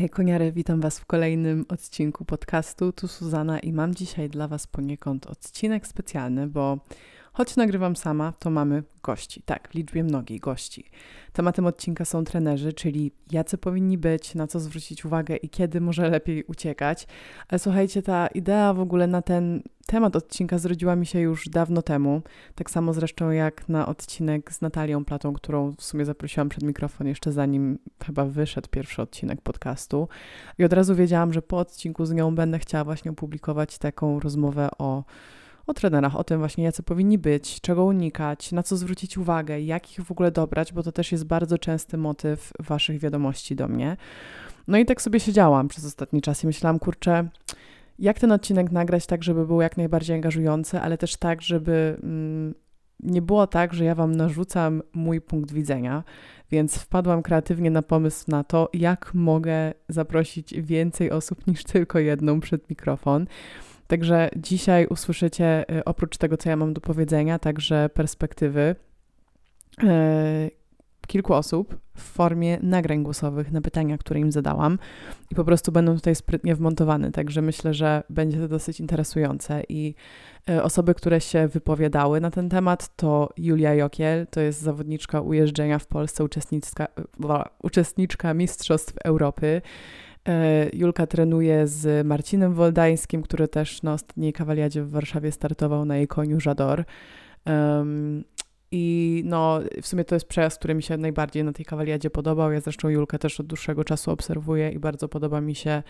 Hej 0.00 0.10
koniary, 0.10 0.52
witam 0.52 0.80
Was 0.80 0.98
w 0.98 1.06
kolejnym 1.06 1.66
odcinku 1.68 2.24
podcastu. 2.24 2.92
Tu 2.92 3.08
Suzana 3.08 3.58
i 3.58 3.72
mam 3.72 3.94
dzisiaj 3.94 4.28
dla 4.28 4.48
Was 4.48 4.66
poniekąd 4.66 5.26
odcinek 5.26 5.86
specjalny, 5.86 6.46
bo 6.46 6.78
choć 7.32 7.56
nagrywam 7.56 7.96
sama, 7.96 8.32
to 8.38 8.50
mamy 8.50 8.82
gości. 9.02 9.42
Tak, 9.42 9.68
w 9.68 9.74
liczbie 9.74 10.04
mnogiej 10.04 10.40
gości. 10.40 10.84
Tematem 11.32 11.66
odcinka 11.66 12.04
są 12.04 12.24
trenerzy, 12.24 12.72
czyli 12.72 13.12
jacy 13.32 13.58
powinni 13.58 13.98
być, 13.98 14.34
na 14.34 14.46
co 14.46 14.60
zwrócić 14.60 15.04
uwagę 15.04 15.36
i 15.36 15.48
kiedy 15.48 15.80
może 15.80 16.10
lepiej 16.10 16.44
uciekać. 16.44 17.06
Ale 17.48 17.58
słuchajcie, 17.58 18.02
ta 18.02 18.26
idea 18.26 18.74
w 18.74 18.80
ogóle 18.80 19.06
na 19.06 19.22
ten 19.22 19.62
temat 19.86 20.16
odcinka 20.16 20.58
zrodziła 20.58 20.96
mi 20.96 21.06
się 21.06 21.20
już 21.20 21.48
dawno 21.48 21.82
temu. 21.82 22.22
Tak 22.54 22.70
samo 22.70 22.92
zresztą 22.92 23.30
jak 23.30 23.68
na 23.68 23.86
odcinek 23.86 24.52
z 24.52 24.60
Natalią 24.60 25.04
Platą, 25.04 25.32
którą 25.32 25.72
w 25.72 25.82
sumie 25.82 26.04
zaprosiłam 26.04 26.48
przed 26.48 26.62
mikrofon 26.62 27.06
jeszcze 27.06 27.32
zanim 27.32 27.78
chyba 28.04 28.24
wyszedł 28.24 28.68
pierwszy 28.70 29.02
odcinek 29.02 29.40
podcastu. 29.40 30.08
I 30.58 30.64
od 30.64 30.72
razu 30.72 30.94
wiedziałam, 30.94 31.32
że 31.32 31.42
po 31.42 31.58
odcinku 31.58 32.06
z 32.06 32.12
nią 32.12 32.34
będę 32.34 32.58
chciała 32.58 32.84
właśnie 32.84 33.10
opublikować 33.10 33.78
taką 33.78 34.20
rozmowę 34.20 34.68
o 34.78 35.04
o 35.70 35.74
trenerach, 35.74 36.16
o 36.16 36.24
tym 36.24 36.38
właśnie, 36.38 36.64
jacy 36.64 36.82
powinni 36.82 37.18
być, 37.18 37.60
czego 37.60 37.84
unikać, 37.84 38.52
na 38.52 38.62
co 38.62 38.76
zwrócić 38.76 39.18
uwagę, 39.18 39.60
jak 39.60 39.92
ich 39.92 40.04
w 40.04 40.10
ogóle 40.10 40.30
dobrać, 40.30 40.72
bo 40.72 40.82
to 40.82 40.92
też 40.92 41.12
jest 41.12 41.24
bardzo 41.24 41.58
częsty 41.58 41.96
motyw 41.96 42.52
waszych 42.58 42.98
wiadomości 42.98 43.56
do 43.56 43.68
mnie. 43.68 43.96
No 44.68 44.78
i 44.78 44.86
tak 44.86 45.02
sobie 45.02 45.20
siedziałam 45.20 45.68
przez 45.68 45.84
ostatni 45.84 46.22
czas 46.22 46.44
i 46.44 46.46
myślałam, 46.46 46.78
kurczę, 46.78 47.28
jak 47.98 48.18
ten 48.18 48.32
odcinek 48.32 48.72
nagrać 48.72 49.06
tak, 49.06 49.24
żeby 49.24 49.46
był 49.46 49.60
jak 49.60 49.76
najbardziej 49.76 50.16
angażujący, 50.16 50.80
ale 50.80 50.98
też 50.98 51.16
tak, 51.16 51.42
żeby 51.42 51.98
mm, 52.02 52.54
nie 53.02 53.22
było 53.22 53.46
tak, 53.46 53.74
że 53.74 53.84
ja 53.84 53.94
wam 53.94 54.16
narzucam 54.16 54.82
mój 54.92 55.20
punkt 55.20 55.52
widzenia, 55.52 56.04
więc 56.50 56.78
wpadłam 56.78 57.22
kreatywnie 57.22 57.70
na 57.70 57.82
pomysł 57.82 58.24
na 58.28 58.44
to, 58.44 58.68
jak 58.72 59.14
mogę 59.14 59.72
zaprosić 59.88 60.54
więcej 60.54 61.10
osób 61.10 61.46
niż 61.46 61.64
tylko 61.64 61.98
jedną 61.98 62.40
przed 62.40 62.70
mikrofon. 62.70 63.26
Także 63.90 64.30
dzisiaj 64.36 64.86
usłyszycie 64.86 65.64
y, 65.78 65.84
oprócz 65.84 66.16
tego, 66.16 66.36
co 66.36 66.48
ja 66.48 66.56
mam 66.56 66.74
do 66.74 66.80
powiedzenia, 66.80 67.38
także 67.38 67.90
perspektywy 67.94 68.76
y, 69.82 70.50
kilku 71.06 71.34
osób 71.34 71.78
w 71.96 72.02
formie 72.02 72.58
nagrań 72.62 73.02
głosowych 73.02 73.52
na 73.52 73.60
pytania, 73.60 73.98
które 73.98 74.20
im 74.20 74.32
zadałam 74.32 74.78
i 75.30 75.34
po 75.34 75.44
prostu 75.44 75.72
będą 75.72 75.94
tutaj 75.94 76.14
sprytnie 76.14 76.54
wmontowane, 76.54 77.12
także 77.12 77.42
myślę, 77.42 77.74
że 77.74 78.02
będzie 78.10 78.38
to 78.38 78.48
dosyć 78.48 78.80
interesujące 78.80 79.62
i 79.68 79.94
y, 80.50 80.62
osoby, 80.62 80.94
które 80.94 81.20
się 81.20 81.48
wypowiadały 81.48 82.20
na 82.20 82.30
ten 82.30 82.48
temat 82.48 82.96
to 82.96 83.28
Julia 83.36 83.74
Jokiel, 83.74 84.26
to 84.26 84.40
jest 84.40 84.60
zawodniczka 84.60 85.20
ujeżdżenia 85.20 85.78
w 85.78 85.86
Polsce, 85.86 86.24
uczestniczka, 86.24 86.86
uczestniczka 87.62 88.34
Mistrzostw 88.34 88.94
Europy, 89.04 89.62
Julka 90.72 91.06
trenuje 91.06 91.66
z 91.66 92.06
Marcinem 92.06 92.54
Woldańskim, 92.54 93.22
który 93.22 93.48
też 93.48 93.82
na 93.82 93.92
ostatniej 93.92 94.32
kawaliadzie 94.32 94.82
w 94.82 94.90
Warszawie 94.90 95.32
startował 95.32 95.84
na 95.84 95.96
jej 95.96 96.08
koniu 96.08 96.40
Żador. 96.40 96.84
Um, 97.46 98.24
I 98.72 99.22
no, 99.26 99.60
w 99.82 99.86
sumie 99.86 100.04
to 100.04 100.14
jest 100.14 100.26
przejazd, 100.26 100.58
który 100.58 100.74
mi 100.74 100.82
się 100.82 100.96
najbardziej 100.96 101.44
na 101.44 101.52
tej 101.52 101.64
kawaliadzie 101.64 102.10
podobał. 102.10 102.52
Ja 102.52 102.60
zresztą 102.60 102.88
Julkę 102.88 103.18
też 103.18 103.40
od 103.40 103.46
dłuższego 103.46 103.84
czasu 103.84 104.10
obserwuję 104.10 104.70
i 104.70 104.78
bardzo 104.78 105.08
podoba 105.08 105.40
mi 105.40 105.54
się 105.54 105.82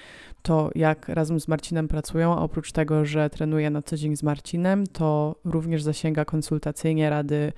to, 0.42 0.70
jak 0.74 1.08
razem 1.08 1.40
z 1.40 1.48
Marcinem 1.48 1.88
pracują. 1.88 2.32
A 2.32 2.42
oprócz 2.42 2.72
tego, 2.72 3.04
że 3.04 3.30
trenuje 3.30 3.70
na 3.70 3.82
co 3.82 3.96
dzień 3.96 4.16
z 4.16 4.22
Marcinem, 4.22 4.86
to 4.86 5.36
również 5.44 5.82
zasięga 5.82 6.24
konsultacyjnie 6.24 7.10
rady 7.10 7.52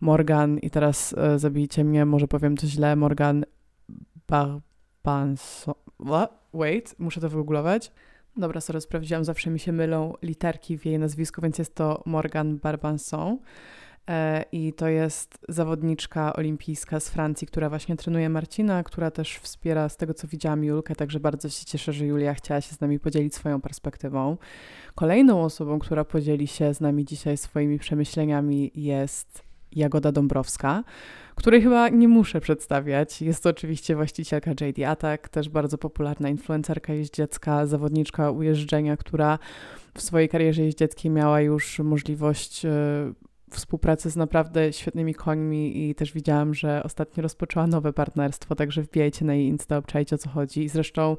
Morgan 0.00 0.58
i 0.58 0.70
teraz 0.70 1.14
e, 1.18 1.38
zabijcie 1.38 1.84
mnie, 1.84 2.04
może 2.04 2.28
powiem 2.28 2.56
to 2.56 2.66
źle, 2.66 2.96
Morgan 2.96 3.44
Barbanson. 5.06 5.74
Wait, 6.54 6.94
muszę 6.98 7.20
to 7.20 7.28
wygooglować. 7.28 7.92
Dobra, 8.36 8.60
sorry, 8.60 8.80
sprawdziłam, 8.80 9.24
zawsze 9.24 9.50
mi 9.50 9.60
się 9.60 9.72
mylą 9.72 10.14
literki 10.22 10.78
w 10.78 10.86
jej 10.86 10.98
nazwisku, 10.98 11.42
więc 11.42 11.58
jest 11.58 11.74
to 11.74 12.02
Morgan 12.06 12.58
Barbanson. 12.58 13.38
E, 14.08 14.44
I 14.52 14.72
to 14.72 14.88
jest 14.88 15.38
zawodniczka 15.48 16.32
olimpijska 16.32 17.00
z 17.00 17.10
Francji, 17.10 17.46
która 17.46 17.68
właśnie 17.68 17.96
trenuje 17.96 18.28
Marcina, 18.28 18.82
która 18.82 19.10
też 19.10 19.36
wspiera 19.38 19.88
z 19.88 19.96
tego, 19.96 20.14
co 20.14 20.28
widziałam 20.28 20.64
Julkę, 20.64 20.94
także 20.94 21.20
bardzo 21.20 21.48
się 21.48 21.64
cieszę, 21.64 21.92
że 21.92 22.06
Julia 22.06 22.34
chciała 22.34 22.60
się 22.60 22.74
z 22.74 22.80
nami 22.80 23.00
podzielić 23.00 23.34
swoją 23.34 23.60
perspektywą. 23.60 24.36
Kolejną 24.94 25.42
osobą, 25.42 25.78
która 25.78 26.04
podzieli 26.04 26.46
się 26.46 26.74
z 26.74 26.80
nami 26.80 27.04
dzisiaj 27.04 27.36
swoimi 27.36 27.78
przemyśleniami 27.78 28.70
jest 28.74 29.42
Jagoda 29.72 30.12
Dąbrowska, 30.12 30.84
której 31.36 31.62
chyba 31.62 31.88
nie 31.88 32.08
muszę 32.08 32.40
przedstawiać. 32.40 33.22
Jest 33.22 33.42
to 33.42 33.50
oczywiście 33.50 33.96
właścicielka 33.96 34.50
JD 34.50 34.84
Attack, 34.86 35.28
też 35.28 35.48
bardzo 35.48 35.78
popularna 35.78 36.28
influencerka 36.28 36.92
jeździecka, 36.92 37.66
zawodniczka 37.66 38.30
ujeżdżenia, 38.30 38.96
która 38.96 39.38
w 39.94 40.02
swojej 40.02 40.28
karierze 40.28 40.62
jeździeckiej 40.62 41.10
miała 41.10 41.40
już 41.40 41.78
możliwość 41.78 42.64
e, 42.64 42.70
współpracy 43.50 44.10
z 44.10 44.16
naprawdę 44.16 44.72
świetnymi 44.72 45.14
końmi 45.14 45.88
i 45.88 45.94
też 45.94 46.12
widziałam, 46.12 46.54
że 46.54 46.82
ostatnio 46.82 47.22
rozpoczęła 47.22 47.66
nowe 47.66 47.92
partnerstwo, 47.92 48.54
także 48.54 48.82
wbijajcie 48.82 49.24
na 49.24 49.34
jej 49.34 49.46
Insta, 49.46 49.76
obczajcie 49.76 50.16
o 50.16 50.18
co 50.18 50.28
chodzi. 50.28 50.62
I 50.64 50.68
zresztą 50.68 51.16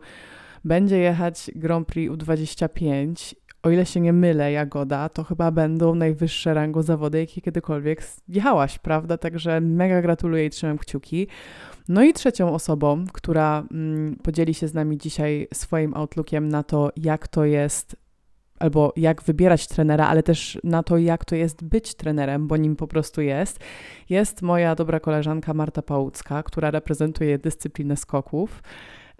będzie 0.65 0.97
jechać 0.97 1.51
Grand 1.55 1.87
Prix 1.87 2.13
U25 2.13 3.35
o 3.63 3.69
ile 3.69 3.85
się 3.85 3.99
nie 3.99 4.13
mylę, 4.13 4.51
Jagoda, 4.51 5.09
to 5.09 5.23
chyba 5.23 5.51
będą 5.51 5.95
najwyższe 5.95 6.53
rango 6.53 6.83
zawody, 6.83 7.19
jakie 7.19 7.41
kiedykolwiek 7.41 8.03
jechałaś, 8.27 8.79
prawda? 8.79 9.17
Także 9.17 9.61
mega 9.61 10.01
gratuluję 10.01 10.45
i 10.45 10.49
trzymam 10.49 10.77
kciuki. 10.77 11.27
No 11.89 12.03
i 12.03 12.13
trzecią 12.13 12.53
osobą, 12.53 13.05
która 13.13 13.63
mm, 13.71 14.15
podzieli 14.15 14.53
się 14.53 14.67
z 14.67 14.73
nami 14.73 14.97
dzisiaj 14.97 15.47
swoim 15.53 15.93
outlookiem 15.93 16.49
na 16.49 16.63
to, 16.63 16.91
jak 16.97 17.27
to 17.27 17.45
jest 17.45 17.95
albo 18.59 18.93
jak 18.95 19.21
wybierać 19.21 19.67
trenera, 19.67 20.07
ale 20.07 20.23
też 20.23 20.59
na 20.63 20.83
to, 20.83 20.97
jak 20.97 21.25
to 21.25 21.35
jest 21.35 21.63
być 21.63 21.95
trenerem, 21.95 22.47
bo 22.47 22.57
nim 22.57 22.75
po 22.75 22.87
prostu 22.87 23.21
jest, 23.21 23.59
jest 24.09 24.41
moja 24.41 24.75
dobra 24.75 24.99
koleżanka 24.99 25.53
Marta 25.53 25.81
Pałucka, 25.81 26.43
która 26.43 26.71
reprezentuje 26.71 27.37
dyscyplinę 27.37 27.97
skoków. 27.97 28.63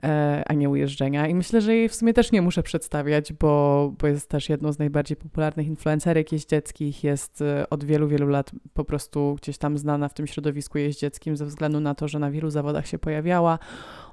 E, 0.04 0.44
a 0.48 0.54
nie 0.54 0.70
ujeżdżenia. 0.70 1.28
I 1.28 1.36
myślę, 1.36 1.62
że 1.62 1.76
jej 1.76 1.90
w 1.90 1.96
sumie 1.96 2.14
też 2.14 2.32
nie 2.32 2.42
muszę 2.42 2.64
przedstawiać, 2.64 3.34
bo, 3.34 3.94
bo 4.00 4.08
jest 4.08 4.30
też 4.30 4.50
jedną 4.50 4.72
z 4.72 4.80
najbardziej 4.80 5.18
popularnych 5.18 5.68
influencerek 5.68 6.32
jeździeckich. 6.32 7.04
Jest 7.04 7.42
e, 7.42 7.70
od 7.70 7.84
wielu, 7.84 8.08
wielu 8.08 8.28
lat 8.28 8.52
po 8.74 8.86
prostu 8.86 9.36
gdzieś 9.42 9.58
tam 9.58 9.78
znana 9.78 10.10
w 10.10 10.14
tym 10.14 10.28
środowisku 10.28 10.78
jeździeckim 10.78 11.38
ze 11.38 11.46
względu 11.46 11.80
na 11.80 11.96
to, 11.96 12.08
że 12.08 12.20
na 12.20 12.32
wielu 12.32 12.50
zawodach 12.50 12.88
się 12.88 13.00
pojawiała. 13.00 13.60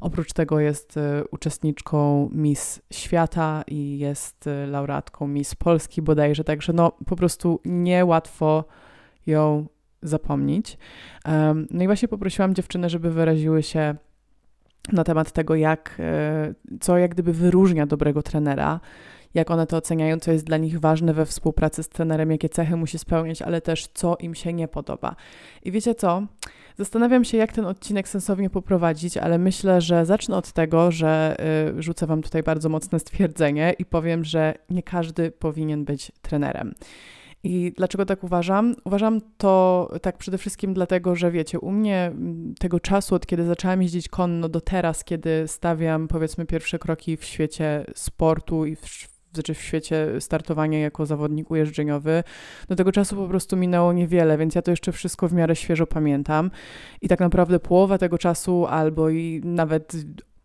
Oprócz 0.00 0.32
tego 0.32 0.60
jest 0.60 0.96
e, 0.96 1.24
uczestniczką 1.30 2.28
Miss 2.32 2.82
Świata 2.92 3.64
i 3.66 3.98
jest 3.98 4.48
laureatką 4.66 5.28
Miss 5.28 5.54
Polski 5.54 6.02
bodajże, 6.02 6.44
także 6.44 6.72
no 6.72 6.92
po 7.06 7.16
prostu 7.16 7.60
niełatwo 7.64 8.64
ją 9.26 9.66
zapomnieć. 10.02 10.78
No 11.70 11.84
i 11.84 11.86
właśnie 11.86 12.08
poprosiłam 12.08 12.54
dziewczyny, 12.54 12.88
żeby 12.88 13.10
wyraziły 13.10 13.62
się 13.62 13.94
na 14.92 15.04
temat 15.04 15.32
tego, 15.32 15.54
jak, 15.54 15.96
e, 15.98 16.54
co 16.80 16.98
jak 16.98 17.10
gdyby 17.10 17.32
wyróżnia 17.32 17.86
dobrego 17.86 18.22
trenera, 18.22 18.80
jak 19.34 19.50
one 19.50 19.66
to 19.66 19.76
oceniają, 19.76 20.20
co 20.20 20.32
jest 20.32 20.44
dla 20.44 20.56
nich 20.56 20.80
ważne 20.80 21.14
we 21.14 21.26
współpracy 21.26 21.82
z 21.82 21.88
trenerem, 21.88 22.30
jakie 22.30 22.48
cechy 22.48 22.76
musi 22.76 22.98
spełniać, 22.98 23.42
ale 23.42 23.60
też 23.60 23.86
co 23.94 24.16
im 24.20 24.34
się 24.34 24.52
nie 24.52 24.68
podoba. 24.68 25.16
I 25.62 25.72
wiecie 25.72 25.94
co? 25.94 26.22
Zastanawiam 26.78 27.24
się, 27.24 27.36
jak 27.36 27.52
ten 27.52 27.64
odcinek 27.64 28.08
sensownie 28.08 28.50
poprowadzić, 28.50 29.16
ale 29.16 29.38
myślę, 29.38 29.80
że 29.80 30.06
zacznę 30.06 30.36
od 30.36 30.52
tego, 30.52 30.90
że 30.90 31.36
y, 31.78 31.82
rzucę 31.82 32.06
Wam 32.06 32.22
tutaj 32.22 32.42
bardzo 32.42 32.68
mocne 32.68 33.00
stwierdzenie 33.00 33.74
i 33.78 33.84
powiem, 33.84 34.24
że 34.24 34.54
nie 34.70 34.82
każdy 34.82 35.30
powinien 35.30 35.84
być 35.84 36.12
trenerem. 36.22 36.74
I 37.44 37.72
dlaczego 37.76 38.06
tak 38.06 38.24
uważam? 38.24 38.74
Uważam 38.84 39.20
to 39.36 39.90
tak 40.02 40.18
przede 40.18 40.38
wszystkim 40.38 40.74
dlatego, 40.74 41.16
że 41.16 41.30
wiecie, 41.30 41.60
u 41.60 41.70
mnie 41.70 42.12
tego 42.58 42.80
czasu, 42.80 43.14
od 43.14 43.26
kiedy 43.26 43.44
zaczęłam 43.44 43.82
jeździć 43.82 44.08
konno 44.08 44.48
do 44.48 44.60
teraz, 44.60 45.04
kiedy 45.04 45.48
stawiam 45.48 46.08
powiedzmy 46.08 46.46
pierwsze 46.46 46.78
kroki 46.78 47.16
w 47.16 47.24
świecie 47.24 47.84
sportu 47.94 48.66
i 48.66 48.76
w, 48.76 49.08
znaczy 49.32 49.54
w 49.54 49.62
świecie 49.62 50.20
startowania 50.20 50.78
jako 50.78 51.06
zawodnik 51.06 51.50
ujeżdżeniowy, 51.50 52.24
do 52.68 52.76
tego 52.76 52.92
czasu 52.92 53.16
po 53.16 53.28
prostu 53.28 53.56
minęło 53.56 53.92
niewiele, 53.92 54.38
więc 54.38 54.54
ja 54.54 54.62
to 54.62 54.70
jeszcze 54.70 54.92
wszystko 54.92 55.28
w 55.28 55.32
miarę 55.32 55.56
świeżo 55.56 55.86
pamiętam. 55.86 56.50
I 57.00 57.08
tak 57.08 57.20
naprawdę 57.20 57.60
połowa 57.60 57.98
tego 57.98 58.18
czasu, 58.18 58.66
albo 58.66 59.10
i 59.10 59.40
nawet 59.44 59.92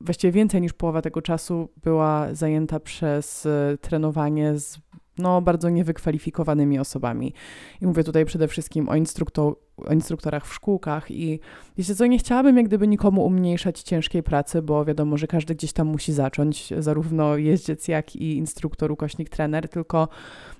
właściwie 0.01 0.31
więcej 0.31 0.61
niż 0.61 0.73
połowa 0.73 1.01
tego 1.01 1.21
czasu 1.21 1.69
była 1.83 2.33
zajęta 2.33 2.79
przez 2.79 3.45
e, 3.45 3.77
trenowanie 3.81 4.59
z 4.59 4.79
no, 5.19 5.41
bardzo 5.41 5.69
niewykwalifikowanymi 5.69 6.79
osobami. 6.79 7.33
I 7.81 7.87
mówię 7.87 8.03
tutaj 8.03 8.25
przede 8.25 8.47
wszystkim 8.47 8.89
o, 8.89 8.95
instruktor, 8.95 9.55
o 9.77 9.93
instruktorach 9.93 10.45
w 10.45 10.53
szkółkach 10.53 11.11
i 11.11 11.39
wiecie 11.77 11.95
co, 11.95 12.05
nie 12.05 12.17
chciałabym 12.17 12.57
jak 12.57 12.65
gdyby 12.65 12.87
nikomu 12.87 13.25
umniejszać 13.25 13.81
ciężkiej 13.81 14.23
pracy, 14.23 14.61
bo 14.61 14.85
wiadomo, 14.85 15.17
że 15.17 15.27
każdy 15.27 15.55
gdzieś 15.55 15.73
tam 15.73 15.87
musi 15.87 16.13
zacząć, 16.13 16.73
zarówno 16.79 17.37
jeździec, 17.37 17.87
jak 17.87 18.15
i 18.15 18.37
instruktor, 18.37 18.91
ukośnik, 18.91 19.29
trener, 19.29 19.69
tylko 19.69 20.07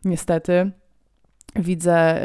niestety 0.06 0.72
widzę 1.56 2.22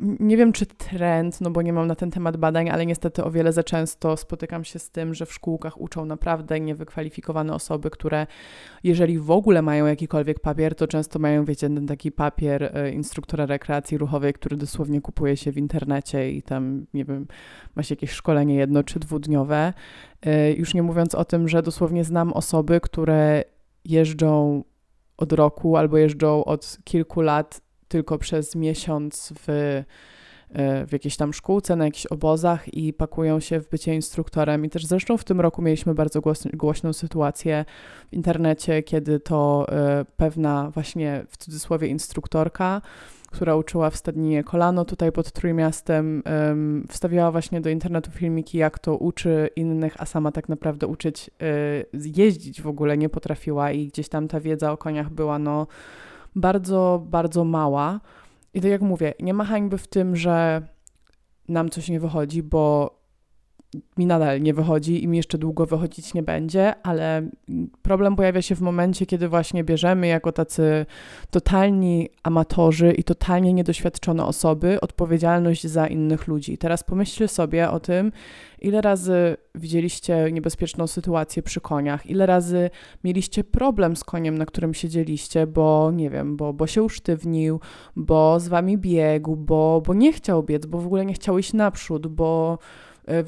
nie 0.00 0.36
wiem 0.36 0.52
czy 0.52 0.66
trend, 0.66 1.40
no 1.40 1.50
bo 1.50 1.62
nie 1.62 1.72
mam 1.72 1.86
na 1.86 1.94
ten 1.94 2.10
temat 2.10 2.36
badań, 2.36 2.70
ale 2.70 2.86
niestety 2.86 3.24
o 3.24 3.30
wiele 3.30 3.52
za 3.52 3.62
często 3.62 4.16
spotykam 4.16 4.64
się 4.64 4.78
z 4.78 4.90
tym, 4.90 5.14
że 5.14 5.26
w 5.26 5.32
szkółkach 5.32 5.80
uczą 5.80 6.04
naprawdę 6.04 6.60
niewykwalifikowane 6.60 7.54
osoby, 7.54 7.90
które 7.90 8.26
jeżeli 8.84 9.18
w 9.18 9.30
ogóle 9.30 9.62
mają 9.62 9.86
jakikolwiek 9.86 10.40
papier, 10.40 10.74
to 10.74 10.86
często 10.86 11.18
mają, 11.18 11.44
wiecie, 11.44 11.68
ten 11.68 11.86
taki 11.86 12.12
papier 12.12 12.76
e, 12.76 12.90
instruktora 12.90 13.46
rekreacji 13.46 13.98
ruchowej, 13.98 14.32
który 14.32 14.56
dosłownie 14.56 15.00
kupuje 15.00 15.36
się 15.36 15.52
w 15.52 15.58
internecie 15.58 16.30
i 16.30 16.42
tam, 16.42 16.86
nie 16.94 17.04
wiem, 17.04 17.26
ma 17.76 17.82
się 17.82 17.92
jakieś 17.92 18.10
szkolenie 18.10 18.54
jedno 18.54 18.84
czy 18.84 18.98
dwudniowe. 18.98 19.72
E, 20.22 20.52
już 20.52 20.74
nie 20.74 20.82
mówiąc 20.82 21.14
o 21.14 21.24
tym, 21.24 21.48
że 21.48 21.62
dosłownie 21.62 22.04
znam 22.04 22.32
osoby, 22.32 22.80
które 22.80 23.44
jeżdżą 23.84 24.64
od 25.16 25.32
roku 25.32 25.76
albo 25.76 25.98
jeżdżą 25.98 26.44
od 26.44 26.78
kilku 26.84 27.20
lat 27.20 27.69
tylko 27.90 28.18
przez 28.18 28.56
miesiąc 28.56 29.32
w, 29.46 29.48
e, 29.48 30.86
w 30.86 30.92
jakiejś 30.92 31.16
tam 31.16 31.32
szkółce, 31.32 31.76
na 31.76 31.84
jakichś 31.84 32.06
obozach 32.06 32.74
i 32.74 32.92
pakują 32.92 33.40
się 33.40 33.60
w 33.60 33.68
bycie 33.68 33.94
instruktorem. 33.94 34.64
I 34.64 34.70
też 34.70 34.86
zresztą 34.86 35.16
w 35.16 35.24
tym 35.24 35.40
roku 35.40 35.62
mieliśmy 35.62 35.94
bardzo 35.94 36.20
głośną 36.54 36.92
sytuację 36.92 37.64
w 38.10 38.12
internecie, 38.12 38.82
kiedy 38.82 39.20
to 39.20 39.66
e, 39.68 40.04
pewna 40.16 40.70
właśnie 40.70 41.24
w 41.28 41.36
cudzysłowie 41.36 41.88
instruktorka, 41.88 42.82
która 43.30 43.56
uczyła 43.56 43.90
w 43.90 43.96
Stadninie 43.96 44.44
Kolano 44.44 44.84
tutaj 44.84 45.12
pod 45.12 45.32
Trójmiastem, 45.32 46.22
wstawiała 46.88 47.30
właśnie 47.30 47.60
do 47.60 47.70
internetu 47.70 48.10
filmiki, 48.10 48.58
jak 48.58 48.78
to 48.78 48.96
uczy 48.96 49.48
innych, 49.56 49.94
a 49.98 50.06
sama 50.06 50.32
tak 50.32 50.48
naprawdę 50.48 50.86
uczyć 50.86 51.30
y, 51.92 52.10
jeździć 52.16 52.62
w 52.62 52.66
ogóle 52.66 52.98
nie 52.98 53.08
potrafiła 53.08 53.72
i 53.72 53.86
gdzieś 53.86 54.08
tam 54.08 54.28
ta 54.28 54.40
wiedza 54.40 54.72
o 54.72 54.76
koniach 54.76 55.10
była 55.10 55.38
no 55.38 55.66
bardzo, 56.34 57.02
bardzo 57.06 57.44
mała. 57.44 58.00
I 58.54 58.60
tak 58.60 58.70
jak 58.70 58.80
mówię, 58.80 59.14
nie 59.20 59.34
ma 59.34 59.44
hańby 59.44 59.78
w 59.78 59.88
tym, 59.88 60.16
że 60.16 60.62
nam 61.48 61.70
coś 61.70 61.88
nie 61.88 62.00
wychodzi, 62.00 62.42
bo 62.42 62.94
mi 63.96 64.06
nadal 64.06 64.42
nie 64.42 64.54
wychodzi 64.54 65.04
i 65.04 65.08
mi 65.08 65.16
jeszcze 65.16 65.38
długo 65.38 65.66
wychodzić 65.66 66.14
nie 66.14 66.22
będzie, 66.22 66.74
ale 66.82 67.28
problem 67.82 68.16
pojawia 68.16 68.42
się 68.42 68.54
w 68.54 68.60
momencie, 68.60 69.06
kiedy 69.06 69.28
właśnie 69.28 69.64
bierzemy 69.64 70.06
jako 70.06 70.32
tacy 70.32 70.86
totalni 71.30 72.08
amatorzy 72.22 72.92
i 72.92 73.04
totalnie 73.04 73.52
niedoświadczone 73.52 74.24
osoby 74.24 74.80
odpowiedzialność 74.80 75.66
za 75.66 75.86
innych 75.86 76.26
ludzi. 76.26 76.58
Teraz 76.58 76.84
pomyślcie 76.84 77.28
sobie 77.28 77.70
o 77.70 77.80
tym, 77.80 78.12
ile 78.60 78.80
razy 78.80 79.36
widzieliście 79.54 80.32
niebezpieczną 80.32 80.86
sytuację 80.86 81.42
przy 81.42 81.60
koniach, 81.60 82.06
ile 82.06 82.26
razy 82.26 82.70
mieliście 83.04 83.44
problem 83.44 83.96
z 83.96 84.04
koniem, 84.04 84.38
na 84.38 84.46
którym 84.46 84.74
siedzieliście, 84.74 85.46
bo 85.46 85.90
nie 85.90 86.10
wiem, 86.10 86.36
bo, 86.36 86.52
bo 86.52 86.66
się 86.66 86.82
usztywnił, 86.82 87.60
bo 87.96 88.40
z 88.40 88.48
wami 88.48 88.78
biegł, 88.78 89.36
bo, 89.36 89.82
bo 89.86 89.94
nie 89.94 90.12
chciał 90.12 90.42
biec, 90.42 90.66
bo 90.66 90.78
w 90.78 90.86
ogóle 90.86 91.06
nie 91.06 91.14
chciał 91.14 91.38
iść 91.38 91.52
naprzód, 91.52 92.06
bo 92.06 92.58
e, 93.08 93.24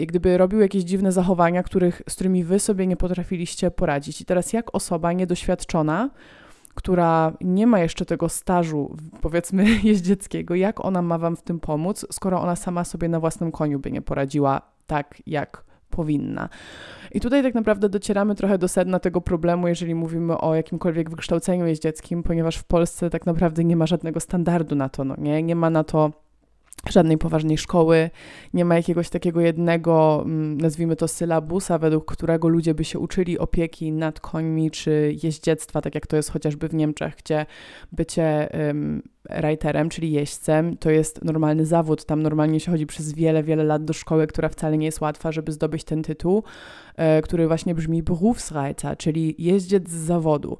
jak 0.00 0.08
gdyby 0.08 0.38
robił 0.38 0.60
jakieś 0.60 0.82
dziwne 0.82 1.12
zachowania, 1.12 1.62
których, 1.62 2.02
z 2.08 2.14
którymi 2.14 2.44
wy 2.44 2.60
sobie 2.60 2.86
nie 2.86 2.96
potrafiliście 2.96 3.70
poradzić. 3.70 4.20
I 4.20 4.24
teraz 4.24 4.52
jak 4.52 4.74
osoba 4.74 5.12
niedoświadczona, 5.12 6.10
która 6.74 7.32
nie 7.40 7.66
ma 7.66 7.80
jeszcze 7.80 8.04
tego 8.04 8.28
stażu, 8.28 8.96
powiedzmy, 9.20 9.64
jeździeckiego, 9.82 10.54
jak 10.54 10.84
ona 10.84 11.02
ma 11.02 11.18
wam 11.18 11.36
w 11.36 11.42
tym 11.42 11.60
pomóc, 11.60 12.06
skoro 12.12 12.42
ona 12.42 12.56
sama 12.56 12.84
sobie 12.84 13.08
na 13.08 13.20
własnym 13.20 13.52
koniu 13.52 13.78
by 13.78 13.90
nie 13.90 14.02
poradziła 14.02 14.62
tak, 14.86 15.22
jak 15.26 15.64
powinna. 15.90 16.48
I 17.12 17.20
tutaj 17.20 17.42
tak 17.42 17.54
naprawdę 17.54 17.88
docieramy 17.88 18.34
trochę 18.34 18.58
do 18.58 18.68
sedna 18.68 18.98
tego 18.98 19.20
problemu, 19.20 19.68
jeżeli 19.68 19.94
mówimy 19.94 20.38
o 20.38 20.54
jakimkolwiek 20.54 21.10
wykształceniu 21.10 21.66
jeździeckim, 21.66 22.22
ponieważ 22.22 22.56
w 22.56 22.64
Polsce 22.64 23.10
tak 23.10 23.26
naprawdę 23.26 23.64
nie 23.64 23.76
ma 23.76 23.86
żadnego 23.86 24.20
standardu 24.20 24.76
na 24.76 24.88
to, 24.88 25.04
no 25.04 25.14
nie? 25.18 25.42
Nie 25.42 25.56
ma 25.56 25.70
na 25.70 25.84
to 25.84 26.10
żadnej 26.92 27.18
poważnej 27.18 27.58
szkoły, 27.58 28.10
nie 28.54 28.64
ma 28.64 28.76
jakiegoś 28.76 29.08
takiego 29.08 29.40
jednego, 29.40 30.22
mm, 30.24 30.60
nazwijmy 30.60 30.96
to 30.96 31.08
sylabusa, 31.08 31.78
według 31.78 32.12
którego 32.12 32.48
ludzie 32.48 32.74
by 32.74 32.84
się 32.84 32.98
uczyli 32.98 33.38
opieki 33.38 33.92
nad 33.92 34.20
końmi 34.20 34.70
czy 34.70 35.16
jeździectwa, 35.22 35.80
tak 35.80 35.94
jak 35.94 36.06
to 36.06 36.16
jest 36.16 36.30
chociażby 36.30 36.68
w 36.68 36.74
Niemczech, 36.74 37.14
gdzie 37.16 37.46
bycie 37.92 38.48
um, 38.66 39.02
writerem, 39.30 39.88
czyli 39.88 40.12
jeźdźcem, 40.12 40.76
to 40.76 40.90
jest 40.90 41.24
normalny 41.24 41.66
zawód. 41.66 42.04
Tam 42.04 42.22
normalnie 42.22 42.60
się 42.60 42.70
chodzi 42.70 42.86
przez 42.86 43.12
wiele, 43.12 43.42
wiele 43.42 43.64
lat 43.64 43.84
do 43.84 43.92
szkoły, 43.92 44.26
która 44.26 44.48
wcale 44.48 44.78
nie 44.78 44.86
jest 44.86 45.00
łatwa, 45.00 45.32
żeby 45.32 45.52
zdobyć 45.52 45.84
ten 45.84 46.02
tytuł, 46.02 46.42
e, 46.96 47.22
który 47.22 47.46
właśnie 47.46 47.74
brzmi 47.74 48.02
Berufsreiter, 48.02 48.96
czyli 48.96 49.34
jeździec 49.38 49.88
z 49.88 49.94
zawodu. 49.94 50.58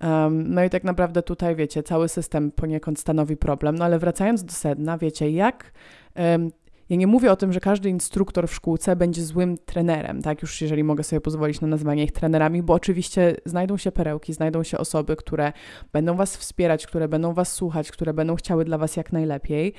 Um, 0.00 0.54
no 0.54 0.64
i 0.64 0.70
tak 0.70 0.84
naprawdę 0.84 1.22
tutaj, 1.22 1.56
wiecie, 1.56 1.82
cały 1.82 2.08
system 2.08 2.50
poniekąd 2.50 2.98
stanowi 2.98 3.36
problem. 3.36 3.74
No 3.74 3.84
ale 3.84 3.98
wracając 3.98 4.44
do 4.44 4.52
sedna, 4.52 4.98
wiecie, 4.98 5.30
jak. 5.30 5.72
Um, 6.16 6.50
ja 6.88 6.96
nie 6.96 7.06
mówię 7.06 7.32
o 7.32 7.36
tym, 7.36 7.52
że 7.52 7.60
każdy 7.60 7.88
instruktor 7.88 8.48
w 8.48 8.54
szkółce 8.54 8.96
będzie 8.96 9.24
złym 9.24 9.58
trenerem, 9.58 10.22
tak? 10.22 10.42
Już 10.42 10.60
jeżeli 10.60 10.84
mogę 10.84 11.04
sobie 11.04 11.20
pozwolić 11.20 11.60
na 11.60 11.68
nazwanie 11.68 12.04
ich 12.04 12.12
trenerami, 12.12 12.62
bo 12.62 12.74
oczywiście 12.74 13.36
znajdą 13.44 13.76
się 13.76 13.92
perełki, 13.92 14.32
znajdą 14.32 14.62
się 14.62 14.78
osoby, 14.78 15.16
które 15.16 15.52
będą 15.92 16.16
was 16.16 16.36
wspierać, 16.36 16.86
które 16.86 17.08
będą 17.08 17.34
was 17.34 17.52
słuchać, 17.52 17.90
które 17.90 18.14
będą 18.14 18.34
chciały 18.36 18.64
dla 18.64 18.78
was 18.78 18.96
jak 18.96 19.12
najlepiej. 19.12 19.72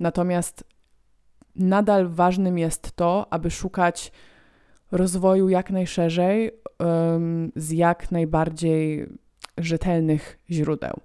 Natomiast 0.00 0.64
nadal 1.56 2.08
ważnym 2.08 2.58
jest 2.58 2.92
to, 2.92 3.26
aby 3.30 3.50
szukać 3.50 4.12
rozwoju 4.92 5.48
jak 5.48 5.70
najszerzej, 5.70 6.50
um, 6.78 7.52
z 7.56 7.72
jak 7.72 8.10
najbardziej 8.12 9.08
rzetelnych 9.58 10.38
źródeł. 10.50 11.00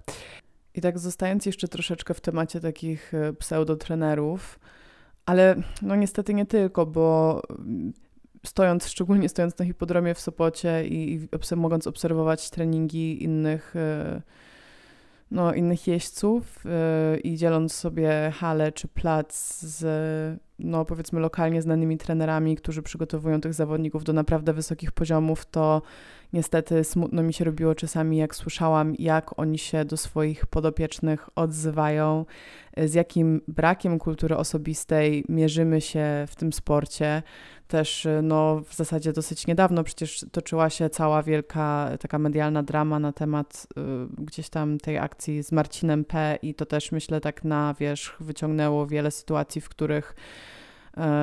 I 0.74 0.80
tak 0.80 0.98
zostając 0.98 1.46
jeszcze 1.46 1.68
troszeczkę 1.68 2.14
w 2.14 2.20
temacie 2.20 2.60
takich 2.60 3.14
e, 3.14 3.32
pseudotrenerów, 3.32 4.58
ale 5.26 5.56
no 5.82 5.96
niestety 5.96 6.34
nie 6.34 6.46
tylko, 6.46 6.86
bo 6.86 7.42
mm, 7.50 7.92
stojąc, 8.46 8.88
szczególnie 8.88 9.28
stojąc 9.28 9.58
na 9.58 9.64
hipodromie 9.64 10.14
w 10.14 10.20
Sopocie 10.20 10.86
i, 10.86 11.14
i 11.14 11.56
mogąc 11.56 11.86
obserwować 11.86 12.50
treningi 12.50 13.24
innych, 13.24 13.76
e, 13.76 14.22
no, 15.30 15.54
innych 15.54 15.86
jeźdźców 15.86 16.64
yy, 16.64 17.20
i 17.20 17.36
dzieląc 17.36 17.74
sobie 17.74 18.32
halę 18.34 18.72
czy 18.72 18.88
plac 18.88 19.60
z, 19.60 19.84
no, 20.58 20.84
powiedzmy, 20.84 21.20
lokalnie 21.20 21.62
znanymi 21.62 21.98
trenerami, 21.98 22.56
którzy 22.56 22.82
przygotowują 22.82 23.40
tych 23.40 23.54
zawodników 23.54 24.04
do 24.04 24.12
naprawdę 24.12 24.52
wysokich 24.52 24.92
poziomów, 24.92 25.46
to 25.46 25.82
Niestety 26.34 26.84
smutno 26.84 27.22
mi 27.22 27.32
się 27.32 27.44
robiło 27.44 27.74
czasami, 27.74 28.16
jak 28.16 28.34
słyszałam, 28.34 28.94
jak 28.98 29.38
oni 29.38 29.58
się 29.58 29.84
do 29.84 29.96
swoich 29.96 30.46
podopiecznych 30.46 31.28
odzywają, 31.34 32.26
z 32.76 32.94
jakim 32.94 33.40
brakiem 33.48 33.98
kultury 33.98 34.36
osobistej 34.36 35.24
mierzymy 35.28 35.80
się 35.80 36.04
w 36.28 36.36
tym 36.36 36.52
sporcie. 36.52 37.22
Też 37.68 38.08
no, 38.22 38.60
w 38.68 38.74
zasadzie 38.74 39.12
dosyć 39.12 39.46
niedawno 39.46 39.84
przecież 39.84 40.24
toczyła 40.32 40.70
się 40.70 40.90
cała 40.90 41.22
wielka 41.22 41.90
taka 42.00 42.18
medialna 42.18 42.62
drama 42.62 42.98
na 42.98 43.12
temat 43.12 43.66
y, 43.78 43.80
gdzieś 44.24 44.48
tam 44.48 44.78
tej 44.78 44.98
akcji 44.98 45.42
z 45.42 45.52
Marcinem 45.52 46.04
P. 46.04 46.38
i 46.42 46.54
to 46.54 46.66
też 46.66 46.92
myślę 46.92 47.20
tak 47.20 47.44
na 47.44 47.74
wierzch 47.80 48.22
wyciągnęło 48.22 48.86
wiele 48.86 49.10
sytuacji, 49.10 49.60
w 49.60 49.68
których 49.68 50.14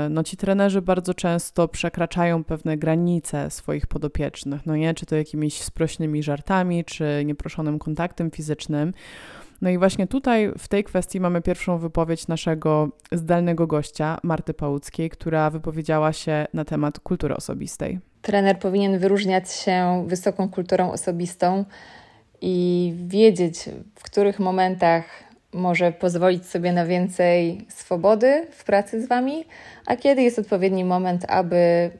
no 0.09 0.23
ci 0.23 0.37
trenerzy 0.37 0.81
bardzo 0.81 1.13
często 1.13 1.67
przekraczają 1.67 2.43
pewne 2.43 2.77
granice 2.77 3.49
swoich 3.49 3.87
podopiecznych, 3.87 4.65
no 4.65 4.75
nie, 4.75 4.93
czy 4.93 5.05
to 5.05 5.15
jakimiś 5.15 5.61
sprośnymi 5.61 6.23
żartami, 6.23 6.85
czy 6.85 7.23
nieproszonym 7.25 7.79
kontaktem 7.79 8.31
fizycznym. 8.31 8.93
No 9.61 9.69
i 9.69 9.77
właśnie 9.77 10.07
tutaj 10.07 10.51
w 10.57 10.67
tej 10.67 10.83
kwestii 10.83 11.19
mamy 11.19 11.41
pierwszą 11.41 11.77
wypowiedź 11.77 12.27
naszego 12.27 12.89
zdalnego 13.11 13.67
gościa, 13.67 14.17
Marty 14.23 14.53
Pałuckiej, 14.53 15.09
która 15.09 15.49
wypowiedziała 15.49 16.13
się 16.13 16.45
na 16.53 16.65
temat 16.65 16.99
kultury 16.99 17.35
osobistej. 17.35 17.99
Trener 18.21 18.59
powinien 18.59 18.99
wyróżniać 18.99 19.51
się 19.51 20.03
wysoką 20.07 20.49
kulturą 20.49 20.91
osobistą 20.91 21.65
i 22.41 22.93
wiedzieć, 22.97 23.69
w 23.95 24.03
których 24.03 24.39
momentach 24.39 25.30
może 25.53 25.91
pozwolić 25.91 26.45
sobie 26.45 26.73
na 26.73 26.85
więcej 26.85 27.65
swobody 27.69 28.47
w 28.51 28.63
pracy 28.63 29.03
z 29.03 29.07
Wami, 29.07 29.45
a 29.85 29.95
kiedy 29.95 30.21
jest 30.21 30.39
odpowiedni 30.39 30.83
moment, 30.83 31.25
aby 31.27 31.91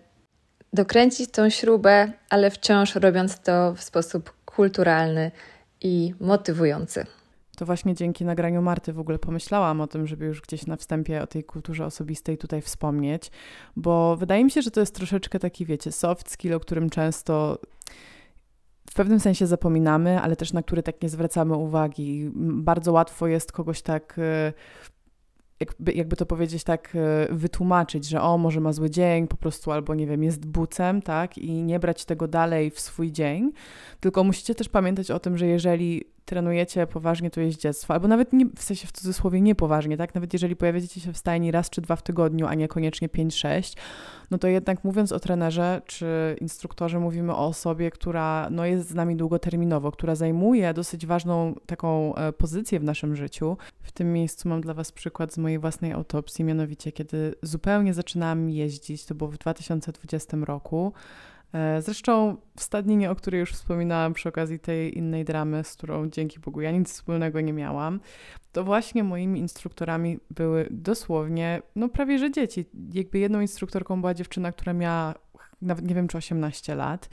dokręcić 0.74 1.32
tą 1.32 1.50
śrubę, 1.50 2.12
ale 2.30 2.52
wciąż 2.52 2.96
robiąc 2.96 3.40
to 3.40 3.74
w 3.74 3.84
sposób 3.84 4.34
kulturalny 4.46 5.32
i 5.82 6.14
motywujący. 6.20 7.06
To 7.58 7.66
właśnie 7.66 7.96
dzięki 7.96 8.26
nagraniu 8.26 8.62
Marty 8.62 8.94
w 8.94 9.00
ogóle 9.00 9.20
pomyślałam 9.20 9.82
o 9.82 9.88
tym, 9.88 10.08
żeby 10.08 10.26
już 10.26 10.42
gdzieś 10.42 10.68
na 10.68 10.76
wstępie 10.76 11.22
o 11.22 11.28
tej 11.28 11.44
kulturze 11.44 11.86
osobistej 11.86 12.38
tutaj 12.38 12.62
wspomnieć, 12.62 13.32
bo 13.76 14.16
wydaje 14.18 14.44
mi 14.44 14.52
się, 14.52 14.62
że 14.62 14.72
to 14.72 14.80
jest 14.80 14.96
troszeczkę 14.96 15.40
taki, 15.40 15.66
wiecie, 15.66 15.92
soft 15.92 16.32
skill, 16.32 16.54
o 16.54 16.60
którym 16.60 16.90
często 16.90 17.58
w 18.92 18.94
pewnym 18.94 19.20
sensie 19.20 19.48
zapominamy, 19.48 20.22
ale 20.22 20.36
też 20.36 20.54
na 20.54 20.64
który 20.64 20.84
tak 20.84 21.02
nie 21.02 21.10
zwracamy 21.10 21.56
uwagi. 21.56 22.32
Bardzo 22.36 22.92
łatwo 22.92 23.28
jest 23.28 23.52
kogoś 23.52 23.82
tak 23.82 24.20
e, 24.20 24.54
jakby, 25.60 25.94
jakby 25.94 26.16
to 26.16 26.26
powiedzieć 26.26 26.64
tak, 26.64 26.96
e, 26.96 27.34
wytłumaczyć, 27.36 28.06
że 28.06 28.22
o, 28.22 28.38
może 28.38 28.60
ma 28.60 28.74
zły 28.74 28.90
dzień, 28.90 29.28
po 29.28 29.38
prostu 29.38 29.72
albo 29.72 29.96
nie 29.96 30.08
wiem, 30.08 30.24
jest 30.24 30.46
bucem, 30.46 31.02
tak, 31.02 31.38
i 31.38 31.64
nie 31.64 31.80
brać 31.80 32.06
tego 32.06 32.28
dalej 32.28 32.72
w 32.72 32.80
swój 32.80 33.12
dzień, 33.12 33.52
tylko 34.00 34.24
musicie 34.24 34.56
też 34.56 34.70
pamiętać 34.70 35.12
o 35.12 35.20
tym, 35.20 35.38
że 35.38 35.48
jeżeli 35.48 36.04
trenujecie 36.32 36.88
poważnie 36.88 37.30
to 37.30 37.42
jeździectwo, 37.42 37.94
albo 37.94 38.08
nawet 38.08 38.34
nie, 38.34 38.46
w 38.56 38.64
sensie 38.64 38.88
w 38.88 38.92
cudzysłowie 38.92 39.42
niepoważnie, 39.42 39.98
tak? 39.98 40.16
Nawet 40.16 40.34
jeżeli 40.34 40.56
pojawiacie 40.56 41.02
się 41.02 41.14
w 41.14 41.18
stajni 41.18 41.52
raz 41.52 41.70
czy 41.70 41.82
dwa 41.82 41.96
w 41.96 42.04
tygodniu, 42.04 42.48
a 42.48 42.54
niekoniecznie 42.54 43.10
5-6, 43.10 43.78
no 44.32 44.38
to 44.38 44.48
jednak 44.48 44.84
mówiąc 44.84 45.12
o 45.12 45.20
trenerze 45.20 45.82
czy 45.86 46.36
instruktorze, 46.42 47.00
mówimy 47.00 47.34
o 47.34 47.46
osobie, 47.46 47.92
która 47.92 48.48
no, 48.52 48.66
jest 48.66 48.90
z 48.90 48.94
nami 48.94 49.16
długoterminowo, 49.16 49.92
która 49.92 50.16
zajmuje 50.16 50.74
dosyć 50.74 51.06
ważną 51.06 51.56
taką 51.66 52.16
e, 52.16 52.34
pozycję 52.34 52.80
w 52.80 52.84
naszym 52.84 53.16
życiu. 53.16 53.58
W 53.82 53.92
tym 53.92 54.14
miejscu 54.14 54.50
mam 54.50 54.62
dla 54.62 54.74
Was 54.74 54.92
przykład 54.92 55.34
z 55.34 55.38
mojej 55.38 55.60
własnej 55.60 55.92
autopsji, 55.92 56.46
mianowicie 56.46 56.92
kiedy 56.92 57.36
zupełnie 57.42 57.94
zaczynałam 57.94 58.50
jeździć, 58.50 59.06
to 59.06 59.16
było 59.16 59.30
w 59.30 59.38
2020 59.38 60.38
roku. 60.38 60.94
E, 61.54 61.82
zresztą 61.82 62.38
w 62.58 62.62
stadninie, 62.62 63.12
o 63.12 63.16
której 63.16 63.40
już 63.40 63.52
wspominałam 63.52 64.14
przy 64.14 64.30
okazji 64.30 64.60
tej 64.60 64.98
innej 64.98 65.26
dramy, 65.26 65.64
z 65.64 65.74
którą 65.74 66.10
dzięki 66.10 66.40
Bogu 66.40 66.62
ja 66.62 66.72
nic 66.72 66.94
wspólnego 66.94 67.42
nie 67.42 67.54
miałam, 67.54 68.00
to 68.52 68.64
właśnie 68.64 69.04
moimi 69.04 69.40
instruktorami 69.40 70.20
były 70.30 70.68
dosłownie, 70.72 71.62
no 71.76 71.90
prawie 71.90 72.20
że 72.20 72.32
dzieci. 72.32 72.66
Jakby 72.94 73.20
jedną 73.20 73.42
instruktorką 73.42 74.02
była 74.02 74.14
dziewczyna, 74.14 74.52
która 74.52 74.74
miała 74.74 75.14
nawet 75.62 75.88
nie 75.88 75.96
wiem 75.96 76.08
czy 76.08 76.18
18 76.18 76.76
lat, 76.76 77.10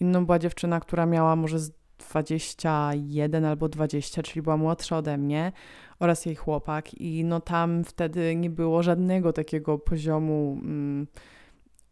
inną 0.00 0.26
była 0.26 0.38
dziewczyna, 0.38 0.80
która 0.80 1.06
miała 1.06 1.36
może 1.36 1.58
21 1.98 3.44
albo 3.44 3.68
20, 3.68 4.22
czyli 4.22 4.42
była 4.42 4.56
młodsza 4.56 4.96
ode 4.98 5.18
mnie 5.18 5.52
oraz 5.98 6.26
jej 6.26 6.34
chłopak 6.34 6.94
i 6.94 7.24
no 7.24 7.40
tam 7.40 7.84
wtedy 7.84 8.36
nie 8.36 8.50
było 8.50 8.82
żadnego 8.82 9.32
takiego 9.32 9.78
poziomu... 9.78 10.58
Mm, 10.62 11.06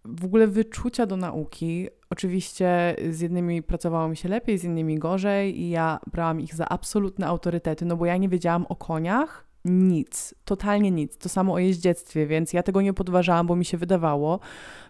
w 0.05 0.25
ogóle 0.25 0.47
wyczucia 0.47 1.07
do 1.07 1.17
nauki. 1.17 1.89
Oczywiście 2.11 2.97
z 3.11 3.21
jednymi 3.21 3.63
pracowało 3.63 4.09
mi 4.09 4.17
się 4.17 4.29
lepiej, 4.29 4.59
z 4.59 4.65
innymi 4.65 4.99
gorzej, 4.99 5.61
i 5.61 5.71
ja 5.71 6.01
brałam 6.13 6.41
ich 6.41 6.55
za 6.55 6.69
absolutne 6.69 7.27
autorytety, 7.27 7.85
no 7.85 7.97
bo 7.97 8.07
ja 8.07 8.17
nie 8.17 8.29
wiedziałam 8.29 8.67
o 8.67 8.77
koniach, 8.77 9.44
nic, 9.65 10.35
totalnie 10.45 10.91
nic. 10.91 11.17
To 11.17 11.29
samo 11.29 11.53
o 11.53 11.59
jeździectwie, 11.59 12.27
więc 12.27 12.53
ja 12.53 12.63
tego 12.63 12.83
nie 12.83 12.93
podważałam, 12.93 13.47
bo 13.47 13.57
mi 13.57 13.65
się 13.65 13.77
wydawało, 13.77 14.41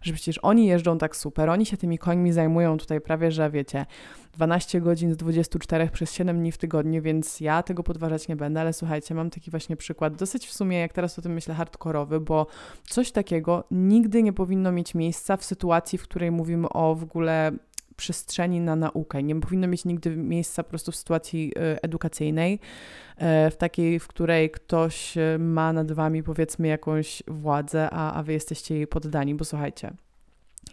że 0.02 0.12
przecież 0.12 0.38
oni 0.38 0.66
jeżdżą 0.66 0.99
tak 0.99 1.16
super, 1.16 1.50
oni 1.50 1.66
się 1.66 1.76
tymi 1.76 1.99
końmi 1.99 2.33
zajmują 2.33 2.78
tutaj 2.78 3.00
prawie, 3.00 3.33
że 3.33 3.50
wiecie, 3.50 3.87
12 4.33 4.81
godzin 4.81 5.12
z 5.12 5.16
24 5.16 5.90
przez 5.90 6.12
7 6.12 6.38
dni 6.38 6.52
w 6.52 6.59
tygodniu, 6.59 7.02
więc 7.02 7.40
ja 7.40 7.62
tego 7.62 7.83
podważać 7.83 8.28
nie 8.28 8.37
będę, 8.37 8.61
ale 8.61 8.73
słuchajcie, 8.73 9.14
mam 9.14 9.31
taki 9.31 9.50
właśnie 9.50 9.76
przykład, 9.76 10.16
dosyć 10.16 10.47
w 10.47 10.52
sumie, 10.52 10.78
jak 10.78 10.93
teraz 10.93 11.19
o 11.19 11.23
tym 11.23 11.33
myślę, 11.33 11.54
hardkorowy, 11.54 12.21
bo 12.21 12.47
coś 12.88 13.12
takiego 13.12 13.64
nigdy 13.71 14.23
nie 14.23 14.33
powinno 14.33 14.73
mieć 14.73 14.95
miejsca 14.95 15.37
w 15.37 15.45
sytuacji, 15.45 15.99
w 15.99 16.02
której 16.02 16.31
mówimy 16.31 16.69
o 16.69 16.95
w 16.95 17.02
ogóle 17.02 17.52
przestrzeni 17.96 18.60
na 18.60 18.76
naukę. 18.76 19.22
Nie 19.22 19.40
powinno 19.40 19.66
mieć 19.66 19.84
nigdy 19.84 20.16
miejsca 20.16 20.62
po 20.62 20.70
prostu 20.70 20.92
w 20.92 20.96
sytuacji 20.96 21.52
y, 21.58 21.82
edukacyjnej, 21.82 22.54
y, 22.54 23.50
w 23.50 23.56
takiej, 23.56 23.98
w 24.00 24.08
której 24.08 24.50
ktoś 24.50 25.16
y, 25.16 25.38
ma 25.38 25.72
nad 25.72 25.92
wami 25.92 26.22
powiedzmy 26.22 26.68
jakąś 26.68 27.22
władzę, 27.28 27.90
a, 27.90 28.12
a 28.12 28.22
wy 28.22 28.32
jesteście 28.32 28.74
jej 28.74 28.86
poddani, 28.86 29.34
bo 29.34 29.44
słuchajcie, 29.44 29.92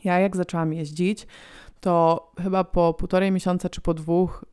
ja 0.04 0.20
jak 0.20 0.36
zaczęłam 0.36 0.74
jeździć, 0.74 1.28
to 1.80 2.32
chyba 2.44 2.64
po 2.64 2.94
półtorej 2.94 3.32
miesiąca 3.32 3.70
czy 3.70 3.82
po 3.82 3.94
dwóch 3.94 4.46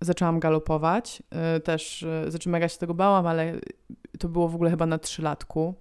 zaczęłam 0.00 0.40
galopować. 0.40 1.22
Też, 1.64 2.06
znaczy 2.28 2.48
mega 2.48 2.68
się 2.68 2.78
tego 2.78 2.94
bałam, 2.94 3.26
ale 3.26 3.60
to 4.18 4.28
było 4.28 4.48
w 4.48 4.54
ogóle 4.54 4.70
chyba 4.70 4.86
na 4.86 4.98
trzylatku. 4.98 5.74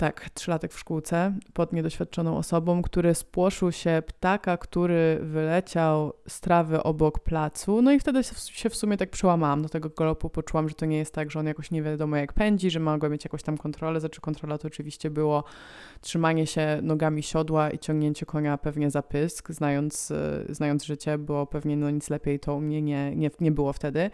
Tak, 0.00 0.30
trzylatek 0.30 0.72
w 0.72 0.78
szkółce 0.78 1.34
pod 1.52 1.72
niedoświadczoną 1.72 2.36
osobą, 2.36 2.82
który 2.82 3.14
spłoszył 3.14 3.72
się 3.72 4.02
ptaka, 4.06 4.56
który 4.56 5.18
wyleciał 5.22 6.12
z 6.28 6.40
trawy 6.40 6.82
obok 6.82 7.18
placu. 7.18 7.82
No 7.82 7.92
i 7.92 8.00
wtedy 8.00 8.22
się 8.24 8.70
w 8.70 8.76
sumie 8.76 8.96
tak 8.96 9.10
przełamałam 9.10 9.62
do 9.62 9.68
tego 9.68 9.88
galopu. 9.88 10.30
Poczułam, 10.30 10.68
że 10.68 10.74
to 10.74 10.86
nie 10.86 10.98
jest 10.98 11.14
tak, 11.14 11.30
że 11.30 11.38
on 11.38 11.46
jakoś 11.46 11.70
nie 11.70 11.82
wiadomo 11.82 12.16
jak 12.16 12.32
pędzi, 12.32 12.70
że 12.70 12.80
mogła 12.80 13.08
mieć 13.08 13.24
jakąś 13.24 13.42
tam 13.42 13.58
kontrolę. 13.58 14.00
Znaczy 14.00 14.20
kontrola 14.20 14.58
to 14.58 14.68
oczywiście 14.68 15.10
było 15.10 15.44
trzymanie 16.00 16.46
się 16.46 16.78
nogami 16.82 17.22
siodła 17.22 17.70
i 17.70 17.78
ciągnięcie 17.78 18.26
konia 18.26 18.58
pewnie 18.58 18.90
za 18.90 19.02
pysk, 19.02 19.50
znając, 19.50 20.10
e, 20.10 20.44
znając 20.48 20.84
życie, 20.84 21.18
bo 21.18 21.46
pewnie 21.46 21.76
no 21.76 21.90
nic 21.90 22.10
lepiej 22.10 22.40
to 22.40 22.54
u 22.54 22.60
mnie 22.60 22.82
nie, 22.82 23.16
nie, 23.16 23.30
nie 23.40 23.52
było 23.52 23.72
wtedy. 23.72 24.10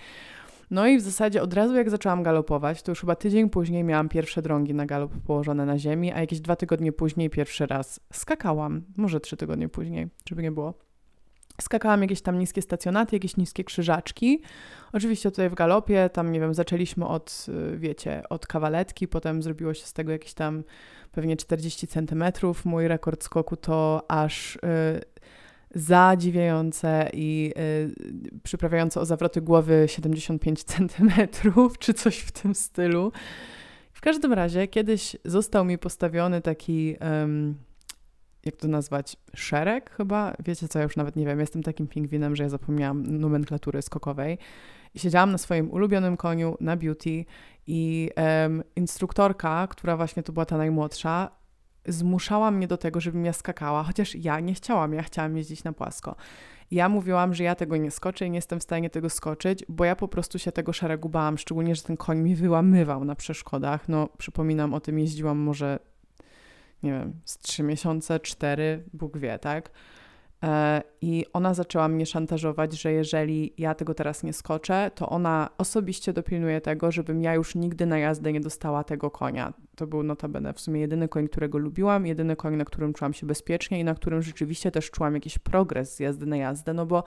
No 0.70 0.86
i 0.86 0.98
w 0.98 1.00
zasadzie 1.00 1.42
od 1.42 1.54
razu 1.54 1.74
jak 1.74 1.90
zaczęłam 1.90 2.22
galopować, 2.22 2.82
to 2.82 2.92
już 2.92 3.00
chyba 3.00 3.16
tydzień 3.16 3.50
później 3.50 3.84
miałam 3.84 4.08
pierwsze 4.08 4.42
drągi 4.42 4.74
na 4.74 4.86
galop 4.86 5.12
położone 5.26 5.66
na 5.66 5.78
ziemi, 5.78 6.12
a 6.12 6.20
jakieś 6.20 6.40
dwa 6.40 6.56
tygodnie 6.56 6.92
później 6.92 7.30
pierwszy 7.30 7.66
raz 7.66 8.00
skakałam. 8.12 8.82
Może 8.96 9.20
trzy 9.20 9.36
tygodnie 9.36 9.68
później, 9.68 10.08
żeby 10.28 10.42
nie 10.42 10.52
było. 10.52 10.74
Skakałam 11.60 12.02
jakieś 12.02 12.20
tam 12.22 12.38
niskie 12.38 12.62
stacjonaty, 12.62 13.16
jakieś 13.16 13.36
niskie 13.36 13.64
krzyżaczki. 13.64 14.42
Oczywiście 14.92 15.30
tutaj 15.30 15.50
w 15.50 15.54
galopie, 15.54 16.10
tam 16.12 16.32
nie 16.32 16.40
wiem, 16.40 16.54
zaczęliśmy 16.54 17.06
od, 17.06 17.46
y, 17.48 17.78
wiecie, 17.78 18.22
od 18.30 18.46
kawaletki, 18.46 19.08
potem 19.08 19.42
zrobiło 19.42 19.74
się 19.74 19.86
z 19.86 19.92
tego 19.92 20.12
jakieś 20.12 20.34
tam 20.34 20.64
pewnie 21.12 21.36
40 21.36 21.86
centymetrów. 21.86 22.64
Mój 22.64 22.88
rekord 22.88 23.24
skoku 23.24 23.56
to 23.56 24.04
aż 24.08 24.56
y, 24.56 24.60
zadziwiające 25.74 27.10
i 27.12 27.52
y, 27.58 28.40
przyprawiające 28.42 29.00
o 29.00 29.06
zawroty 29.06 29.40
głowy 29.40 29.84
75 29.86 30.64
centymetrów, 30.64 31.78
czy 31.78 31.94
coś 31.94 32.18
w 32.18 32.32
tym 32.32 32.54
stylu. 32.54 33.12
W 33.92 34.00
każdym 34.00 34.32
razie 34.32 34.68
kiedyś 34.68 35.16
został 35.24 35.64
mi 35.64 35.78
postawiony 35.78 36.40
taki, 36.40 36.96
um, 37.00 37.54
jak 38.44 38.56
to 38.56 38.68
nazwać, 38.68 39.16
szereg 39.34 39.90
chyba. 39.90 40.34
Wiecie 40.44 40.68
co, 40.68 40.78
ja 40.78 40.82
już 40.82 40.96
nawet 40.96 41.16
nie 41.16 41.26
wiem, 41.26 41.40
jestem 41.40 41.62
takim 41.62 41.86
pingwinem, 41.86 42.36
że 42.36 42.42
ja 42.42 42.48
zapomniałam 42.48 43.18
nomenklatury 43.20 43.82
skokowej. 43.82 44.38
I 44.94 44.98
siedziałam 44.98 45.32
na 45.32 45.38
swoim 45.38 45.70
ulubionym 45.70 46.16
koniu, 46.16 46.56
na 46.60 46.76
beauty 46.76 47.24
i 47.66 48.10
um, 48.16 48.62
instruktorka, 48.76 49.66
która 49.66 49.96
właśnie 49.96 50.22
to 50.22 50.32
była 50.32 50.46
ta 50.46 50.56
najmłodsza, 50.56 51.30
zmuszała 51.88 52.50
mnie 52.50 52.66
do 52.66 52.76
tego, 52.76 53.00
żebym 53.00 53.24
ja 53.24 53.32
skakała, 53.32 53.82
chociaż 53.82 54.14
ja 54.14 54.40
nie 54.40 54.54
chciałam, 54.54 54.92
ja 54.94 55.02
chciałam 55.02 55.36
jeździć 55.36 55.64
na 55.64 55.72
płasko. 55.72 56.16
Ja 56.70 56.88
mówiłam, 56.88 57.34
że 57.34 57.44
ja 57.44 57.54
tego 57.54 57.76
nie 57.76 57.90
skoczę 57.90 58.26
i 58.26 58.30
nie 58.30 58.38
jestem 58.38 58.60
w 58.60 58.62
stanie 58.62 58.90
tego 58.90 59.10
skoczyć, 59.10 59.64
bo 59.68 59.84
ja 59.84 59.96
po 59.96 60.08
prostu 60.08 60.38
się 60.38 60.52
tego 60.52 60.72
szeregu 60.72 61.08
bałam, 61.08 61.38
szczególnie, 61.38 61.74
że 61.74 61.82
ten 61.82 61.96
koń 61.96 62.18
mi 62.18 62.34
wyłamywał 62.34 63.04
na 63.04 63.14
przeszkodach. 63.14 63.88
No, 63.88 64.08
przypominam, 64.18 64.74
o 64.74 64.80
tym 64.80 64.98
jeździłam 64.98 65.38
może, 65.38 65.78
nie 66.82 66.90
wiem, 66.90 67.20
z 67.24 67.38
trzy 67.38 67.62
miesiące, 67.62 68.20
cztery, 68.20 68.84
Bóg 68.92 69.18
wie, 69.18 69.38
tak? 69.38 69.70
E, 70.46 70.82
I 71.00 71.24
ona 71.32 71.54
zaczęła 71.54 71.88
mnie 71.88 72.06
szantażować, 72.06 72.80
że 72.80 72.92
jeżeli 72.92 73.54
ja 73.58 73.74
tego 73.74 73.94
teraz 73.94 74.22
nie 74.22 74.32
skoczę, 74.32 74.90
to 74.94 75.08
ona 75.08 75.50
osobiście 75.58 76.12
dopilnuje 76.12 76.60
tego, 76.60 76.92
żebym 76.92 77.22
ja 77.22 77.34
już 77.34 77.54
nigdy 77.54 77.86
na 77.86 77.98
jazdę 77.98 78.32
nie 78.32 78.40
dostała 78.40 78.84
tego 78.84 79.10
konia. 79.10 79.52
To 79.76 79.86
był 79.86 80.02
notabene 80.02 80.52
w 80.52 80.60
sumie 80.60 80.80
jedyny 80.80 81.08
koń, 81.08 81.28
którego 81.28 81.58
lubiłam, 81.58 82.06
jedyny 82.06 82.36
koń, 82.36 82.56
na 82.56 82.64
którym 82.64 82.92
czułam 82.92 83.14
się 83.14 83.26
bezpiecznie 83.26 83.80
i 83.80 83.84
na 83.84 83.94
którym 83.94 84.22
rzeczywiście 84.22 84.70
też 84.70 84.90
czułam 84.90 85.14
jakiś 85.14 85.38
progres 85.38 85.96
z 85.96 86.00
jazdy 86.00 86.26
na 86.26 86.36
jazdę, 86.36 86.74
no 86.74 86.86
bo 86.86 87.04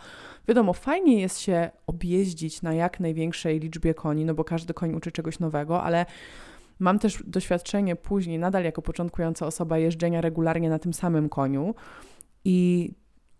wiadomo, 0.47 0.73
fajnie 0.73 1.21
jest 1.21 1.39
się 1.39 1.69
objeździć 1.87 2.61
na 2.61 2.73
jak 2.73 2.99
największej 2.99 3.59
liczbie 3.59 3.93
koni, 3.93 4.25
no 4.25 4.33
bo 4.33 4.43
każdy 4.43 4.73
koń 4.73 4.93
uczy 4.95 5.11
czegoś 5.11 5.39
nowego, 5.39 5.83
ale 5.83 6.05
mam 6.79 6.99
też 6.99 7.23
doświadczenie 7.27 7.95
później, 7.95 8.39
nadal 8.39 8.63
jako 8.63 8.81
początkująca 8.81 9.45
osoba, 9.45 9.77
jeżdżenia 9.77 10.21
regularnie 10.21 10.69
na 10.69 10.79
tym 10.79 10.93
samym 10.93 11.29
koniu. 11.29 11.75
I 12.45 12.91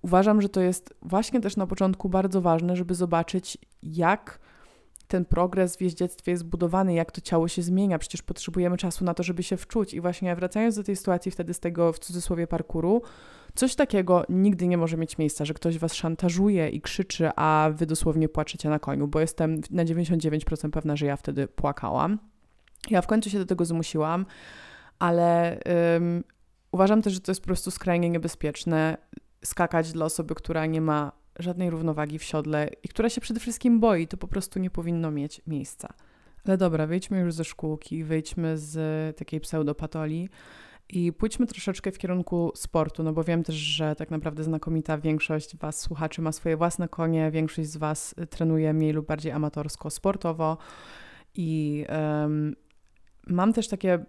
uważam, 0.02 0.42
że 0.42 0.50
to 0.50 0.62
jest 0.62 0.94
właśnie 1.02 1.42
też 1.42 1.58
na 1.58 1.68
początku 1.68 2.10
bardzo 2.10 2.42
ważne, 2.42 2.76
żeby 2.76 2.96
zobaczyć, 2.96 3.58
jak 3.84 4.40
ten 5.10 5.26
progres 5.26 5.78
w 5.78 5.82
jeździectwie 5.82 6.32
jest 6.32 6.46
budowany, 6.46 6.94
jak 6.94 7.12
to 7.12 7.22
ciało 7.22 7.48
się 7.48 7.62
zmienia. 7.62 8.00
Przecież 8.00 8.22
potrzebujemy 8.22 8.78
czasu 8.78 9.06
na 9.06 9.14
to, 9.14 9.24
żeby 9.24 9.44
się 9.44 9.58
wczuć. 9.58 9.94
I 9.94 10.02
właśnie 10.02 10.36
wracając 10.36 10.76
do 10.76 10.84
tej 10.84 10.96
sytuacji 10.96 11.32
wtedy 11.32 11.54
z 11.54 11.60
tego 11.60 11.94
w 11.94 12.00
cudzysłowie 12.00 12.48
parkuru, 12.48 13.02
coś 13.56 13.76
takiego 13.76 14.24
nigdy 14.30 14.68
nie 14.68 14.78
może 14.78 14.98
mieć 14.98 15.18
miejsca, 15.18 15.46
że 15.46 15.54
ktoś 15.54 15.78
was 15.78 15.94
szantażuje 15.94 16.70
i 16.70 16.82
krzyczy, 16.82 17.30
a 17.36 17.70
wy 17.74 17.86
dosłownie 17.86 18.30
płaczecie 18.30 18.70
na 18.70 18.80
koniu, 18.80 19.08
bo 19.08 19.20
jestem 19.20 19.62
na 19.72 19.86
99% 19.86 20.70
pewna, 20.70 20.96
że 20.96 21.06
ja 21.06 21.16
wtedy 21.16 21.48
płakałam. 21.48 22.20
Ja 22.90 23.02
w 23.02 23.08
końcu 23.08 23.30
się 23.30 23.40
do 23.40 23.46
tego 23.46 23.66
zmusiłam, 23.66 24.26
ale 25.00 25.60
um, 25.94 26.24
uważam 26.72 27.02
też, 27.02 27.14
że 27.14 27.20
to 27.20 27.32
jest 27.32 27.42
po 27.42 27.48
prostu 27.48 27.72
skrajnie 27.72 28.10
niebezpieczne 28.10 28.98
skakać 29.44 29.92
dla 29.92 30.06
osoby, 30.06 30.36
która 30.36 30.66
nie 30.66 30.82
ma 30.82 31.12
żadnej 31.40 31.70
równowagi 31.70 32.20
w 32.20 32.24
siodle 32.24 32.70
i 32.84 32.88
która 32.88 33.10
się 33.10 33.22
przede 33.22 33.40
wszystkim 33.40 33.80
boi, 33.80 34.08
to 34.08 34.18
po 34.18 34.28
prostu 34.28 34.60
nie 34.60 34.70
powinno 34.70 35.12
mieć 35.12 35.42
miejsca. 35.48 35.94
Ale 36.46 36.58
dobra, 36.58 36.88
wyjdźmy 36.88 37.20
już 37.20 37.34
ze 37.34 37.44
szkółki, 37.44 38.04
wyjdźmy 38.04 38.58
z 38.58 39.18
takiej 39.18 39.40
pseudopatolii 39.40 40.30
i 40.90 41.14
pójdźmy 41.14 41.48
troszeczkę 41.48 41.92
w 41.92 41.98
kierunku 41.98 42.52
sportu, 42.56 43.04
no 43.04 43.14
bo 43.14 43.24
wiem 43.24 43.44
też, 43.44 43.56
że 43.56 43.96
tak 43.96 44.12
naprawdę 44.12 44.44
znakomita 44.44 44.98
większość 44.98 45.58
Was, 45.58 45.80
słuchaczy, 45.80 46.22
ma 46.22 46.32
swoje 46.32 46.58
własne 46.58 46.88
konie, 46.88 47.32
większość 47.32 47.70
z 47.70 47.78
Was 47.78 48.16
trenuje 48.30 48.74
mniej 48.74 48.92
lub 48.92 49.08
bardziej 49.08 49.32
amatorsko, 49.32 49.90
sportowo 49.90 50.58
i 51.36 51.86
um, 51.90 52.56
mam 53.28 53.54
też 53.54 53.68
takie 53.68 54.06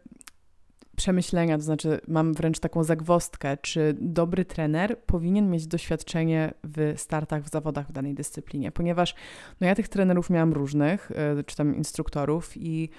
przemyślenia, 1.01 1.57
to 1.57 1.65
znaczy 1.65 2.01
mam 2.09 2.35
wręcz 2.35 2.59
taką 2.59 2.85
zagwostkę, 2.85 3.57
czy 3.57 3.97
dobry 4.01 4.45
trener 4.45 4.99
powinien 4.99 5.51
mieć 5.51 5.67
doświadczenie 5.67 6.55
w 6.65 6.95
startach, 6.97 7.43
w 7.43 7.51
zawodach 7.51 7.89
w 7.89 7.93
danej 7.93 8.15
dyscyplinie, 8.15 8.73
ponieważ 8.73 9.15
no 9.61 9.67
ja 9.67 9.75
tych 9.75 9.89
trenerów 9.89 10.31
miałam 10.31 10.53
różnych, 10.53 11.11
e, 11.11 11.45
czy 11.45 11.57
tam 11.57 11.77
instruktorów 11.77 12.57
i 12.57 12.91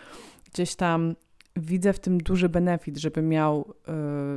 gdzieś 0.53 0.75
tam 0.75 1.15
widzę 1.55 1.93
w 1.93 2.00
tym 2.00 2.17
duży 2.17 2.50
benefit, 2.50 2.98
żeby 2.98 3.22
miał 3.22 3.74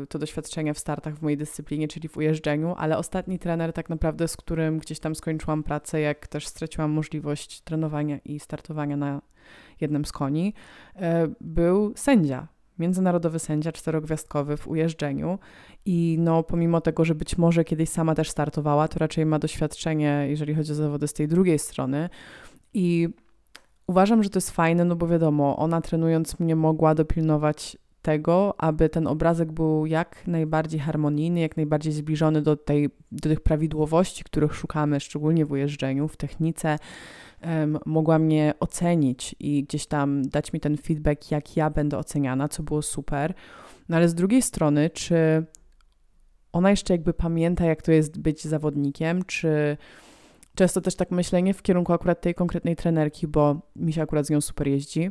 y, 0.02 0.06
to 0.06 0.18
doświadczenie 0.18 0.74
w 0.74 0.78
startach 0.78 1.14
w 1.14 1.22
mojej 1.22 1.36
dyscyplinie, 1.36 1.88
czyli 1.88 2.08
w 2.08 2.16
ujeżdżeniu, 2.16 2.74
ale 2.78 2.98
ostatni 2.98 3.38
trener 3.38 3.72
tak 3.72 3.88
naprawdę, 3.88 4.28
z 4.28 4.36
którym 4.36 4.78
gdzieś 4.78 5.00
tam 5.00 5.14
skończyłam 5.14 5.62
pracę, 5.62 6.00
jak 6.00 6.26
też 6.26 6.46
straciłam 6.46 6.90
możliwość 6.90 7.60
trenowania 7.60 8.18
i 8.18 8.40
startowania 8.40 8.96
na 8.96 9.22
jednym 9.80 10.04
z 10.04 10.12
koni, 10.12 10.54
y, 10.96 11.00
był 11.40 11.92
sędzia. 11.96 12.53
Międzynarodowy 12.78 13.38
sędzia 13.38 13.72
czterogwiazdkowy 13.72 14.56
w 14.56 14.68
ujeżdżeniu 14.68 15.38
i 15.84 16.16
no 16.20 16.42
pomimo 16.42 16.80
tego, 16.80 17.04
że 17.04 17.14
być 17.14 17.38
może 17.38 17.64
kiedyś 17.64 17.88
sama 17.88 18.14
też 18.14 18.30
startowała, 18.30 18.88
to 18.88 18.98
raczej 18.98 19.26
ma 19.26 19.38
doświadczenie, 19.38 20.26
jeżeli 20.28 20.54
chodzi 20.54 20.72
o 20.72 20.74
zawody 20.74 21.08
z 21.08 21.12
tej 21.12 21.28
drugiej 21.28 21.58
strony 21.58 22.08
i 22.74 23.08
Uważam, 23.86 24.22
że 24.22 24.30
to 24.30 24.36
jest 24.36 24.50
fajne, 24.50 24.84
no 24.84 24.96
bo 24.96 25.06
wiadomo, 25.06 25.56
ona 25.56 25.80
trenując 25.80 26.40
mnie 26.40 26.56
mogła 26.56 26.94
dopilnować 26.94 27.76
tego, 28.02 28.54
aby 28.58 28.88
ten 28.88 29.06
obrazek 29.06 29.52
był 29.52 29.86
jak 29.86 30.26
najbardziej 30.26 30.80
harmonijny, 30.80 31.40
jak 31.40 31.56
najbardziej 31.56 31.92
zbliżony 31.92 32.42
do, 32.42 32.56
tej, 32.56 32.90
do 33.12 33.28
tych 33.28 33.40
prawidłowości, 33.40 34.24
których 34.24 34.54
szukamy, 34.54 35.00
szczególnie 35.00 35.46
w 35.46 35.52
ujeżdżeniu, 35.52 36.08
w 36.08 36.16
technice. 36.16 36.78
Mogła 37.86 38.18
mnie 38.18 38.54
ocenić 38.60 39.36
i 39.40 39.62
gdzieś 39.62 39.86
tam 39.86 40.22
dać 40.22 40.52
mi 40.52 40.60
ten 40.60 40.76
feedback, 40.76 41.30
jak 41.30 41.56
ja 41.56 41.70
będę 41.70 41.98
oceniana, 41.98 42.48
co 42.48 42.62
było 42.62 42.82
super. 42.82 43.34
No 43.88 43.96
ale 43.96 44.08
z 44.08 44.14
drugiej 44.14 44.42
strony, 44.42 44.90
czy 44.90 45.44
ona 46.52 46.70
jeszcze 46.70 46.94
jakby 46.94 47.14
pamięta, 47.14 47.64
jak 47.64 47.82
to 47.82 47.92
jest 47.92 48.18
być 48.18 48.44
zawodnikiem, 48.44 49.24
czy 49.24 49.76
Często 50.54 50.80
też 50.80 50.94
tak 50.94 51.10
myślenie 51.10 51.54
w 51.54 51.62
kierunku 51.62 51.92
akurat 51.92 52.20
tej 52.20 52.34
konkretnej 52.34 52.76
trenerki, 52.76 53.26
bo 53.28 53.60
mi 53.76 53.92
się 53.92 54.02
akurat 54.02 54.26
z 54.26 54.30
nią 54.30 54.40
super 54.40 54.68
jeździ. 54.68 55.10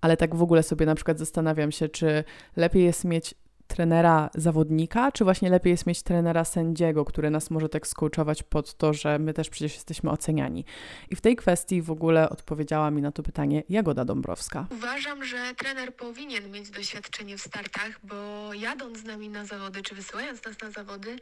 Ale 0.00 0.16
tak 0.16 0.34
w 0.34 0.42
ogóle 0.42 0.62
sobie 0.62 0.86
na 0.86 0.94
przykład 0.94 1.18
zastanawiam 1.18 1.72
się, 1.72 1.88
czy 1.88 2.24
lepiej 2.56 2.84
jest 2.84 3.04
mieć 3.04 3.34
trenera 3.70 4.30
zawodnika, 4.34 5.12
czy 5.12 5.24
właśnie 5.24 5.50
lepiej 5.50 5.70
jest 5.70 5.86
mieć 5.86 6.02
trenera 6.02 6.44
sędziego, 6.44 7.04
który 7.04 7.30
nas 7.30 7.50
może 7.50 7.68
tak 7.68 7.86
skołczować 7.86 8.42
pod 8.42 8.74
to, 8.74 8.92
że 8.92 9.18
my 9.18 9.34
też 9.34 9.50
przecież 9.50 9.74
jesteśmy 9.74 10.10
oceniani. 10.10 10.64
I 11.10 11.16
w 11.16 11.20
tej 11.20 11.36
kwestii 11.36 11.82
w 11.82 11.90
ogóle 11.90 12.30
odpowiedziała 12.30 12.90
mi 12.90 13.02
na 13.02 13.12
to 13.12 13.22
pytanie 13.22 13.62
Jagoda 13.68 14.04
Dąbrowska. 14.04 14.66
Uważam, 14.70 15.24
że 15.24 15.54
trener 15.56 15.94
powinien 15.94 16.50
mieć 16.50 16.70
doświadczenie 16.70 17.38
w 17.38 17.40
startach, 17.40 18.00
bo 18.04 18.50
jadąc 18.54 18.98
z 18.98 19.04
nami 19.04 19.28
na 19.28 19.44
zawody, 19.44 19.82
czy 19.82 19.94
wysyłając 19.94 20.44
nas 20.44 20.60
na 20.62 20.70
zawody, 20.70 21.16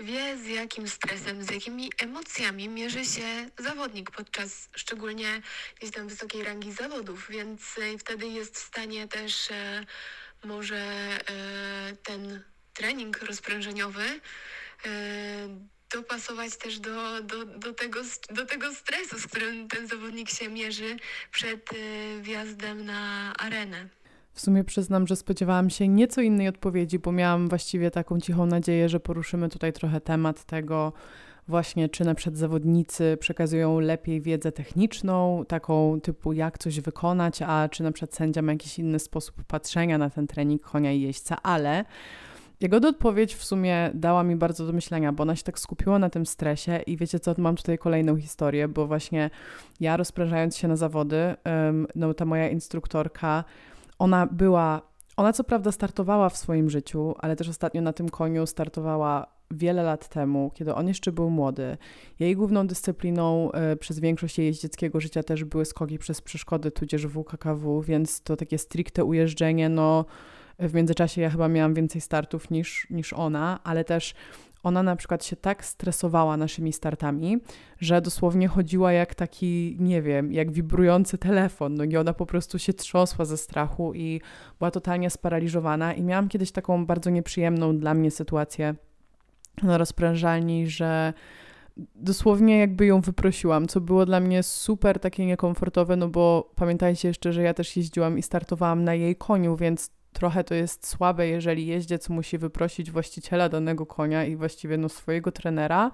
wie 0.00 0.36
z 0.36 0.46
jakim 0.46 0.88
stresem, 0.88 1.42
z 1.44 1.50
jakimi 1.50 1.90
emocjami 2.02 2.68
mierzy 2.68 3.04
się 3.04 3.22
zawodnik 3.58 4.10
podczas 4.10 4.68
szczególnie 4.76 5.26
gdzieś 5.80 5.90
wysokiej 5.90 6.44
rangi 6.44 6.72
zawodów, 6.72 7.26
więc 7.30 7.78
e, 7.78 7.98
wtedy 7.98 8.26
jest 8.26 8.56
w 8.56 8.66
stanie 8.66 9.08
też 9.08 9.50
e, 9.50 9.86
może 10.44 10.76
e, 10.76 11.20
ten 12.02 12.42
trening 12.74 13.22
rozprężeniowy 13.22 14.04
e, 14.86 14.90
dopasować 15.94 16.56
też 16.56 16.80
do, 16.80 17.22
do, 17.22 17.44
do, 17.44 17.74
tego, 17.74 18.00
do 18.30 18.46
tego 18.46 18.74
stresu, 18.74 19.18
z 19.18 19.26
którym 19.26 19.68
ten 19.68 19.88
zawodnik 19.88 20.30
się 20.30 20.48
mierzy 20.48 20.96
przed 21.30 21.70
e, 21.72 21.76
wjazdem 22.22 22.84
na 22.84 23.32
arenę. 23.38 23.88
W 24.32 24.40
sumie 24.40 24.64
przyznam, 24.64 25.06
że 25.06 25.16
spodziewałam 25.16 25.70
się 25.70 25.88
nieco 25.88 26.20
innej 26.20 26.48
odpowiedzi, 26.48 26.98
bo 26.98 27.12
miałam 27.12 27.48
właściwie 27.48 27.90
taką 27.90 28.20
cichą 28.20 28.46
nadzieję, 28.46 28.88
że 28.88 29.00
poruszymy 29.00 29.48
tutaj 29.48 29.72
trochę 29.72 30.00
temat 30.00 30.44
tego, 30.44 30.92
właśnie 31.48 31.88
czy 31.88 32.04
na 32.04 32.14
przykład 32.14 32.36
zawodnicy 32.36 33.16
przekazują 33.20 33.80
lepiej 33.80 34.20
wiedzę 34.20 34.52
techniczną, 34.52 35.44
taką 35.48 36.00
typu 36.00 36.32
jak 36.32 36.58
coś 36.58 36.80
wykonać, 36.80 37.42
a 37.42 37.68
czy 37.68 37.82
na 37.82 37.92
przykład 37.92 38.14
sędzia 38.14 38.42
ma 38.42 38.52
jakiś 38.52 38.78
inny 38.78 38.98
sposób 38.98 39.44
patrzenia 39.44 39.98
na 39.98 40.10
ten 40.10 40.26
trening 40.26 40.62
konia 40.62 40.92
i 40.92 41.00
jeźdźca, 41.00 41.42
ale 41.42 41.84
jego 42.60 42.88
odpowiedź 42.88 43.34
w 43.34 43.44
sumie 43.44 43.90
dała 43.94 44.22
mi 44.22 44.36
bardzo 44.36 44.66
do 44.66 44.72
myślenia, 44.72 45.12
bo 45.12 45.22
ona 45.22 45.36
się 45.36 45.42
tak 45.42 45.58
skupiła 45.58 45.98
na 45.98 46.10
tym 46.10 46.26
stresie 46.26 46.80
i 46.86 46.96
wiecie 46.96 47.20
co, 47.20 47.34
mam 47.38 47.56
tutaj 47.56 47.78
kolejną 47.78 48.16
historię, 48.16 48.68
bo 48.68 48.86
właśnie 48.86 49.30
ja 49.80 49.96
rozprężając 49.96 50.56
się 50.56 50.68
na 50.68 50.76
zawody, 50.76 51.34
no 51.94 52.14
ta 52.14 52.24
moja 52.24 52.48
instruktorka, 52.48 53.44
ona 53.98 54.26
była, 54.26 54.82
ona 55.16 55.32
co 55.32 55.44
prawda 55.44 55.72
startowała 55.72 56.28
w 56.28 56.36
swoim 56.36 56.70
życiu, 56.70 57.14
ale 57.18 57.36
też 57.36 57.48
ostatnio 57.48 57.82
na 57.82 57.92
tym 57.92 58.08
koniu 58.08 58.46
startowała 58.46 59.33
wiele 59.50 59.82
lat 59.82 60.08
temu, 60.08 60.50
kiedy 60.54 60.74
on 60.74 60.88
jeszcze 60.88 61.12
był 61.12 61.30
młody. 61.30 61.76
Jej 62.18 62.36
główną 62.36 62.66
dyscypliną 62.66 63.50
y, 63.72 63.76
przez 63.76 64.00
większość 64.00 64.38
jej 64.38 64.46
jeździeckiego 64.46 65.00
życia 65.00 65.22
też 65.22 65.44
były 65.44 65.64
skoki 65.64 65.98
przez 65.98 66.20
przeszkody, 66.20 66.70
tudzież 66.70 67.06
WKKW, 67.06 67.82
więc 67.82 68.20
to 68.20 68.36
takie 68.36 68.58
stricte 68.58 69.04
ujeżdżenie, 69.04 69.68
no 69.68 70.04
w 70.58 70.74
międzyczasie 70.74 71.20
ja 71.20 71.30
chyba 71.30 71.48
miałam 71.48 71.74
więcej 71.74 72.00
startów 72.00 72.50
niż, 72.50 72.86
niż 72.90 73.12
ona, 73.12 73.60
ale 73.64 73.84
też 73.84 74.14
ona 74.62 74.82
na 74.82 74.96
przykład 74.96 75.24
się 75.24 75.36
tak 75.36 75.64
stresowała 75.64 76.36
naszymi 76.36 76.72
startami, 76.72 77.38
że 77.80 78.00
dosłownie 78.00 78.48
chodziła 78.48 78.92
jak 78.92 79.14
taki, 79.14 79.76
nie 79.80 80.02
wiem, 80.02 80.32
jak 80.32 80.52
wibrujący 80.52 81.18
telefon. 81.18 81.74
No 81.74 81.84
i 81.84 81.96
ona 81.96 82.12
po 82.12 82.26
prostu 82.26 82.58
się 82.58 82.72
trząsła 82.72 83.24
ze 83.24 83.36
strachu 83.36 83.94
i 83.94 84.20
była 84.58 84.70
totalnie 84.70 85.10
sparaliżowana. 85.10 85.94
I 85.94 86.02
miałam 86.02 86.28
kiedyś 86.28 86.52
taką 86.52 86.86
bardzo 86.86 87.10
nieprzyjemną 87.10 87.78
dla 87.78 87.94
mnie 87.94 88.10
sytuację 88.10 88.74
na 89.62 89.78
rozprężalni, 89.78 90.68
że 90.68 91.12
dosłownie 91.94 92.58
jakby 92.58 92.86
ją 92.86 93.00
wyprosiłam, 93.00 93.68
co 93.68 93.80
było 93.80 94.06
dla 94.06 94.20
mnie 94.20 94.42
super 94.42 95.00
takie 95.00 95.26
niekomfortowe, 95.26 95.96
no 95.96 96.08
bo 96.08 96.50
pamiętajcie 96.54 97.08
jeszcze, 97.08 97.32
że 97.32 97.42
ja 97.42 97.54
też 97.54 97.76
jeździłam 97.76 98.18
i 98.18 98.22
startowałam 98.22 98.84
na 98.84 98.94
jej 98.94 99.16
koniu, 99.16 99.56
więc 99.56 99.90
trochę 100.12 100.44
to 100.44 100.54
jest 100.54 100.86
słabe, 100.86 101.26
jeżeli 101.28 101.66
jeździec 101.66 102.08
musi 102.08 102.38
wyprosić 102.38 102.90
właściciela 102.90 103.48
danego 103.48 103.86
konia 103.86 104.24
i 104.24 104.36
właściwie 104.36 104.78
no 104.78 104.88
swojego 104.88 105.32
trenera, 105.32 105.90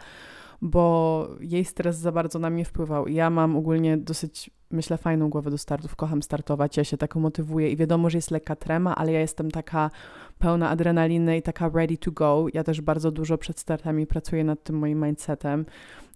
bo 0.62 1.28
jej 1.40 1.64
stres 1.64 1.96
za 1.96 2.12
bardzo 2.12 2.38
na 2.38 2.50
mnie 2.50 2.64
wpływał. 2.64 3.06
I 3.06 3.14
ja 3.14 3.30
mam 3.30 3.56
ogólnie 3.56 3.96
dosyć, 3.96 4.50
myślę, 4.70 4.96
fajną 4.98 5.30
głowę 5.30 5.50
do 5.50 5.58
startów, 5.58 5.96
kocham 5.96 6.22
startować, 6.22 6.76
ja 6.76 6.84
się 6.84 6.96
tak 6.96 7.16
motywuję 7.16 7.70
i 7.70 7.76
wiadomo, 7.76 8.10
że 8.10 8.18
jest 8.18 8.30
lekka 8.30 8.56
trema, 8.56 8.94
ale 8.94 9.12
ja 9.12 9.20
jestem 9.20 9.50
taka 9.50 9.90
pełna 10.38 10.70
adrenaliny 10.70 11.36
i 11.36 11.42
taka 11.42 11.70
ready 11.74 11.96
to 11.96 12.12
go. 12.12 12.46
Ja 12.54 12.64
też 12.64 12.80
bardzo 12.80 13.10
dużo 13.10 13.38
przed 13.38 13.60
startami 13.60 14.06
pracuję 14.06 14.44
nad 14.44 14.64
tym 14.64 14.78
moim 14.78 15.04
mindsetem, 15.04 15.66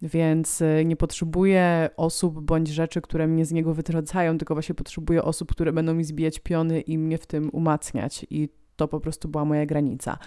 więc 0.02 0.60
y, 0.60 0.82
nie 0.84 0.96
potrzebuję 0.96 1.90
osób 1.96 2.40
bądź 2.40 2.68
rzeczy, 2.68 3.00
które 3.00 3.26
mnie 3.26 3.44
z 3.44 3.52
niego 3.52 3.74
wytrącają, 3.74 4.38
tylko 4.38 4.54
właśnie 4.54 4.74
potrzebuję 4.74 5.22
osób, 5.22 5.50
które 5.50 5.72
będą 5.72 5.94
mi 5.94 6.04
zbijać 6.04 6.38
piony 6.38 6.80
i 6.80 6.98
mnie 6.98 7.18
w 7.18 7.26
tym 7.26 7.50
umacniać. 7.52 8.26
I 8.30 8.48
to 8.76 8.88
po 8.88 9.00
prostu 9.00 9.28
była 9.28 9.44
moja 9.44 9.66
granica. 9.66 10.18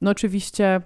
No 0.00 0.10
oczywiście 0.10 0.82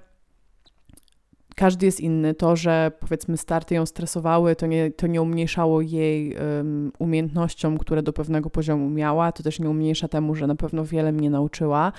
każdy 1.56 1.86
jest 1.86 2.00
inny. 2.00 2.34
To, 2.34 2.56
że 2.56 2.92
powiedzmy 3.00 3.36
starty 3.36 3.74
ją 3.74 3.86
stresowały, 3.86 4.56
to 4.56 4.66
nie, 4.66 4.90
to 4.90 5.06
nie 5.06 5.22
umniejszało 5.22 5.80
jej 5.80 6.36
um, 6.36 6.92
umiejętnościom, 6.98 7.78
które 7.78 8.02
do 8.02 8.12
pewnego 8.12 8.50
poziomu 8.50 8.90
miała, 8.90 9.32
to 9.32 9.42
też 9.42 9.60
nie 9.60 9.70
umniejsza 9.70 10.08
temu, 10.08 10.34
że 10.34 10.46
na 10.46 10.54
pewno 10.54 10.84
wiele 10.84 11.12
mnie 11.12 11.30
nauczyła. 11.30 11.92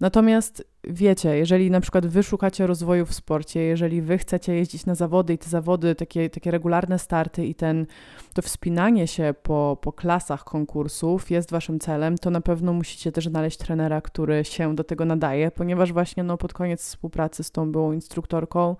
Natomiast 0.00 0.64
wiecie, 0.84 1.36
jeżeli 1.36 1.70
na 1.70 1.80
przykład 1.80 2.06
wy 2.06 2.22
szukacie 2.22 2.66
rozwoju 2.66 3.06
w 3.06 3.14
sporcie, 3.14 3.60
jeżeli 3.60 4.02
wy 4.02 4.18
chcecie 4.18 4.54
jeździć 4.54 4.86
na 4.86 4.94
zawody 4.94 5.32
i 5.32 5.38
te 5.38 5.48
zawody, 5.48 5.94
takie, 5.94 6.30
takie 6.30 6.50
regularne 6.50 6.98
starty 6.98 7.46
i 7.46 7.54
ten, 7.54 7.86
to 8.34 8.42
wspinanie 8.42 9.06
się 9.06 9.34
po, 9.42 9.78
po 9.80 9.92
klasach 9.92 10.44
konkursów 10.44 11.30
jest 11.30 11.50
waszym 11.50 11.78
celem, 11.78 12.18
to 12.18 12.30
na 12.30 12.40
pewno 12.40 12.72
musicie 12.72 13.12
też 13.12 13.28
znaleźć 13.28 13.58
trenera, 13.58 14.00
który 14.00 14.44
się 14.44 14.74
do 14.74 14.84
tego 14.84 15.04
nadaje, 15.04 15.50
ponieważ 15.50 15.92
właśnie 15.92 16.22
no, 16.22 16.36
pod 16.36 16.52
koniec 16.52 16.82
współpracy 16.82 17.44
z 17.44 17.50
tą 17.50 17.72
byłą 17.72 17.92
instruktorką 17.92 18.76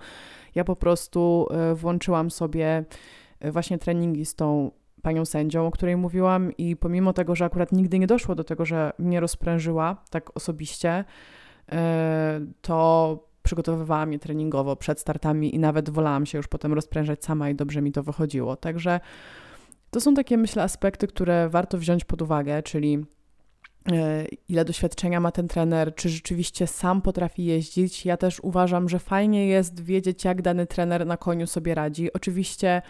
ja 0.57 0.65
po 0.65 0.77
prostu 0.77 1.49
y, 1.73 1.75
włączyłam 1.75 2.31
sobie 2.31 2.85
y, 3.45 3.53
właśnie 3.53 3.79
treningi 3.79 4.27
z 4.27 4.35
tą 4.35 4.71
panią 5.03 5.25
sędzią, 5.25 5.67
o 5.67 5.71
której 5.71 5.97
mówiłam, 5.97 6.53
i 6.57 6.77
pomimo 6.77 7.13
tego, 7.13 7.35
że 7.35 7.45
akurat 7.45 7.73
nigdy 7.73 7.99
nie 7.99 8.07
doszło 8.07 8.35
do 8.35 8.45
tego, 8.45 8.65
że 8.65 8.93
mnie 8.99 9.21
rozprężyła 9.21 9.97
tak 10.11 10.37
osobiście, 10.37 10.91
e, 10.91 11.05
to 12.61 13.19
przygotowywała 13.43 14.07
mnie 14.07 14.19
treningowo 14.19 14.77
przed 14.77 15.01
startami 15.01 15.55
i 15.55 15.59
nawet 15.59 15.91
wolałam 15.91 16.27
się 16.27 16.39
już 16.39 16.49
potem 16.49 16.73
rozprężać 16.73 17.25
sama 17.25 17.51
i 17.51 17.55
dobrze 17.55 17.83
mi 17.83 17.93
to 17.93 18.03
wychodziło. 18.03 18.57
Także 18.57 19.01
to 19.91 20.01
są 20.01 20.15
takie, 20.15 20.37
myślę, 20.37 20.63
aspekty, 20.63 21.07
które 21.07 21.49
warto 21.49 21.79
wziąć 21.79 22.05
pod 22.05 22.23
uwagę, 22.23 22.63
czyli 22.63 22.99
e, 23.93 24.27
ile 24.49 24.65
doświadczenia 24.65 25.21
ma 25.21 25.33
ten 25.33 25.49
trener, 25.49 25.95
czy 25.95 26.09
rzeczywiście 26.09 26.67
sam 26.67 27.03
potrafi 27.03 27.45
jeździć. 27.45 28.07
Ja 28.07 28.17
też 28.17 28.41
uważam, 28.41 28.89
że 28.89 28.99
fajnie 28.99 29.47
jest 29.47 29.81
wiedzieć, 29.81 30.25
jak 30.25 30.43
dany 30.43 30.67
trener 30.67 31.07
na 31.07 31.17
koniu 31.17 31.47
sobie 31.47 31.75
radzi. 31.75 32.13
Oczywiście 32.13 32.83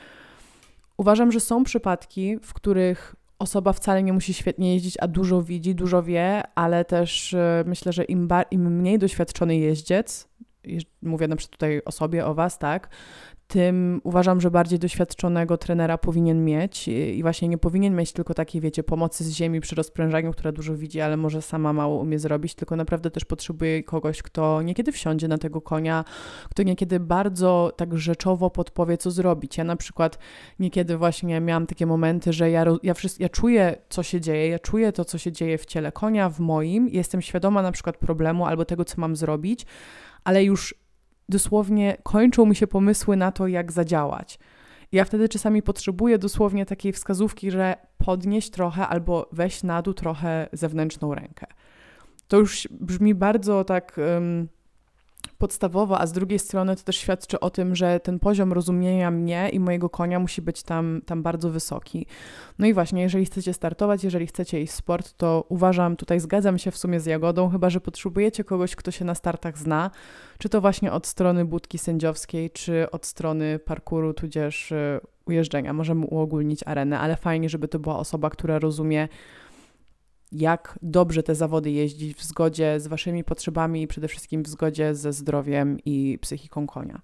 Uważam, 0.96 1.32
że 1.32 1.40
są 1.40 1.64
przypadki, 1.64 2.38
w 2.42 2.54
których 2.54 3.14
osoba 3.38 3.72
wcale 3.72 4.02
nie 4.02 4.12
musi 4.12 4.34
świetnie 4.34 4.74
jeździć, 4.74 4.96
a 5.00 5.08
dużo 5.08 5.42
widzi, 5.42 5.74
dużo 5.74 6.02
wie, 6.02 6.42
ale 6.54 6.84
też 6.84 7.34
e, 7.34 7.64
myślę, 7.66 7.92
że 7.92 8.04
im, 8.04 8.28
im 8.50 8.76
mniej 8.76 8.98
doświadczony 8.98 9.56
jeździec, 9.56 10.28
mówię 11.02 11.28
na 11.28 11.36
przykład 11.36 11.52
tutaj 11.58 11.82
o 11.84 11.92
sobie, 11.92 12.26
o 12.26 12.34
Was, 12.34 12.58
tak, 12.58 12.88
tym 13.48 14.00
uważam, 14.04 14.40
że 14.40 14.50
bardziej 14.50 14.78
doświadczonego 14.78 15.56
trenera 15.58 15.98
powinien 15.98 16.44
mieć 16.44 16.88
i 16.88 17.22
właśnie 17.22 17.48
nie 17.48 17.58
powinien 17.58 17.96
mieć 17.96 18.12
tylko 18.12 18.34
takiej, 18.34 18.60
wiecie, 18.60 18.82
pomocy 18.82 19.24
z 19.24 19.30
ziemi 19.30 19.60
przy 19.60 19.74
rozprężaniu, 19.74 20.32
która 20.32 20.52
dużo 20.52 20.74
widzi, 20.74 21.00
ale 21.00 21.16
może 21.16 21.42
sama 21.42 21.72
mało 21.72 22.00
umie 22.00 22.18
zrobić, 22.18 22.54
tylko 22.54 22.76
naprawdę 22.76 23.10
też 23.10 23.24
potrzebuje 23.24 23.82
kogoś, 23.82 24.22
kto 24.22 24.62
niekiedy 24.62 24.92
wsiądzie 24.92 25.28
na 25.28 25.38
tego 25.38 25.60
konia, 25.60 26.04
kto 26.50 26.62
niekiedy 26.62 27.00
bardzo 27.00 27.72
tak 27.76 27.98
rzeczowo 27.98 28.50
podpowie, 28.50 28.96
co 28.96 29.10
zrobić. 29.10 29.58
Ja 29.58 29.64
na 29.64 29.76
przykład 29.76 30.18
niekiedy 30.58 30.96
właśnie 30.96 31.40
miałam 31.40 31.66
takie 31.66 31.86
momenty, 31.86 32.32
że 32.32 32.50
ja, 32.50 32.64
ja, 32.82 32.94
ja 33.18 33.28
czuję, 33.28 33.76
co 33.88 34.02
się 34.02 34.20
dzieje, 34.20 34.48
ja 34.48 34.58
czuję 34.58 34.92
to, 34.92 35.04
co 35.04 35.18
się 35.18 35.32
dzieje 35.32 35.58
w 35.58 35.66
ciele 35.66 35.92
konia, 35.92 36.30
w 36.30 36.40
moim, 36.40 36.88
jestem 36.88 37.22
świadoma 37.22 37.62
na 37.62 37.72
przykład 37.72 37.96
problemu 37.96 38.46
albo 38.46 38.64
tego, 38.64 38.84
co 38.84 39.00
mam 39.00 39.16
zrobić, 39.16 39.66
ale 40.24 40.44
już 40.44 40.85
dosłownie 41.28 41.96
kończą 42.02 42.46
mi 42.46 42.56
się 42.56 42.66
pomysły 42.66 43.16
na 43.16 43.32
to, 43.32 43.46
jak 43.46 43.72
zadziałać. 43.72 44.38
ja 44.92 45.04
wtedy 45.04 45.28
czasami 45.28 45.62
potrzebuję 45.62 46.18
dosłownie 46.18 46.66
takiej 46.66 46.92
wskazówki, 46.92 47.50
że 47.50 47.76
podnieść 47.98 48.50
trochę 48.50 48.88
albo 48.88 49.28
weź 49.32 49.62
na 49.62 49.82
dół 49.82 49.94
trochę 49.94 50.48
zewnętrzną 50.52 51.14
rękę. 51.14 51.46
To 52.28 52.38
już 52.38 52.68
brzmi 52.70 53.14
bardzo 53.14 53.64
tak 53.64 54.00
podstawowo, 55.38 56.00
a 56.00 56.06
z 56.06 56.12
drugiej 56.12 56.38
strony 56.38 56.76
to 56.76 56.82
też 56.82 56.96
świadczy 56.96 57.40
o 57.40 57.50
tym, 57.50 57.74
że 57.74 58.00
ten 58.00 58.18
poziom 58.18 58.52
rozumienia 58.52 59.10
mnie 59.10 59.48
i 59.52 59.60
mojego 59.60 59.90
konia 59.90 60.18
musi 60.18 60.42
być 60.42 60.62
tam, 60.62 61.02
tam 61.06 61.22
bardzo 61.22 61.50
wysoki. 61.50 62.06
No 62.58 62.66
i 62.66 62.74
właśnie, 62.74 63.02
jeżeli 63.02 63.24
chcecie 63.24 63.52
startować, 63.54 64.04
jeżeli 64.04 64.26
chcecie 64.26 64.62
iść 64.62 64.72
sport, 64.72 65.12
to 65.16 65.44
uważam, 65.48 65.96
tutaj 65.96 66.20
zgadzam 66.20 66.58
się 66.58 66.70
w 66.70 66.76
sumie 66.76 67.00
z 67.00 67.06
Jagodą, 67.06 67.50
chyba 67.50 67.70
że 67.70 67.80
potrzebujecie 67.80 68.44
kogoś, 68.44 68.76
kto 68.76 68.90
się 68.90 69.04
na 69.04 69.14
startach 69.14 69.58
zna, 69.58 69.90
czy 70.38 70.48
to 70.48 70.60
właśnie 70.60 70.92
od 70.92 71.06
strony 71.06 71.44
budki 71.44 71.78
sędziowskiej, 71.78 72.50
czy 72.50 72.90
od 72.90 73.06
strony 73.06 73.58
parkuru, 73.58 74.14
tudzież 74.14 74.72
y, 74.72 75.00
ujeżdżenia. 75.26 75.72
Możemy 75.72 76.06
uogólnić 76.06 76.60
arenę, 76.66 77.00
ale 77.00 77.16
fajnie, 77.16 77.48
żeby 77.48 77.68
to 77.68 77.78
była 77.78 77.98
osoba, 77.98 78.30
która 78.30 78.58
rozumie 78.58 79.08
jak 80.38 80.78
dobrze 80.82 81.22
te 81.22 81.34
zawody 81.34 81.70
jeździć 81.70 82.16
w 82.16 82.24
zgodzie 82.24 82.80
z 82.80 82.86
Waszymi 82.86 83.24
potrzebami 83.24 83.82
i 83.82 83.86
przede 83.86 84.08
wszystkim 84.08 84.42
w 84.42 84.48
zgodzie 84.48 84.94
ze 84.94 85.12
zdrowiem 85.12 85.78
i 85.84 86.18
psychiką 86.22 86.66
konia. 86.66 87.00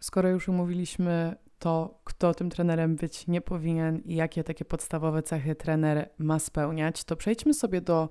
Skoro 0.00 0.28
już 0.28 0.48
umówiliśmy 0.48 1.36
to, 1.58 2.00
kto 2.04 2.34
tym 2.34 2.50
trenerem 2.50 2.96
być 2.96 3.26
nie 3.26 3.40
powinien 3.40 3.98
i 4.04 4.14
jakie 4.14 4.44
takie 4.44 4.64
podstawowe 4.64 5.22
cechy 5.22 5.54
trener 5.54 6.10
ma 6.18 6.38
spełniać, 6.38 7.04
to 7.04 7.16
przejdźmy 7.16 7.54
sobie 7.54 7.80
do 7.80 8.08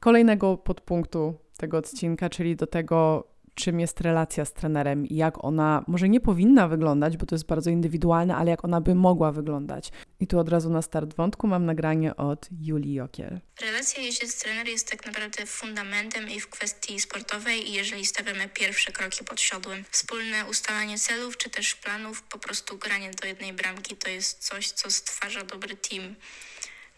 kolejnego 0.00 0.56
podpunktu 0.56 1.34
tego 1.56 1.78
odcinka, 1.78 2.30
czyli 2.30 2.56
do 2.56 2.66
tego, 2.66 3.28
czym 3.58 3.80
jest 3.80 4.00
relacja 4.00 4.44
z 4.44 4.52
trenerem 4.52 5.06
i 5.06 5.16
jak 5.16 5.44
ona 5.44 5.84
może 5.86 6.08
nie 6.08 6.20
powinna 6.20 6.68
wyglądać, 6.68 7.16
bo 7.16 7.26
to 7.26 7.34
jest 7.34 7.46
bardzo 7.46 7.70
indywidualne, 7.70 8.36
ale 8.36 8.50
jak 8.50 8.64
ona 8.64 8.80
by 8.80 8.94
mogła 8.94 9.32
wyglądać. 9.32 9.90
I 10.20 10.26
tu 10.26 10.38
od 10.38 10.48
razu 10.48 10.70
na 10.70 10.82
start 10.82 11.14
wątku 11.14 11.46
mam 11.46 11.66
nagranie 11.66 12.16
od 12.16 12.48
Julii 12.60 12.94
Jokiel. 12.94 13.40
Relacja 13.60 14.02
jeździec-trener 14.02 14.68
jest 14.68 14.90
tak 14.90 15.06
naprawdę 15.06 15.46
fundamentem 15.46 16.30
i 16.30 16.40
w 16.40 16.48
kwestii 16.48 17.00
sportowej 17.00 17.68
i 17.68 17.72
jeżeli 17.72 18.06
stawiamy 18.06 18.48
pierwsze 18.48 18.92
kroki 18.92 19.24
pod 19.24 19.40
siodłem. 19.40 19.84
Wspólne 19.90 20.44
ustalanie 20.50 20.98
celów 20.98 21.36
czy 21.36 21.50
też 21.50 21.74
planów, 21.74 22.22
po 22.22 22.38
prostu 22.38 22.78
granie 22.78 23.10
do 23.22 23.28
jednej 23.28 23.52
bramki 23.52 23.96
to 23.96 24.10
jest 24.10 24.44
coś, 24.44 24.70
co 24.70 24.90
stwarza 24.90 25.44
dobry 25.44 25.76
team. 25.76 26.14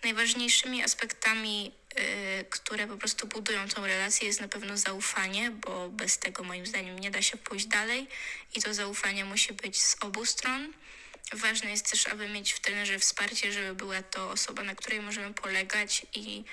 Najważniejszymi 0.04 0.82
aspektami 0.82 1.72
które 2.50 2.86
po 2.86 2.96
prostu 2.96 3.26
budują 3.26 3.68
tą 3.68 3.86
relację, 3.86 4.26
jest 4.26 4.40
na 4.40 4.48
pewno 4.48 4.76
zaufanie, 4.76 5.50
bo 5.50 5.88
bez 5.88 6.18
tego 6.18 6.44
moim 6.44 6.66
zdaniem 6.66 6.98
nie 6.98 7.10
da 7.10 7.22
się 7.22 7.36
pójść 7.36 7.66
dalej 7.66 8.06
i 8.54 8.62
to 8.62 8.74
zaufanie 8.74 9.24
musi 9.24 9.52
być 9.52 9.82
z 9.82 9.96
obu 10.00 10.26
stron. 10.26 10.72
Ważne 11.32 11.70
jest 11.70 11.90
też, 11.90 12.06
aby 12.06 12.28
mieć 12.28 12.52
w 12.52 12.60
trenerze 12.60 12.98
wsparcie, 12.98 13.52
żeby 13.52 13.74
była 13.74 14.02
to 14.02 14.30
osoba, 14.30 14.62
na 14.62 14.74
której 14.74 15.00
możemy 15.00 15.34
polegać 15.34 16.06
i 16.14 16.44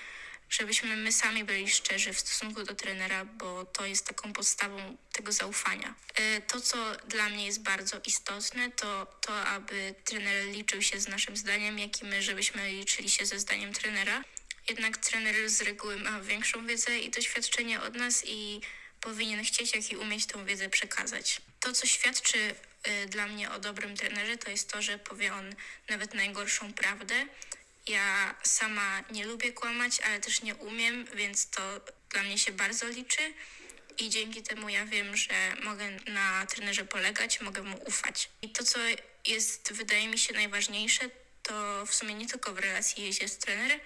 żebyśmy 0.49 0.95
my 0.95 1.11
sami 1.11 1.43
byli 1.43 1.69
szczerzy 1.69 2.13
w 2.13 2.19
stosunku 2.19 2.63
do 2.63 2.75
trenera, 2.75 3.25
bo 3.25 3.65
to 3.65 3.85
jest 3.85 4.07
taką 4.07 4.33
podstawą 4.33 4.97
tego 5.13 5.31
zaufania. 5.31 5.95
Y, 6.19 6.41
to, 6.47 6.61
co 6.61 6.77
dla 7.07 7.29
mnie 7.29 7.45
jest 7.45 7.63
bardzo 7.63 7.97
istotne, 8.05 8.71
to 8.71 9.07
to, 9.21 9.45
aby 9.45 9.95
trener 10.03 10.45
liczył 10.45 10.81
się 10.81 10.99
z 10.99 11.07
naszym 11.07 11.37
zdaniem, 11.37 11.79
jak 11.79 12.01
i 12.01 12.05
my, 12.05 12.21
żebyśmy 12.21 12.69
liczyli 12.69 13.09
się 13.09 13.25
ze 13.25 13.39
zdaniem 13.39 13.73
trenera. 13.73 14.23
Jednak 14.69 14.97
trener 14.97 15.49
z 15.49 15.61
reguły 15.61 15.99
ma 15.99 16.21
większą 16.21 16.67
wiedzę 16.67 16.99
i 16.99 17.09
doświadczenie 17.09 17.81
od 17.81 17.95
nas 17.95 18.23
i 18.25 18.61
powinien 19.01 19.43
chcieć, 19.43 19.75
jak 19.75 19.91
i 19.91 19.97
umieć 19.97 20.25
tą 20.25 20.45
wiedzę 20.45 20.69
przekazać. 20.69 21.41
To, 21.59 21.73
co 21.73 21.87
świadczy 21.87 22.37
y, 22.37 23.05
dla 23.07 23.27
mnie 23.27 23.51
o 23.51 23.59
dobrym 23.59 23.97
trenerze, 23.97 24.37
to 24.37 24.51
jest 24.51 24.71
to, 24.71 24.81
że 24.81 24.99
powie 24.99 25.33
on 25.33 25.55
nawet 25.89 26.13
najgorszą 26.13 26.73
prawdę. 26.73 27.25
Ja 27.87 28.35
sama 28.43 29.03
nie 29.11 29.25
lubię 29.25 29.53
kłamać, 29.53 30.01
ale 30.01 30.19
też 30.19 30.41
nie 30.41 30.55
umiem, 30.55 31.05
więc 31.13 31.49
to 31.49 31.81
dla 32.09 32.23
mnie 32.23 32.37
się 32.37 32.51
bardzo 32.51 32.87
liczy 32.87 33.33
i 33.97 34.09
dzięki 34.09 34.43
temu 34.43 34.69
ja 34.69 34.85
wiem, 34.85 35.17
że 35.17 35.55
mogę 35.63 35.91
na 36.07 36.45
trenerze 36.45 36.85
polegać, 36.85 37.41
mogę 37.41 37.61
mu 37.61 37.77
ufać. 37.85 38.29
I 38.41 38.49
to, 38.49 38.63
co 38.63 38.79
jest, 39.25 39.73
wydaje 39.73 40.07
mi 40.07 40.19
się, 40.19 40.33
najważniejsze, 40.33 41.09
to 41.43 41.85
w 41.85 41.95
sumie 41.95 42.13
nie 42.13 42.27
tylko 42.27 42.53
w 42.53 42.59
relacji 42.59 43.03
jeździec-trener, 43.03 43.79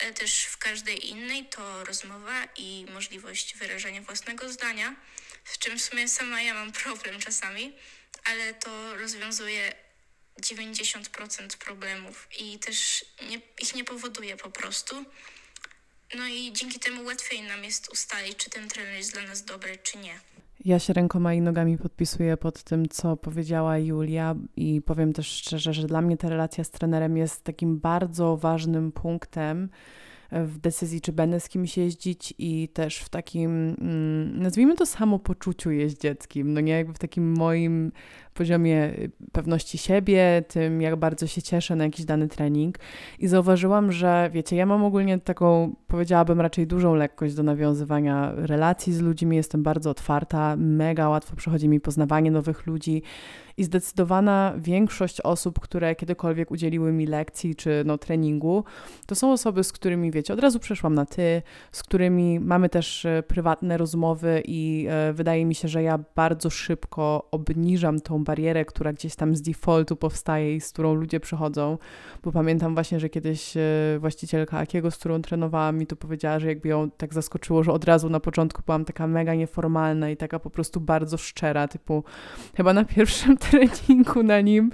ale 0.00 0.12
też 0.12 0.44
w 0.44 0.56
każdej 0.56 1.08
innej 1.08 1.44
to 1.44 1.84
rozmowa 1.84 2.44
i 2.56 2.86
możliwość 2.92 3.56
wyrażania 3.56 4.02
własnego 4.02 4.52
zdania, 4.52 4.96
z 5.44 5.58
czym 5.58 5.78
w 5.78 5.82
sumie 5.82 6.08
sama 6.08 6.42
ja 6.42 6.54
mam 6.54 6.72
problem 6.72 7.20
czasami, 7.20 7.72
ale 8.24 8.54
to 8.54 8.96
rozwiązuje 8.96 9.74
90% 10.40 11.56
problemów 11.56 12.28
i 12.38 12.58
też 12.58 13.04
nie, 13.22 13.40
ich 13.60 13.74
nie 13.74 13.84
powoduje 13.84 14.36
po 14.36 14.50
prostu. 14.50 15.04
No 16.14 16.26
i 16.28 16.52
dzięki 16.52 16.80
temu 16.80 17.04
łatwiej 17.04 17.42
nam 17.42 17.64
jest 17.64 17.88
ustalić, 17.88 18.36
czy 18.36 18.50
ten 18.50 18.68
trener 18.68 18.94
jest 18.94 19.12
dla 19.12 19.22
nas 19.22 19.44
dobry, 19.44 19.78
czy 19.78 19.98
nie. 19.98 20.20
Ja 20.64 20.78
się 20.78 20.92
rękoma 20.92 21.34
i 21.34 21.40
nogami 21.40 21.78
podpisuję 21.78 22.36
pod 22.36 22.62
tym, 22.62 22.88
co 22.88 23.16
powiedziała 23.16 23.78
Julia, 23.78 24.34
i 24.56 24.82
powiem 24.82 25.12
też 25.12 25.26
szczerze, 25.26 25.72
że 25.72 25.86
dla 25.86 26.02
mnie 26.02 26.16
ta 26.16 26.28
relacja 26.28 26.64
z 26.64 26.70
trenerem 26.70 27.16
jest 27.16 27.44
takim 27.44 27.80
bardzo 27.80 28.36
ważnym 28.36 28.92
punktem 28.92 29.68
w 30.32 30.58
decyzji, 30.58 31.00
czy 31.00 31.12
będę 31.12 31.40
z 31.40 31.48
kimś 31.48 31.76
jeździć, 31.76 32.34
i 32.38 32.68
też 32.68 32.98
w 32.98 33.08
takim, 33.08 33.76
mm, 33.80 34.42
nazwijmy 34.42 34.76
to 34.76 34.86
samopoczuciu 34.86 35.70
jeździeckim, 35.70 36.52
no 36.52 36.60
nie 36.60 36.72
jakby 36.72 36.94
w 36.94 36.98
takim 36.98 37.32
moim 37.32 37.92
poziomie 38.34 38.84
y, 38.98 39.10
pewności 39.32 39.78
siebie, 39.78 40.44
tym 40.48 40.80
jak 40.80 40.96
bardzo 40.96 41.26
się 41.26 41.42
cieszę 41.42 41.76
na 41.76 41.84
jakiś 41.84 42.04
dany 42.04 42.28
trening. 42.28 42.78
I 43.18 43.28
zauważyłam, 43.28 43.92
że 43.92 44.30
wiecie, 44.32 44.56
ja 44.56 44.66
mam 44.66 44.84
ogólnie 44.84 45.18
taką, 45.18 45.74
powiedziałabym 45.86 46.40
raczej 46.40 46.66
dużą 46.66 46.94
lekkość 46.94 47.34
do 47.34 47.42
nawiązywania 47.42 48.32
relacji 48.36 48.92
z 48.92 49.00
ludźmi, 49.00 49.36
jestem 49.36 49.62
bardzo 49.62 49.90
otwarta, 49.90 50.56
mega 50.56 51.08
łatwo 51.08 51.36
przychodzi 51.36 51.68
mi 51.68 51.80
poznawanie 51.80 52.30
nowych 52.30 52.66
ludzi. 52.66 53.02
I 53.56 53.64
zdecydowana 53.64 54.54
większość 54.58 55.20
osób, 55.20 55.60
które 55.60 55.94
kiedykolwiek 55.94 56.50
udzieliły 56.50 56.92
mi 56.92 57.06
lekcji 57.06 57.54
czy 57.54 57.82
no, 57.86 57.98
treningu, 57.98 58.64
to 59.06 59.14
są 59.14 59.32
osoby, 59.32 59.64
z 59.64 59.72
którymi, 59.72 60.10
wiecie, 60.10 60.34
od 60.34 60.40
razu 60.40 60.58
przeszłam 60.58 60.94
na 60.94 61.06
ty, 61.06 61.42
z 61.72 61.82
którymi 61.82 62.40
mamy 62.40 62.68
też 62.68 63.04
e, 63.04 63.22
prywatne 63.22 63.78
rozmowy 63.78 64.42
i 64.46 64.86
e, 64.90 65.12
wydaje 65.12 65.46
mi 65.46 65.54
się, 65.54 65.68
że 65.68 65.82
ja 65.82 65.98
bardzo 66.14 66.50
szybko 66.50 67.28
obniżam 67.30 68.00
tą 68.00 68.23
barierę, 68.24 68.64
która 68.64 68.92
gdzieś 68.92 69.16
tam 69.16 69.36
z 69.36 69.42
defaultu 69.42 69.96
powstaje 69.96 70.56
i 70.56 70.60
z 70.60 70.72
którą 70.72 70.94
ludzie 70.94 71.20
przychodzą, 71.20 71.78
bo 72.22 72.32
pamiętam 72.32 72.74
właśnie, 72.74 73.00
że 73.00 73.08
kiedyś 73.08 73.56
e, 73.56 73.60
właścicielka 73.98 74.58
Akiego, 74.58 74.90
z 74.90 74.98
którą 74.98 75.22
trenowałam, 75.22 75.78
mi 75.78 75.86
to 75.86 75.96
powiedziała, 75.96 76.38
że 76.38 76.48
jakby 76.48 76.68
ją 76.68 76.90
tak 76.90 77.14
zaskoczyło, 77.14 77.64
że 77.64 77.72
od 77.72 77.84
razu 77.84 78.10
na 78.10 78.20
początku 78.20 78.62
byłam 78.66 78.84
taka 78.84 79.06
mega 79.06 79.34
nieformalna 79.34 80.10
i 80.10 80.16
taka 80.16 80.38
po 80.38 80.50
prostu 80.50 80.80
bardzo 80.80 81.16
szczera, 81.16 81.68
typu 81.68 82.04
chyba 82.56 82.72
na 82.72 82.84
pierwszym 82.84 83.36
treningu 83.50 84.22
na 84.22 84.40
nim, 84.40 84.70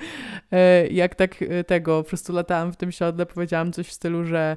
e, 0.53 0.87
jak 0.87 1.15
tak 1.15 1.43
e, 1.43 1.65
tego, 1.65 2.03
po 2.03 2.09
prostu 2.09 2.33
latałam 2.33 2.73
w 2.73 2.77
tym 2.77 2.93
siodle, 2.93 3.27
powiedziałam 3.27 3.73
coś 3.73 3.89
w 3.89 3.93
stylu, 3.93 4.25
że 4.25 4.57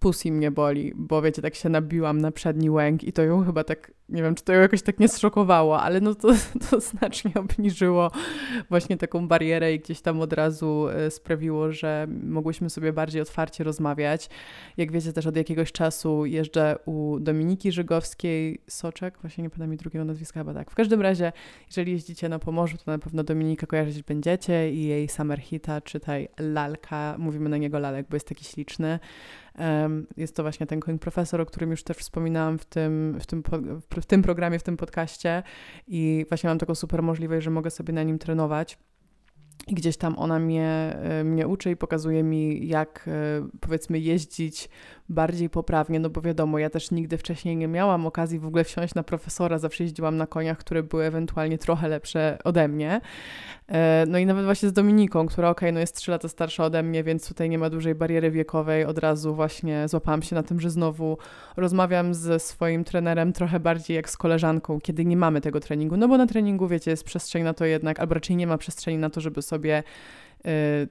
pussy 0.00 0.32
mnie 0.32 0.50
boli, 0.50 0.92
bo 0.96 1.22
wiecie, 1.22 1.42
tak 1.42 1.54
się 1.54 1.68
nabiłam 1.68 2.20
na 2.20 2.30
przedni 2.30 2.70
łęk 2.70 3.04
i 3.04 3.12
to 3.12 3.22
ją 3.22 3.44
chyba 3.44 3.64
tak 3.64 3.92
nie 4.08 4.22
wiem, 4.22 4.34
czy 4.34 4.44
to 4.44 4.52
ją 4.52 4.60
jakoś 4.60 4.82
tak 4.82 5.00
nie 5.00 5.08
zszokowało, 5.08 5.80
ale 5.80 6.00
no 6.00 6.14
to, 6.14 6.28
to 6.70 6.80
znacznie 6.80 7.32
obniżyło 7.34 8.10
właśnie 8.68 8.96
taką 8.96 9.28
barierę 9.28 9.74
i 9.74 9.80
gdzieś 9.80 10.00
tam 10.00 10.20
od 10.20 10.32
razu 10.32 10.88
e, 10.88 11.10
sprawiło, 11.10 11.72
że 11.72 12.06
mogłyśmy 12.22 12.70
sobie 12.70 12.92
bardziej 12.92 13.22
otwarcie 13.22 13.64
rozmawiać. 13.64 14.30
Jak 14.76 14.92
wiecie, 14.92 15.12
też 15.12 15.26
od 15.26 15.36
jakiegoś 15.36 15.72
czasu 15.72 16.26
jeżdżę 16.26 16.76
u 16.84 17.18
Dominiki 17.20 17.72
Żygowskiej, 17.72 18.60
Soczek, 18.68 19.18
właśnie 19.22 19.42
nie 19.42 19.50
pamiętam 19.50 19.70
mi 19.70 19.76
drugiego 19.76 20.04
nazwiska, 20.04 20.40
chyba 20.40 20.54
tak. 20.54 20.70
W 20.70 20.74
każdym 20.74 21.00
razie, 21.00 21.32
jeżeli 21.66 21.92
jeździcie 21.92 22.28
na 22.28 22.38
Pomorzu, 22.38 22.76
to 22.76 22.90
na 22.90 22.98
pewno 22.98 23.24
Dominika 23.24 23.66
kojarzyć 23.66 24.02
będziecie 24.02 24.72
i 24.72 24.84
jej 24.84 25.08
Summer 25.08 25.40
Hita, 25.40 25.80
czytaj 25.80 26.28
Lalka, 26.38 27.14
mówimy 27.18 27.48
na 27.48 27.56
niego 27.56 27.78
Lalek, 27.78 28.06
bo 28.10 28.16
jest 28.16 28.28
taki 28.28 28.44
śliczny. 28.44 28.98
Jest 30.16 30.36
to 30.36 30.42
właśnie 30.42 30.66
ten 30.66 30.80
koń 30.80 30.98
profesor, 30.98 31.40
o 31.40 31.46
którym 31.46 31.70
już 31.70 31.82
też 31.82 31.96
wspominałam 31.96 32.58
w 32.58 32.64
tym, 32.64 33.16
w, 33.20 33.26
tym, 33.26 33.42
tym 34.06 34.22
programie, 34.22 34.58
w 34.58 34.62
tym 34.62 34.76
podcaście 34.76 35.42
i 35.86 36.24
właśnie 36.28 36.48
mam 36.48 36.58
taką 36.58 36.74
super 36.74 37.02
możliwość, 37.02 37.44
że 37.44 37.50
mogę 37.50 37.70
sobie 37.70 37.92
na 37.92 38.02
nim 38.02 38.18
trenować. 38.18 38.78
I 39.66 39.74
gdzieś 39.74 39.96
tam 39.96 40.18
ona 40.18 40.38
mnie, 40.38 40.96
e, 41.02 41.24
mnie 41.24 41.48
uczy 41.48 41.70
i 41.70 41.76
pokazuje 41.76 42.22
mi, 42.22 42.68
jak 42.68 43.08
e, 43.08 43.48
powiedzmy 43.60 43.98
jeździć 43.98 44.68
bardziej 45.12 45.50
poprawnie, 45.50 46.00
no 46.00 46.10
bo 46.10 46.20
wiadomo, 46.20 46.58
ja 46.58 46.70
też 46.70 46.90
nigdy 46.90 47.18
wcześniej 47.18 47.56
nie 47.56 47.68
miałam 47.68 48.06
okazji 48.06 48.38
w 48.38 48.46
ogóle 48.46 48.64
wsiąść 48.64 48.94
na 48.94 49.02
profesora, 49.02 49.58
zawsze 49.58 49.84
jeździłam 49.84 50.16
na 50.16 50.26
koniach, 50.26 50.58
które 50.58 50.82
były 50.82 51.04
ewentualnie 51.04 51.58
trochę 51.58 51.88
lepsze 51.88 52.38
ode 52.44 52.68
mnie. 52.68 53.00
E, 53.68 54.04
no 54.08 54.18
i 54.18 54.26
nawet 54.26 54.44
właśnie 54.44 54.68
z 54.68 54.72
Dominiką, 54.72 55.26
która 55.26 55.50
okej, 55.50 55.68
okay, 55.68 55.72
no 55.72 55.80
jest 55.80 55.96
3 55.96 56.10
lata 56.10 56.28
starsza 56.28 56.64
ode 56.64 56.82
mnie, 56.82 57.04
więc 57.04 57.28
tutaj 57.28 57.50
nie 57.50 57.58
ma 57.58 57.70
dużej 57.70 57.94
bariery 57.94 58.30
wiekowej, 58.30 58.84
od 58.84 58.98
razu 58.98 59.34
właśnie 59.34 59.88
złapałam 59.88 60.22
się 60.22 60.34
na 60.34 60.42
tym, 60.42 60.60
że 60.60 60.70
znowu 60.70 61.18
rozmawiam 61.56 62.14
ze 62.14 62.40
swoim 62.40 62.84
trenerem 62.84 63.32
trochę 63.32 63.60
bardziej 63.60 63.96
jak 63.96 64.10
z 64.10 64.16
koleżanką, 64.16 64.80
kiedy 64.80 65.04
nie 65.04 65.16
mamy 65.16 65.40
tego 65.40 65.60
treningu, 65.60 65.96
no 65.96 66.08
bo 66.08 66.16
na 66.16 66.26
treningu, 66.26 66.68
wiecie, 66.68 66.90
jest 66.90 67.04
przestrzeń 67.04 67.42
na 67.42 67.54
to 67.54 67.64
jednak, 67.64 68.00
albo 68.00 68.14
raczej 68.14 68.36
nie 68.36 68.46
ma 68.46 68.58
przestrzeni 68.58 68.98
na 68.98 69.10
to, 69.10 69.20
żeby 69.20 69.42
sobie 69.42 69.82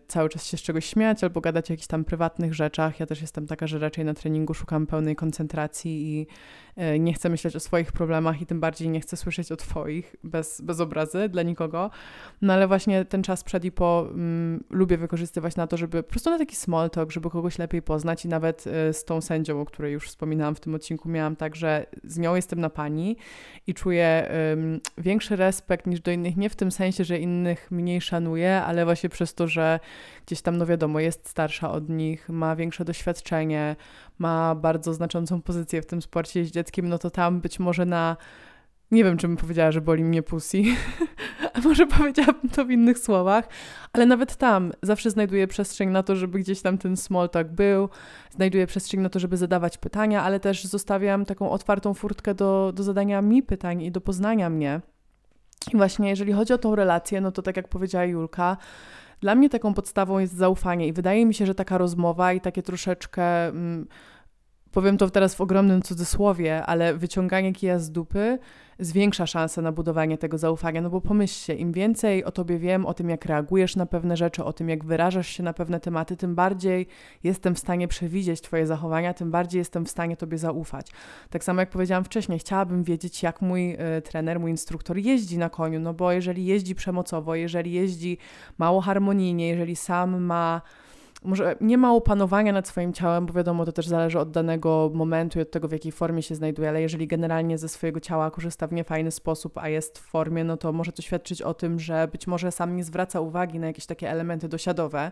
cały 0.07 0.29
czas 0.29 0.45
się 0.45 0.57
z 0.57 0.61
czegoś 0.61 0.85
śmiać 0.85 1.23
albo 1.23 1.41
gadać 1.41 1.69
o 1.69 1.73
jakichś 1.73 1.87
tam 1.87 2.05
prywatnych 2.05 2.53
rzeczach. 2.53 2.99
Ja 2.99 3.05
też 3.05 3.21
jestem 3.21 3.47
taka, 3.47 3.67
że 3.67 3.79
raczej 3.79 4.05
na 4.05 4.13
treningu 4.13 4.53
szukam 4.53 4.87
pełnej 4.87 5.15
koncentracji 5.15 6.15
i 6.15 6.21
y, 6.21 6.25
nie 6.99 7.13
chcę 7.13 7.29
myśleć 7.29 7.55
o 7.55 7.59
swoich 7.59 7.91
problemach 7.91 8.41
i 8.41 8.45
tym 8.45 8.59
bardziej 8.59 8.89
nie 8.89 9.01
chcę 9.01 9.17
słyszeć 9.17 9.51
o 9.51 9.55
twoich 9.55 10.15
bez, 10.23 10.61
bez 10.61 10.79
obrazy 10.79 11.29
dla 11.29 11.43
nikogo. 11.43 11.89
No 12.41 12.53
ale 12.53 12.67
właśnie 12.67 13.05
ten 13.05 13.23
czas 13.23 13.43
przed 13.43 13.65
i 13.65 13.71
po 13.71 14.07
um, 14.09 14.63
lubię 14.69 14.97
wykorzystywać 14.97 15.55
na 15.55 15.67
to, 15.67 15.77
żeby 15.77 16.03
po 16.03 16.09
prostu 16.09 16.29
na 16.29 16.37
taki 16.37 16.55
small 16.55 16.89
talk, 16.89 17.11
żeby 17.11 17.29
kogoś 17.29 17.59
lepiej 17.59 17.81
poznać 17.81 18.25
i 18.25 18.27
nawet 18.27 18.67
y, 18.67 18.93
z 18.93 19.05
tą 19.05 19.21
sędzią, 19.21 19.61
o 19.61 19.65
której 19.65 19.93
już 19.93 20.07
wspominałam 20.07 20.55
w 20.55 20.59
tym 20.59 20.75
odcinku, 20.75 21.09
miałam 21.09 21.35
tak, 21.35 21.55
że 21.55 21.85
z 22.03 22.17
nią 22.17 22.35
jestem 22.35 22.59
na 22.59 22.69
pani 22.69 23.17
i 23.67 23.73
czuję 23.73 24.31
um, 24.49 24.79
większy 24.97 25.35
respekt 25.35 25.87
niż 25.87 26.01
do 26.01 26.11
innych, 26.11 26.37
nie 26.37 26.49
w 26.49 26.55
tym 26.55 26.71
sensie, 26.71 27.03
że 27.03 27.19
innych 27.19 27.71
mniej 27.71 28.01
szanuję, 28.01 28.61
ale 28.61 28.85
właśnie 28.85 29.09
przez 29.09 29.33
to, 29.33 29.47
że 29.47 29.79
gdzieś 30.31 30.41
tam, 30.41 30.57
no 30.57 30.65
wiadomo, 30.65 30.99
jest 30.99 31.29
starsza 31.29 31.71
od 31.71 31.89
nich, 31.89 32.29
ma 32.29 32.55
większe 32.55 32.85
doświadczenie, 32.85 33.75
ma 34.19 34.55
bardzo 34.55 34.93
znaczącą 34.93 35.41
pozycję 35.41 35.81
w 35.81 35.85
tym 35.85 36.01
sporcie 36.01 36.39
jeździeckim, 36.39 36.89
no 36.89 36.97
to 36.97 37.09
tam 37.09 37.41
być 37.41 37.59
może 37.59 37.85
na 37.85 38.17
nie 38.91 39.03
wiem, 39.03 39.17
czy 39.17 39.27
bym 39.27 39.37
powiedziała, 39.37 39.71
że 39.71 39.81
boli 39.81 40.03
mnie 40.03 40.23
pussy, 40.23 40.63
a 41.53 41.59
może 41.59 41.87
powiedziałabym 41.87 42.49
to 42.49 42.65
w 42.65 42.71
innych 42.71 42.99
słowach, 42.99 43.49
ale 43.93 44.05
nawet 44.05 44.35
tam 44.35 44.71
zawsze 44.81 45.09
znajduję 45.09 45.47
przestrzeń 45.47 45.89
na 45.89 46.03
to, 46.03 46.15
żeby 46.15 46.39
gdzieś 46.39 46.61
tam 46.61 46.77
ten 46.77 46.97
small 46.97 47.29
talk 47.29 47.47
był, 47.47 47.89
znajduję 48.29 48.67
przestrzeń 48.67 49.01
na 49.01 49.09
to, 49.09 49.19
żeby 49.19 49.37
zadawać 49.37 49.77
pytania, 49.77 50.23
ale 50.23 50.39
też 50.39 50.63
zostawiam 50.63 51.25
taką 51.25 51.49
otwartą 51.49 51.93
furtkę 51.93 52.35
do, 52.35 52.71
do 52.75 52.83
zadania 52.83 53.21
mi 53.21 53.43
pytań 53.43 53.81
i 53.81 53.91
do 53.91 54.01
poznania 54.01 54.49
mnie. 54.49 54.81
I 55.73 55.77
właśnie 55.77 56.09
jeżeli 56.09 56.33
chodzi 56.33 56.53
o 56.53 56.57
tą 56.57 56.75
relację, 56.75 57.21
no 57.21 57.31
to 57.31 57.41
tak 57.41 57.57
jak 57.57 57.67
powiedziała 57.67 58.05
Julka, 58.05 58.57
dla 59.21 59.35
mnie 59.35 59.49
taką 59.49 59.73
podstawą 59.73 60.19
jest 60.19 60.33
zaufanie 60.33 60.87
i 60.87 60.93
wydaje 60.93 61.25
mi 61.25 61.33
się, 61.33 61.45
że 61.45 61.55
taka 61.55 61.77
rozmowa 61.77 62.33
i 62.33 62.41
takie 62.41 62.63
troszeczkę, 62.63 63.47
mm, 63.47 63.87
powiem 64.71 64.97
to 64.97 65.09
teraz 65.09 65.35
w 65.35 65.41
ogromnym 65.41 65.81
cudzysłowie, 65.81 66.65
ale 66.65 66.93
wyciąganie 66.93 67.53
kija 67.53 67.79
z 67.79 67.91
dupy 67.91 68.39
zwiększa 68.81 69.27
szanse 69.27 69.61
na 69.61 69.71
budowanie 69.71 70.17
tego 70.17 70.37
zaufania. 70.37 70.81
No 70.81 70.89
bo 70.89 71.01
pomyślcie, 71.01 71.55
im 71.55 71.71
więcej 71.71 72.23
o 72.23 72.31
tobie 72.31 72.59
wiem, 72.59 72.85
o 72.85 72.93
tym, 72.93 73.09
jak 73.09 73.25
reagujesz 73.25 73.75
na 73.75 73.85
pewne 73.85 74.17
rzeczy, 74.17 74.43
o 74.43 74.53
tym, 74.53 74.69
jak 74.69 74.85
wyrażasz 74.85 75.27
się 75.27 75.43
na 75.43 75.53
pewne 75.53 75.79
tematy, 75.79 76.17
tym 76.17 76.35
bardziej 76.35 76.87
jestem 77.23 77.55
w 77.55 77.59
stanie 77.59 77.87
przewidzieć 77.87 78.41
twoje 78.41 78.67
zachowania, 78.67 79.13
tym 79.13 79.31
bardziej 79.31 79.59
jestem 79.59 79.85
w 79.85 79.89
stanie 79.89 80.17
tobie 80.17 80.37
zaufać. 80.37 80.87
Tak 81.29 81.43
samo 81.43 81.59
jak 81.59 81.69
powiedziałam 81.69 82.03
wcześniej, 82.03 82.39
chciałabym 82.39 82.83
wiedzieć, 82.83 83.23
jak 83.23 83.41
mój 83.41 83.73
y, 83.73 84.01
trener, 84.01 84.39
mój 84.39 84.51
instruktor 84.51 84.97
jeździ 84.97 85.37
na 85.37 85.49
koniu, 85.49 85.79
no 85.79 85.93
bo 85.93 86.11
jeżeli 86.11 86.45
jeździ 86.45 86.75
przemocowo, 86.75 87.35
jeżeli 87.35 87.71
jeździ 87.71 88.17
mało 88.57 88.81
harmonijnie, 88.81 89.47
jeżeli 89.49 89.75
sam 89.75 90.21
ma 90.21 90.61
może 91.23 91.55
nie 91.61 91.77
ma 91.77 91.93
opanowania 91.93 92.53
nad 92.53 92.67
swoim 92.67 92.93
ciałem, 92.93 93.25
bo 93.25 93.33
wiadomo, 93.33 93.65
to 93.65 93.71
też 93.71 93.87
zależy 93.87 94.19
od 94.19 94.31
danego 94.31 94.91
momentu 94.93 95.39
i 95.39 95.41
od 95.41 95.51
tego, 95.51 95.67
w 95.67 95.71
jakiej 95.71 95.91
formie 95.91 96.21
się 96.21 96.35
znajduje, 96.35 96.69
ale 96.69 96.81
jeżeli 96.81 97.07
generalnie 97.07 97.57
ze 97.57 97.69
swojego 97.69 97.99
ciała 97.99 98.31
korzysta 98.31 98.67
w 98.67 98.73
niefajny 98.73 99.11
sposób, 99.11 99.57
a 99.57 99.69
jest 99.69 99.99
w 99.99 100.01
formie, 100.01 100.43
no 100.43 100.57
to 100.57 100.73
może 100.73 100.91
to 100.91 101.01
świadczyć 101.01 101.41
o 101.41 101.53
tym, 101.53 101.79
że 101.79 102.07
być 102.11 102.27
może 102.27 102.51
sam 102.51 102.75
nie 102.75 102.83
zwraca 102.83 103.21
uwagi 103.21 103.59
na 103.59 103.67
jakieś 103.67 103.85
takie 103.85 104.09
elementy 104.09 104.47
dosiadowe, 104.47 105.11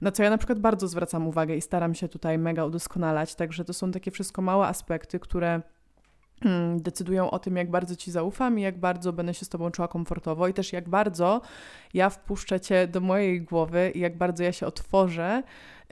na 0.00 0.12
co 0.12 0.22
ja 0.22 0.30
na 0.30 0.38
przykład 0.38 0.58
bardzo 0.58 0.88
zwracam 0.88 1.28
uwagę 1.28 1.56
i 1.56 1.60
staram 1.60 1.94
się 1.94 2.08
tutaj 2.08 2.38
mega 2.38 2.64
udoskonalać, 2.64 3.34
także 3.34 3.64
to 3.64 3.72
są 3.72 3.90
takie 3.90 4.10
wszystko 4.10 4.42
małe 4.42 4.66
aspekty, 4.66 5.18
które 5.18 5.62
decydują 6.76 7.30
o 7.30 7.38
tym, 7.38 7.56
jak 7.56 7.70
bardzo 7.70 7.96
Ci 7.96 8.10
zaufam 8.10 8.58
i 8.58 8.62
jak 8.62 8.78
bardzo 8.78 9.12
będę 9.12 9.34
się 9.34 9.44
z 9.44 9.48
Tobą 9.48 9.70
czuła 9.70 9.88
komfortowo 9.88 10.48
i 10.48 10.54
też 10.54 10.72
jak 10.72 10.88
bardzo 10.88 11.40
ja 11.94 12.10
wpuszczę 12.10 12.60
Cię 12.60 12.86
do 12.86 13.00
mojej 13.00 13.42
głowy 13.42 13.92
i 13.94 14.00
jak 14.00 14.16
bardzo 14.16 14.42
ja 14.42 14.52
się 14.52 14.66
otworzę. 14.66 15.42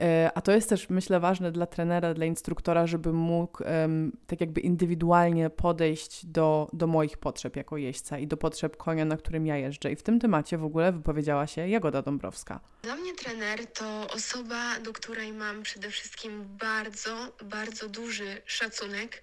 E, 0.01 0.31
a 0.35 0.41
to 0.41 0.51
jest 0.51 0.69
też, 0.69 0.89
myślę, 0.89 1.19
ważne 1.19 1.51
dla 1.51 1.65
trenera, 1.65 2.13
dla 2.13 2.25
instruktora, 2.25 2.87
żeby 2.87 3.13
mógł 3.13 3.63
um, 3.63 4.11
tak 4.27 4.41
jakby 4.41 4.61
indywidualnie 4.61 5.49
podejść 5.49 6.25
do, 6.25 6.69
do 6.73 6.87
moich 6.87 7.17
potrzeb 7.17 7.55
jako 7.55 7.77
jeźdźca 7.77 8.17
i 8.17 8.27
do 8.27 8.37
potrzeb 8.37 8.77
konia, 8.77 9.05
na 9.05 9.17
którym 9.17 9.45
ja 9.45 9.57
jeżdżę. 9.57 9.91
I 9.91 9.95
w 9.95 10.03
tym 10.03 10.19
temacie 10.19 10.57
w 10.57 10.63
ogóle 10.63 10.91
wypowiedziała 10.91 11.47
się 11.47 11.67
Jagoda 11.67 12.01
Dąbrowska. 12.01 12.59
Dla 12.83 12.95
mnie 12.95 13.13
trener 13.13 13.67
to 13.67 14.07
osoba, 14.13 14.79
do 14.79 14.93
której 14.93 15.33
mam 15.33 15.63
przede 15.63 15.89
wszystkim 15.89 16.47
bardzo, 16.59 17.11
bardzo 17.43 17.89
duży 17.89 18.41
szacunek 18.45 19.21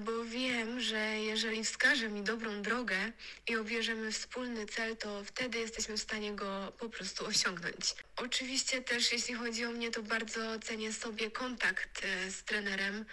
bo 0.00 0.24
wiem, 0.24 0.80
że 0.80 0.98
jeżeli 1.20 1.64
wskaże 1.64 2.08
mi 2.08 2.22
dobrą 2.22 2.62
drogę 2.62 3.12
i 3.48 3.56
obierzemy 3.56 4.12
wspólny 4.12 4.66
cel, 4.66 4.96
to 4.96 5.24
wtedy 5.24 5.58
jesteśmy 5.58 5.96
w 5.96 6.00
stanie 6.00 6.32
go 6.32 6.72
po 6.78 6.88
prostu 6.88 7.26
osiągnąć. 7.26 7.94
Oczywiście 8.16 8.82
też 8.82 9.12
jeśli 9.12 9.34
chodzi 9.34 9.64
o 9.64 9.70
mnie, 9.70 9.90
to 9.90 10.02
bardzo 10.02 10.58
cenię 10.58 10.92
sobie 10.92 11.30
kontakt 11.30 12.04
e, 12.04 12.30
z 12.30 12.42
trenerem. 12.42 13.04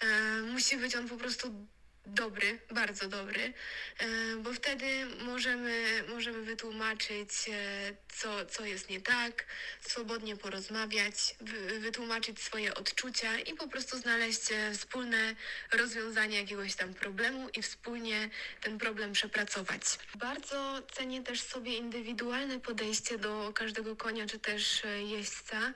E, 0.00 0.40
musi 0.42 0.76
być 0.76 0.96
on 0.96 1.08
po 1.08 1.16
prostu 1.16 1.66
dobry, 2.06 2.58
bardzo 2.70 3.08
dobry, 3.08 3.52
e, 3.98 4.06
bo 4.36 4.52
wtedy 4.52 5.06
możemy, 5.24 6.04
możemy 6.08 6.42
wytłumaczyć, 6.42 7.30
e, 7.48 7.94
co, 8.08 8.46
co 8.46 8.64
jest 8.64 8.90
nie 8.90 9.00
tak, 9.00 9.44
swobodnie 9.80 10.36
porozmawiać, 10.36 11.36
wytłumaczyć 11.80 12.42
swoje 12.42 12.74
odczucia 12.74 13.38
i 13.38 13.54
po 13.54 13.68
prostu 13.68 13.98
znaleźć 13.98 14.52
e, 14.52 14.72
wspólne 14.72 15.34
rozwiązanie 15.72 16.40
jakiegoś 16.40 16.74
tam 16.74 16.94
problemu 16.94 17.48
i 17.48 17.62
wspólnie 17.62 18.30
ten 18.60 18.78
problem 18.78 19.12
przepracować. 19.12 19.82
Bardzo 20.14 20.82
cenię 20.92 21.22
też 21.22 21.42
sobie 21.42 21.76
indywidualne 21.76 22.60
podejście 22.60 23.18
do 23.18 23.52
każdego 23.54 23.96
konia 23.96 24.26
czy 24.26 24.38
też 24.38 24.82
jeźdźca 24.98 25.72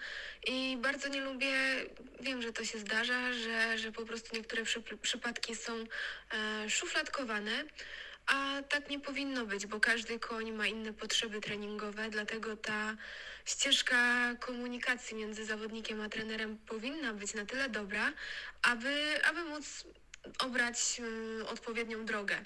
i 0.47 0.77
bardzo 0.81 1.09
nie 1.09 1.21
lubię, 1.21 1.53
wiem, 2.21 2.43
że 2.43 2.53
to 2.53 2.65
się 2.65 2.79
zdarza, 2.79 3.33
że, 3.33 3.79
że 3.79 3.93
po 3.93 4.07
prostu 4.07 4.37
niektóre 4.37 4.65
przy, 4.65 4.83
przypadki 5.03 5.57
są 5.57 5.85
szufladkowane, 6.69 7.65
a 8.27 8.63
tak 8.69 8.91
nie 8.91 9.01
powinno 9.01 9.47
być, 9.47 9.67
bo 9.67 9.81
każdy 9.81 10.19
koń 10.19 10.53
ma 10.53 10.67
inne 10.67 10.93
potrzeby 10.93 11.41
treningowe, 11.41 12.11
dlatego 12.11 12.57
ta 12.57 12.97
ścieżka 13.45 14.35
komunikacji 14.41 15.17
między 15.17 15.45
zawodnikiem 15.45 16.01
a 16.01 16.09
trenerem 16.09 16.59
powinna 16.59 17.15
być 17.15 17.35
na 17.35 17.45
tyle 17.45 17.69
dobra, 17.69 18.13
aby, 18.63 19.25
aby 19.25 19.45
móc 19.45 19.85
obrać 20.39 21.01
y, 21.41 21.47
odpowiednią 21.47 22.05
drogę. 22.05 22.45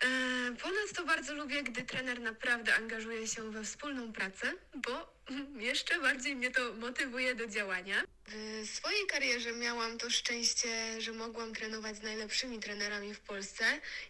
E, 0.00 0.56
ponadto 0.62 1.04
bardzo 1.04 1.34
lubię, 1.34 1.62
gdy 1.62 1.82
trener 1.82 2.20
naprawdę 2.20 2.74
angażuje 2.74 3.28
się 3.28 3.50
we 3.50 3.64
wspólną 3.64 4.12
pracę, 4.12 4.52
bo 4.74 5.14
jeszcze 5.70 6.00
bardziej 6.00 6.36
mnie 6.36 6.50
to 6.50 6.72
motywuje 6.72 7.34
do 7.34 7.46
działania. 7.46 8.02
W 8.26 8.68
swojej 8.68 9.06
karierze 9.06 9.52
miałam 9.52 9.98
to 9.98 10.10
szczęście, 10.10 11.00
że 11.00 11.12
mogłam 11.12 11.54
trenować 11.54 11.96
z 11.96 12.02
najlepszymi 12.02 12.58
trenerami 12.60 13.14
w 13.14 13.20
Polsce 13.20 13.64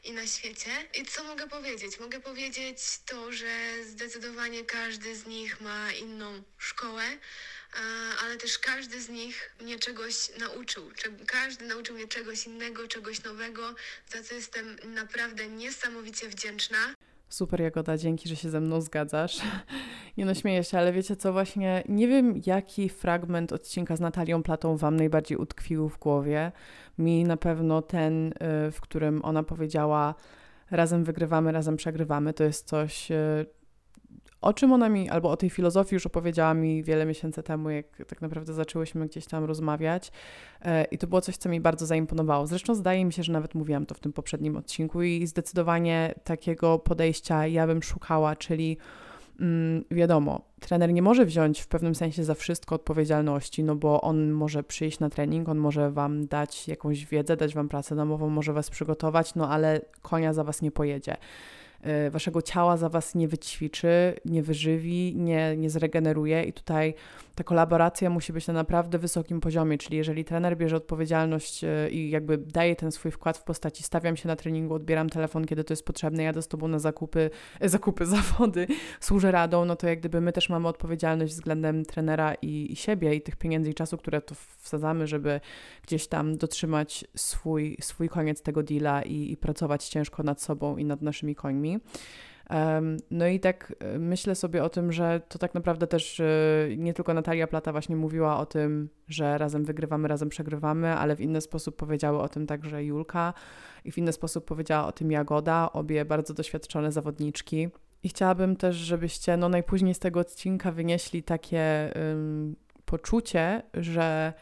i 0.05 0.13
na 0.13 0.27
świecie. 0.27 0.71
I 0.95 1.05
co 1.05 1.25
mogę 1.25 1.49
powiedzieć? 1.49 2.01
Mogę 2.01 2.21
powiedzieć 2.21 2.79
to, 3.07 3.33
że 3.33 3.85
zdecydowanie 3.85 4.65
każdy 4.65 5.17
z 5.17 5.27
nich 5.27 5.61
ma 5.61 5.93
inną 5.93 6.43
szkołę, 6.59 7.05
ale 8.25 8.37
też 8.37 8.59
każdy 8.59 9.03
z 9.03 9.09
nich 9.09 9.55
mnie 9.61 9.79
czegoś 9.79 10.39
nauczył. 10.39 10.85
Każdy 11.27 11.67
nauczył 11.67 11.97
mnie 11.97 12.09
czegoś 12.09 12.47
innego, 12.47 12.89
czegoś 12.89 13.25
nowego, 13.25 13.75
za 14.09 14.23
co 14.23 14.35
jestem 14.35 14.77
naprawdę 14.95 15.49
niesamowicie 15.49 16.29
wdzięczna. 16.29 16.79
Super 17.29 17.61
Jagoda, 17.61 17.97
dzięki, 17.99 18.29
że 18.29 18.37
się 18.37 18.51
ze 18.51 18.61
mną 18.61 18.81
zgadzasz. 18.81 19.41
Nie 20.17 20.25
no, 20.25 20.35
śmieję 20.35 20.65
się, 20.65 20.79
ale 20.79 20.93
wiecie 20.93 21.17
co, 21.17 21.33
właśnie 21.33 21.85
nie 21.89 22.09
wiem, 22.09 22.41
jaki 22.47 22.89
fragment 22.89 23.53
odcinka 23.53 23.97
z 23.97 24.01
Natalią 24.01 24.43
Platą 24.43 24.77
Wam 24.77 24.97
najbardziej 24.97 25.39
utkwił 25.39 25.89
w 25.89 25.99
głowie. 25.99 26.53
Mi 26.99 27.25
na 27.25 27.37
pewno 27.37 27.83
ten, 27.83 28.29
y, 28.29 28.33
w 28.73 28.81
którym 28.81 29.25
ona 29.25 29.43
powiedziała 29.43 30.15
razem 30.71 31.05
wygrywamy, 31.05 31.53
razem 31.53 31.77
przegrywamy, 31.77 32.35
to 32.35 32.45
jest 32.45 32.69
coś, 32.69 33.11
y, 33.11 33.47
o 34.45 34.53
czym 34.53 34.73
ona 34.73 34.89
mi, 34.89 35.11
albo 35.11 35.31
o 35.31 35.37
tej 35.37 35.51
filozofii 35.51 35.95
już 35.95 36.07
opowiedziała 36.07 36.55
mi 36.55 36.83
wiele 36.83 37.07
miesięcy 37.07 37.43
temu, 37.43 37.71
jak 37.71 37.87
tak 38.07 38.23
naprawdę 38.23 38.53
zaczęłyśmy 38.53 39.07
gdzieś 39.07 39.27
tam 39.27 39.45
rozmawiać. 39.45 40.13
E, 40.63 40.85
I 40.85 40.99
to 40.99 41.07
było 41.07 41.21
coś, 41.21 41.37
co 41.37 41.49
mi 41.49 41.61
bardzo 41.61 41.87
zaimponowało. 41.87 42.47
Zresztą 42.47 42.75
zdaje 42.75 43.05
mi 43.05 43.13
się, 43.13 43.23
że 43.23 43.33
nawet 43.33 43.55
mówiłam 43.55 43.87
to 43.87 43.95
w 43.95 44.01
tym 44.01 44.13
poprzednim 44.13 44.57
odcinku, 44.57 45.03
i 45.03 45.27
zdecydowanie 45.27 46.15
takiego 46.25 46.79
podejścia 46.79 47.47
ja 47.47 47.67
bym 47.67 47.83
szukała, 47.83 48.37
czyli 48.37 48.77
mm, 49.41 49.85
wiadomo, 49.91 50.41
trener 50.61 50.93
nie 50.93 51.03
może 51.03 51.27
wziąć 51.27 51.61
w 51.61 51.67
pewnym 51.67 51.95
sensie 51.95 52.25
za 52.25 52.35
wszystko 52.35 52.75
odpowiedzialności, 52.75 53.65
no 53.65 53.77
bo 53.77 54.01
on 54.01 54.31
może 54.31 54.63
przyjść 54.63 54.99
na 54.99 55.11
trening, 55.11 55.49
on 55.49 55.59
może 55.59 55.91
wam 55.91 56.27
dać 56.27 56.69
jakąś 56.69 57.07
wiedzę, 57.07 57.37
dać 57.37 57.55
wam 57.55 57.69
pracę 57.69 57.97
domową, 57.97 58.29
może 58.29 58.53
was 58.53 58.71
przygotować, 58.71 59.35
no 59.35 59.51
ale 59.51 59.81
konia 60.03 60.33
za 60.33 60.45
was 60.45 60.63
nie 60.63 60.71
pojedzie. 60.71 61.17
Y, 62.07 62.11
waszego 62.11 62.43
ciała 62.43 62.77
za 62.77 62.89
was 62.89 63.15
nie 63.15 63.29
wyćwiczy, 63.29 64.15
nie 64.25 64.43
wyżywi, 64.43 65.15
nie, 65.17 65.57
nie 65.57 65.71
zregeneruje 65.71 66.45
i 66.45 66.53
tutaj 66.53 66.95
ta 67.35 67.45
kolaboracja 67.45 68.11
musi 68.11 68.33
być 68.33 68.47
na 68.47 68.55
naprawdę 68.55 68.99
wysokim 68.99 69.41
poziomie, 69.41 69.79
czyli 69.79 69.97
jeżeli 69.97 70.25
trener 70.25 70.57
bierze 70.57 70.77
odpowiedzialność 70.77 71.65
y, 71.65 71.91
i 71.91 72.11
jakby 72.11 72.39
daje 72.39 72.77
ten 72.77 72.93
swój 72.93 73.11
wkład 73.11 73.39
w 73.39 73.45
postaci 73.45 73.83
stawiam 73.83 74.17
się 74.17 74.29
na 74.29 74.37
treningu, 74.37 74.75
odbieram 74.75 75.11
telefon, 75.11 75.45
kiedy 75.45 75.65
to 75.65 75.73
jest 75.73 75.85
potrzebne, 75.85 76.23
jadę 76.23 76.43
z 76.43 76.49
tobą 76.49 76.69
na 76.69 76.79
zakupy, 76.79 77.31
e, 77.61 77.69
zakupy, 77.69 78.07
zawody, 78.17 78.67
służę 79.01 79.33
radą, 79.33 79.65
no 79.65 79.77
to 79.77 79.87
jak 79.87 79.99
gdyby 79.99 80.21
my 80.21 80.33
też 80.33 80.49
mamy 80.49 80.69
odpowiedzialność 80.69 81.33
względem 81.33 81.85
trenera 81.85 82.35
i, 82.43 82.73
i 82.73 82.77
siebie 82.77 83.15
i 83.15 83.21
tych 83.21 83.37
pieniędzy 83.37 83.71
i 83.71 83.75
czasu, 83.75 83.99
które 83.99 84.21
tu 84.21 84.35
wsadzamy, 84.59 85.07
żeby 85.07 85.41
gdzieś 85.83 86.07
tam 86.07 86.37
dotrzymać 86.37 87.05
swój, 87.17 87.77
swój 87.81 88.09
koniec 88.09 88.43
tego 88.43 88.63
deala 88.63 89.03
i, 89.03 89.33
i 89.33 89.37
pracować 89.37 89.89
ciężko 89.89 90.23
nad 90.23 90.43
sobą 90.43 90.77
i 90.77 90.85
nad 90.85 91.03
naszymi 91.03 91.35
końmi. 91.35 91.81
No 93.11 93.27
i 93.27 93.41
tak 93.41 93.75
e, 93.79 93.99
myślę 93.99 94.35
sobie 94.35 94.65
o 94.65 94.69
tym, 94.69 94.93
że 94.93 95.21
to 95.29 95.39
tak 95.39 95.55
naprawdę 95.55 95.87
też 95.87 96.21
e, 96.21 96.27
nie 96.77 96.95
tylko 96.95 97.15
Natalia 97.15 97.47
Plata 97.47 97.73
właśnie 97.73 97.97
mówiła 97.97 98.39
o 98.39 98.47
tym, 98.47 98.89
że 99.09 99.39
razem 99.39 99.65
wygrywamy, 99.65 100.09
razem 100.09 100.29
przegrywamy, 100.29 100.95
ale 100.95 101.17
w 101.17 101.21
inny 101.21 101.41
sposób 101.41 101.77
powiedziały 101.77 102.19
o 102.19 102.29
tym 102.29 102.47
także 102.47 102.85
Julka 102.85 103.35
i 103.85 103.93
w 103.93 103.99
inny 103.99 104.13
sposób 104.13 104.45
powiedziała 104.45 104.87
o 104.87 104.93
tym 104.93 105.11
Jagoda, 105.11 105.73
obie 105.73 106.05
bardzo 106.05 106.35
doświadczone 106.35 106.93
zawodniczki. 106.93 107.69
I 108.03 108.09
chciałabym 108.09 108.57
też, 108.57 108.77
żebyście 108.77 109.37
no 109.37 109.49
najpóźniej 109.49 109.95
z 109.95 109.99
tego 109.99 110.21
odcinka 110.21 110.73
wynieśli 110.73 111.23
takie 111.23 111.93
um, 111.97 112.57
poczucie, 112.85 113.63
że 113.75 114.33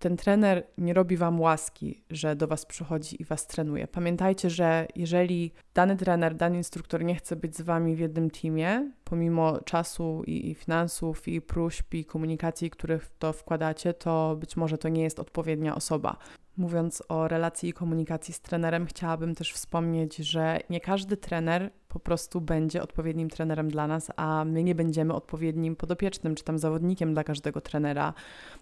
ten 0.00 0.16
trener 0.16 0.66
nie 0.78 0.94
robi 0.94 1.16
wam 1.16 1.40
łaski, 1.40 2.04
że 2.10 2.36
do 2.36 2.46
was 2.46 2.66
przychodzi 2.66 3.22
i 3.22 3.24
was 3.24 3.46
trenuje. 3.46 3.86
Pamiętajcie, 3.86 4.50
że 4.50 4.86
jeżeli 4.96 5.52
dany 5.74 5.96
trener, 5.96 6.34
dany 6.34 6.56
instruktor 6.56 7.04
nie 7.04 7.14
chce 7.14 7.36
być 7.36 7.56
z 7.56 7.60
wami 7.60 7.96
w 7.96 7.98
jednym 7.98 8.30
teamie, 8.30 8.90
pomimo 9.10 9.58
czasu 9.60 10.22
i, 10.26 10.50
i 10.50 10.54
finansów, 10.54 11.28
i 11.28 11.40
próśb, 11.40 11.94
i 11.94 12.04
komunikacji, 12.04 12.70
których 12.70 13.04
w 13.04 13.18
to 13.18 13.32
wkładacie, 13.32 13.94
to 13.94 14.36
być 14.40 14.56
może 14.56 14.78
to 14.78 14.88
nie 14.88 15.02
jest 15.02 15.20
odpowiednia 15.20 15.74
osoba. 15.74 16.16
Mówiąc 16.56 17.02
o 17.08 17.28
relacji 17.28 17.68
i 17.68 17.72
komunikacji 17.72 18.34
z 18.34 18.40
trenerem, 18.40 18.86
chciałabym 18.86 19.34
też 19.34 19.52
wspomnieć, 19.52 20.16
że 20.16 20.60
nie 20.70 20.80
każdy 20.80 21.16
trener 21.16 21.70
po 21.88 22.00
prostu 22.00 22.40
będzie 22.40 22.82
odpowiednim 22.82 23.30
trenerem 23.30 23.70
dla 23.70 23.86
nas, 23.86 24.10
a 24.16 24.44
my 24.44 24.64
nie 24.64 24.74
będziemy 24.74 25.14
odpowiednim 25.14 25.76
podopiecznym 25.76 26.34
czy 26.34 26.44
tam 26.44 26.58
zawodnikiem 26.58 27.14
dla 27.14 27.24
każdego 27.24 27.60
trenera. 27.60 28.14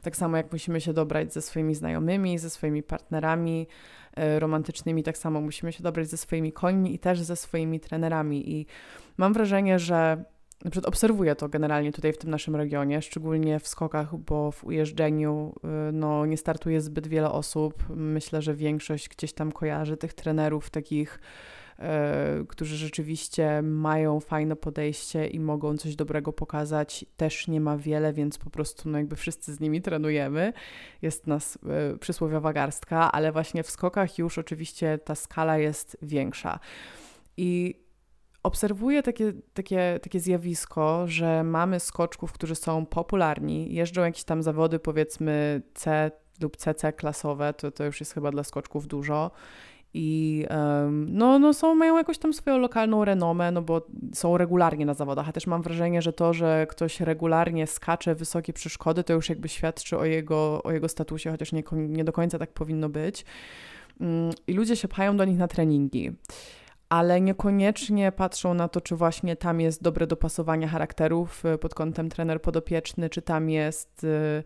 Tak 0.03 0.17
samo 0.17 0.37
jak 0.37 0.53
musimy 0.53 0.81
się 0.81 0.93
dobrać 0.93 1.33
ze 1.33 1.43
swoimi 1.43 1.75
znajomymi, 1.75 2.39
ze 2.39 2.51
swoimi 2.51 2.83
partnerami 2.83 3.67
e, 4.17 4.39
romantycznymi, 4.39 5.03
tak 5.03 5.19
samo 5.19 5.41
musimy 5.41 5.73
się 5.73 5.83
dobrać 5.83 6.09
ze 6.09 6.17
swoimi 6.17 6.53
końmi 6.53 6.95
i 6.95 6.99
też 6.99 7.21
ze 7.21 7.37
swoimi 7.37 7.81
trenerami. 7.81 8.51
I 8.53 8.67
mam 9.17 9.33
wrażenie, 9.33 9.79
że 9.79 10.25
na 10.64 10.71
przykład 10.71 10.88
obserwuję 10.88 11.35
to 11.35 11.49
generalnie 11.49 11.92
tutaj 11.92 12.12
w 12.12 12.18
tym 12.18 12.31
naszym 12.31 12.57
regionie, 12.57 13.03
szczególnie 13.03 13.61
w 13.61 13.68
skokach, 13.68 14.16
bo 14.16 14.53
w 14.53 14.64
ujeżdżeniu 14.64 15.55
y, 15.88 15.92
no, 15.92 16.27
nie 16.27 16.37
startuje 16.37 16.81
zbyt 16.81 17.07
wiele 17.07 17.31
osób. 17.31 17.85
Myślę, 17.88 18.42
że 18.42 18.55
większość 18.55 19.09
gdzieś 19.09 19.33
tam 19.33 19.53
kojarzy 19.53 19.97
tych 19.97 20.14
trenerów 20.14 20.71
takich, 20.71 21.21
y, 21.79 21.83
którzy 22.47 22.77
rzeczywiście 22.77 23.62
mają 23.62 24.21
fajne 24.21 24.57
podejście 24.57 25.27
i 25.27 25.40
mogą 25.40 25.77
coś 25.77 25.97
dobrego 25.97 26.33
pokazać. 26.33 27.05
Też 27.16 27.49
nie 27.49 27.61
ma 27.61 27.77
wiele, 27.77 28.12
więc 28.12 28.38
po 28.38 28.51
prostu 28.51 28.88
no, 28.88 28.99
jakby 28.99 29.16
wszyscy 29.16 29.55
z 29.55 29.61
nimi 29.61 29.83
trenujemy. 29.83 30.53
Jest 31.03 31.27
nas 31.27 31.59
y, 31.94 31.99
przysłowiowa 31.99 32.53
garstka, 32.53 33.12
ale 33.12 33.33
właśnie 33.33 33.62
w 33.62 33.71
skokach 33.71 34.18
już 34.18 34.38
oczywiście 34.38 34.99
ta 34.99 35.14
skala 35.14 35.59
jest 35.59 35.97
większa. 36.03 36.59
I 37.37 37.75
obserwuję 38.42 39.03
takie, 39.03 39.33
takie, 39.55 40.01
takie 40.03 40.20
zjawisko, 40.20 41.07
że 41.07 41.44
mamy 41.44 41.81
skoczków, 41.81 42.33
którzy 42.33 42.55
są 42.55 42.87
popularni, 42.87 43.74
jeżdżą 43.74 44.03
jakieś 44.03 44.24
tam 44.24 44.42
zawody, 44.42 44.79
powiedzmy 44.79 45.62
C 45.74 46.11
lub 46.40 46.57
CC 46.57 46.92
klasowe, 46.92 47.55
to, 47.55 47.70
to 47.70 47.85
już 47.85 48.01
jest 48.01 48.14
chyba 48.14 48.31
dla 48.31 48.44
skoczków 48.44 48.87
dużo. 48.87 49.31
I 49.94 50.46
um, 50.51 51.07
no, 51.11 51.38
no 51.38 51.55
są, 51.55 51.74
mają 51.74 51.96
jakąś 51.96 52.18
tam 52.18 52.33
swoją 52.33 52.59
lokalną 52.59 53.05
renomę, 53.05 53.51
no 53.51 53.62
bo 53.62 53.87
są 54.14 54.37
regularnie 54.37 54.87
na 54.87 54.94
zawodach. 54.94 55.29
A 55.29 55.33
też 55.33 55.46
mam 55.46 55.62
wrażenie, 55.62 56.03
że 56.03 56.12
to, 56.12 56.35
że 56.35 56.66
ktoś 56.70 57.01
regularnie 57.01 57.66
skacze 57.66 58.14
wysokie 58.14 58.53
przeszkody, 58.53 59.05
to 59.05 59.12
już 59.12 59.29
jakby 59.29 59.48
świadczy 59.48 59.98
o 59.98 60.05
jego, 60.05 60.62
o 60.62 60.72
jego 60.72 60.88
statusie, 60.88 61.31
chociaż 61.31 61.53
nie, 61.53 61.62
nie 61.72 62.05
do 62.05 62.12
końca 62.12 62.38
tak 62.38 62.53
powinno 62.53 62.88
być. 62.88 63.24
Um, 64.01 64.31
I 64.46 64.53
ludzie 64.53 64.77
się 64.77 64.88
pchają 64.88 65.16
do 65.16 65.24
nich 65.24 65.38
na 65.38 65.48
treningi 65.48 66.12
ale 66.88 67.20
niekoniecznie 67.20 68.12
patrzą 68.12 68.55
na 68.55 68.68
to, 68.68 68.81
czy 68.81 68.96
właśnie 68.96 69.37
tam 69.37 69.61
jest 69.61 69.83
dobre 69.83 70.07
dopasowanie 70.07 70.68
charakterów 70.68 71.44
y, 71.44 71.59
pod 71.59 71.74
kątem 71.74 72.09
trener 72.09 72.42
podopieczny, 72.42 73.11
czy 73.11 73.22
tam 73.22 73.51
jest 73.51 74.05
y, 74.05 74.44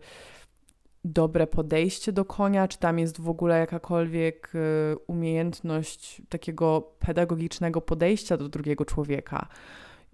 dobre 1.05 1.47
podejście 1.47 2.11
do 2.11 2.25
konia, 2.25 2.67
czy 2.67 2.77
tam 2.77 2.99
jest 2.99 3.21
w 3.21 3.29
ogóle 3.29 3.59
jakakolwiek 3.59 4.51
y, 4.55 4.97
umiejętność 5.07 6.21
takiego 6.29 6.93
pedagogicznego 6.99 7.81
podejścia 7.81 8.37
do 8.37 8.49
drugiego 8.49 8.85
człowieka 8.85 9.47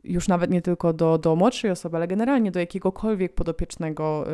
już 0.03 0.27
nawet 0.27 0.51
nie 0.51 0.61
tylko 0.61 0.93
do, 0.93 1.17
do 1.17 1.35
młodszej 1.35 1.71
osoby, 1.71 1.97
ale 1.97 2.07
generalnie 2.07 2.51
do 2.51 2.59
jakiegokolwiek 2.59 3.35
podopiecznego 3.35 4.25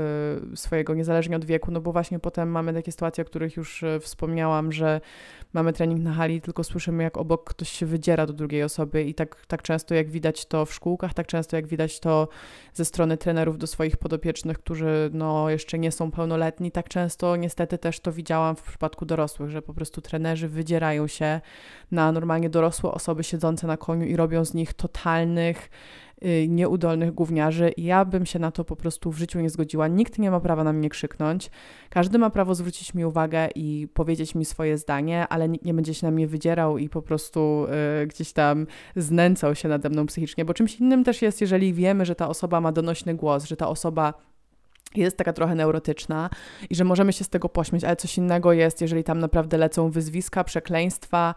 y, 0.53 0.57
swojego, 0.57 0.93
niezależnie 0.93 1.35
od 1.35 1.45
wieku, 1.45 1.71
no 1.71 1.81
bo 1.81 1.91
właśnie 1.91 2.19
potem 2.19 2.49
mamy 2.49 2.73
takie 2.73 2.91
sytuacje, 2.91 3.21
o 3.21 3.25
których 3.25 3.55
już 3.55 3.83
y, 3.83 3.99
wspomniałam, 3.99 4.71
że 4.71 5.01
mamy 5.53 5.73
trening 5.73 6.01
na 6.01 6.13
hali, 6.13 6.41
tylko 6.41 6.63
słyszymy, 6.63 7.03
jak 7.03 7.17
obok 7.17 7.49
ktoś 7.49 7.69
się 7.69 7.85
wydziera 7.85 8.25
do 8.25 8.33
drugiej 8.33 8.63
osoby 8.63 9.03
i 9.03 9.13
tak, 9.13 9.45
tak 9.45 9.61
często 9.61 9.95
jak 9.95 10.09
widać 10.09 10.45
to 10.45 10.65
w 10.65 10.73
szkółkach, 10.73 11.13
tak 11.13 11.27
często 11.27 11.55
jak 11.55 11.67
widać 11.67 11.99
to 11.99 12.27
ze 12.73 12.85
strony 12.85 13.17
trenerów 13.17 13.57
do 13.57 13.67
swoich 13.67 13.97
podopiecznych, 13.97 14.59
którzy 14.59 15.09
no 15.13 15.49
jeszcze 15.49 15.79
nie 15.79 15.91
są 15.91 16.11
pełnoletni, 16.11 16.71
tak 16.71 16.89
często 16.89 17.35
niestety 17.35 17.77
też 17.77 17.99
to 17.99 18.11
widziałam 18.11 18.55
w 18.55 18.63
przypadku 18.63 19.05
dorosłych, 19.05 19.49
że 19.49 19.61
po 19.61 19.73
prostu 19.73 20.01
trenerzy 20.01 20.47
wydzierają 20.47 21.07
się 21.07 21.41
na 21.91 22.11
normalnie 22.11 22.49
dorosłe 22.49 22.91
osoby 22.91 23.23
siedzące 23.23 23.67
na 23.67 23.77
koniu 23.77 24.05
i 24.05 24.15
robią 24.15 24.45
z 24.45 24.53
nich 24.53 24.73
totalnych 24.73 25.54
y, 26.25 26.47
nieudolnych 26.49 27.11
gówniarzy 27.11 27.69
i 27.69 27.83
ja 27.83 28.05
bym 28.05 28.25
się 28.25 28.39
na 28.39 28.51
to 28.51 28.63
po 28.63 28.75
prostu 28.75 29.11
w 29.11 29.17
życiu 29.17 29.39
nie 29.39 29.49
zgodziła. 29.49 29.87
Nikt 29.87 30.19
nie 30.19 30.31
ma 30.31 30.39
prawa 30.39 30.63
na 30.63 30.73
mnie 30.73 30.89
krzyknąć. 30.89 31.49
Każdy 31.89 32.17
ma 32.17 32.29
prawo 32.29 32.55
zwrócić 32.55 32.93
mi 32.93 33.05
uwagę 33.05 33.49
i 33.55 33.87
powiedzieć 33.93 34.35
mi 34.35 34.45
swoje 34.45 34.77
zdanie, 34.77 35.27
ale 35.27 35.49
nikt 35.49 35.65
nie 35.65 35.73
będzie 35.73 35.93
się 35.93 36.07
na 36.07 36.11
mnie 36.11 36.27
wydzierał 36.27 36.77
i 36.77 36.89
po 36.89 37.01
prostu 37.01 37.67
y, 38.03 38.07
gdzieś 38.07 38.33
tam 38.33 38.67
znęcał 38.95 39.55
się 39.55 39.69
nade 39.69 39.89
mną 39.89 40.05
psychicznie, 40.05 40.45
bo 40.45 40.53
czymś 40.53 40.79
innym 40.79 41.03
też 41.03 41.21
jest, 41.21 41.41
jeżeli 41.41 41.73
wiemy, 41.73 42.05
że 42.05 42.15
ta 42.15 42.29
osoba 42.29 42.61
ma 42.61 42.71
donośny 42.71 43.15
głos, 43.15 43.45
że 43.45 43.57
ta 43.57 43.67
osoba 43.67 44.13
jest 45.03 45.17
taka 45.17 45.33
trochę 45.33 45.55
neurotyczna 45.55 46.29
i 46.69 46.75
że 46.75 46.83
możemy 46.83 47.13
się 47.13 47.23
z 47.23 47.29
tego 47.29 47.49
pośmieć, 47.49 47.83
ale 47.83 47.95
coś 47.95 48.17
innego 48.17 48.53
jest, 48.53 48.81
jeżeli 48.81 49.03
tam 49.03 49.19
naprawdę 49.19 49.57
lecą 49.57 49.89
wyzwiska, 49.89 50.43
przekleństwa, 50.43 51.35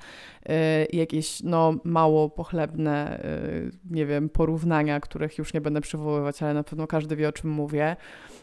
yy, 0.49 0.55
jakieś 0.93 1.43
no 1.43 1.75
mało 1.85 2.31
pochlebne, 2.31 3.21
yy, 3.53 3.71
nie 3.91 4.07
wiem, 4.07 4.29
porównania, 4.29 5.01
których 5.01 5.39
już 5.39 5.55
nie 5.55 5.61
będę 5.61 5.81
przywoływać, 5.81 6.43
ale 6.43 6.55
na 6.55 6.65
pewno 6.65 6.87
każdy 6.87 7.17
wie, 7.17 7.29
o 7.29 7.33
czym 7.33 7.51
mówię. 7.51 7.97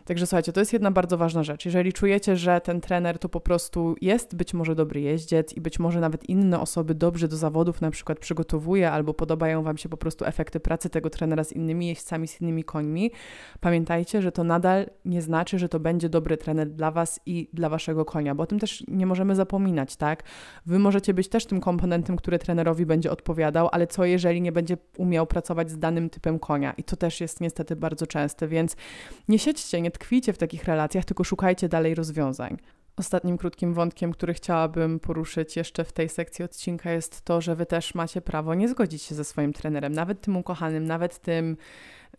Także 0.06 0.28
słuchajcie, 0.28 0.54
to 0.54 0.60
jest 0.60 0.74
jedna 0.74 0.92
bardzo 0.92 1.18
ważna 1.18 1.44
rzecz. 1.44 1.66
Jeżeli 1.66 1.94
czujecie, 1.94 2.36
że 2.36 2.62
ten 2.62 2.82
trener 2.82 3.20
to 3.20 3.30
po 3.30 3.40
prostu 3.40 3.96
jest 4.02 4.36
być 4.36 4.54
może 4.54 4.76
dobry 4.76 5.02
jeździec 5.02 5.54
i 5.54 5.62
być 5.62 5.80
może 5.80 6.00
nawet 6.00 6.30
inne 6.30 6.60
osoby 6.60 6.96
dobrze 6.96 7.28
do 7.28 7.38
zawodów 7.38 7.82
na 7.82 7.92
przykład 7.92 8.20
przygotowuje 8.20 8.92
albo 8.92 9.14
podobają 9.14 9.64
Wam 9.64 9.78
się 9.78 9.90
po 9.90 9.98
prostu 9.98 10.26
efekty 10.26 10.60
pracy 10.60 10.90
tego 10.90 11.10
trenera 11.10 11.44
z 11.44 11.52
innymi 11.52 11.88
jeźdźcami, 11.88 12.28
z 12.28 12.42
innymi 12.42 12.64
końmi, 12.64 13.12
pamiętajcie, 13.60 14.22
że 14.22 14.32
to 14.32 14.44
nadal 14.44 14.90
nie 15.06 15.22
znaczy, 15.22 15.60
że 15.60 15.70
to 15.70 15.80
będzie 15.80 16.10
dobry 16.10 16.38
trener 16.38 16.70
dla 16.70 16.92
Was 16.92 17.20
i 17.26 17.50
dla 17.54 17.70
Waszego 17.70 18.06
konia, 18.06 18.36
bo 18.36 18.44
o 18.44 18.48
tym 18.48 18.60
też 18.60 18.84
nie 18.88 19.06
możemy 19.06 19.36
zapominać, 19.36 19.96
tak? 19.96 20.24
Wy 20.66 20.80
możecie 20.80 21.14
być 21.14 21.30
też 21.30 21.46
tym 21.46 21.62
komponentem, 21.62 22.16
który 22.16 22.40
trenerowi 22.40 22.86
będzie 22.86 23.12
odpowiadał, 23.12 23.70
ale 23.72 23.88
co 23.88 24.06
jeżeli 24.06 24.42
nie 24.42 24.52
będzie 24.52 24.78
umiał 24.98 25.28
pracować 25.28 25.70
z 25.70 25.80
danym 25.80 26.10
typem 26.10 26.40
konia? 26.40 26.74
I 26.78 26.84
to 26.84 26.96
też 26.96 27.22
jest 27.22 27.42
niestety 27.42 27.76
bardzo 27.76 28.08
częste, 28.08 28.48
więc 28.48 28.76
nie 29.28 29.40
siedźcie, 29.40 29.82
nie 29.82 29.92
tkwijcie 29.92 30.34
w 30.34 30.38
takich 30.38 30.64
relacjach, 30.64 31.06
tylko 31.06 31.24
szukajcie 31.24 31.70
dalej 31.70 31.96
rozwiązań. 31.96 32.58
Ostatnim 32.98 33.38
krótkim 33.38 33.74
wątkiem, 33.74 34.12
który 34.12 34.34
chciałabym 34.34 35.00
poruszyć 35.00 35.56
jeszcze 35.56 35.84
w 35.84 35.92
tej 35.92 36.10
sekcji 36.10 36.46
odcinka, 36.46 36.92
jest 36.92 37.22
to, 37.22 37.42
że 37.42 37.56
wy 37.56 37.66
też 37.66 37.96
macie 37.96 38.22
prawo 38.22 38.56
nie 38.56 38.70
zgodzić 38.70 39.02
się 39.02 39.16
ze 39.16 39.24
swoim 39.24 39.54
trenerem, 39.54 39.94
nawet 39.94 40.22
tym 40.22 40.38
ukochanym, 40.38 40.86
nawet 40.86 41.20
tym 41.20 41.58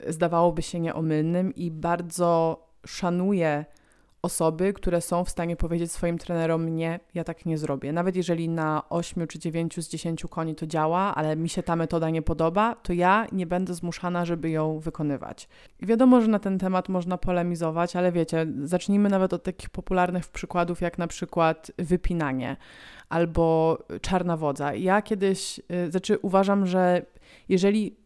zdawałoby 0.08 0.62
się 0.62 0.80
nieomylnym 0.80 1.54
i 1.54 1.70
bardzo 1.70 2.65
szanuję 2.86 3.64
osoby, 4.26 4.72
które 4.72 5.00
są 5.00 5.24
w 5.24 5.30
stanie 5.30 5.56
powiedzieć 5.56 5.92
swoim 5.92 6.18
trenerom: 6.18 6.76
Nie, 6.76 7.00
ja 7.14 7.24
tak 7.24 7.46
nie 7.46 7.58
zrobię. 7.58 7.92
Nawet 7.92 8.16
jeżeli 8.16 8.48
na 8.48 8.82
8 8.88 9.26
czy 9.26 9.38
9 9.38 9.84
z 9.84 9.88
10 9.88 10.24
koni 10.30 10.54
to 10.54 10.66
działa, 10.66 11.14
ale 11.14 11.36
mi 11.36 11.48
się 11.48 11.62
ta 11.62 11.76
metoda 11.76 12.10
nie 12.10 12.22
podoba, 12.22 12.74
to 12.74 12.92
ja 12.92 13.26
nie 13.32 13.46
będę 13.46 13.74
zmuszana, 13.74 14.24
żeby 14.24 14.50
ją 14.50 14.78
wykonywać. 14.78 15.48
Wiadomo, 15.82 16.20
że 16.20 16.28
na 16.28 16.38
ten 16.38 16.58
temat 16.58 16.88
można 16.88 17.18
polemizować, 17.18 17.96
ale 17.96 18.12
wiecie, 18.12 18.46
zacznijmy 18.62 19.08
nawet 19.08 19.32
od 19.32 19.42
takich 19.42 19.70
popularnych 19.70 20.28
przykładów, 20.28 20.80
jak 20.80 20.98
na 20.98 21.06
przykład 21.06 21.72
wypinanie 21.78 22.56
albo 23.08 23.78
czarna 24.00 24.36
wodza. 24.36 24.74
Ja 24.74 25.02
kiedyś, 25.02 25.60
yy, 25.68 25.90
znaczy 25.90 26.18
uważam, 26.18 26.66
że 26.66 27.06
jeżeli 27.48 27.96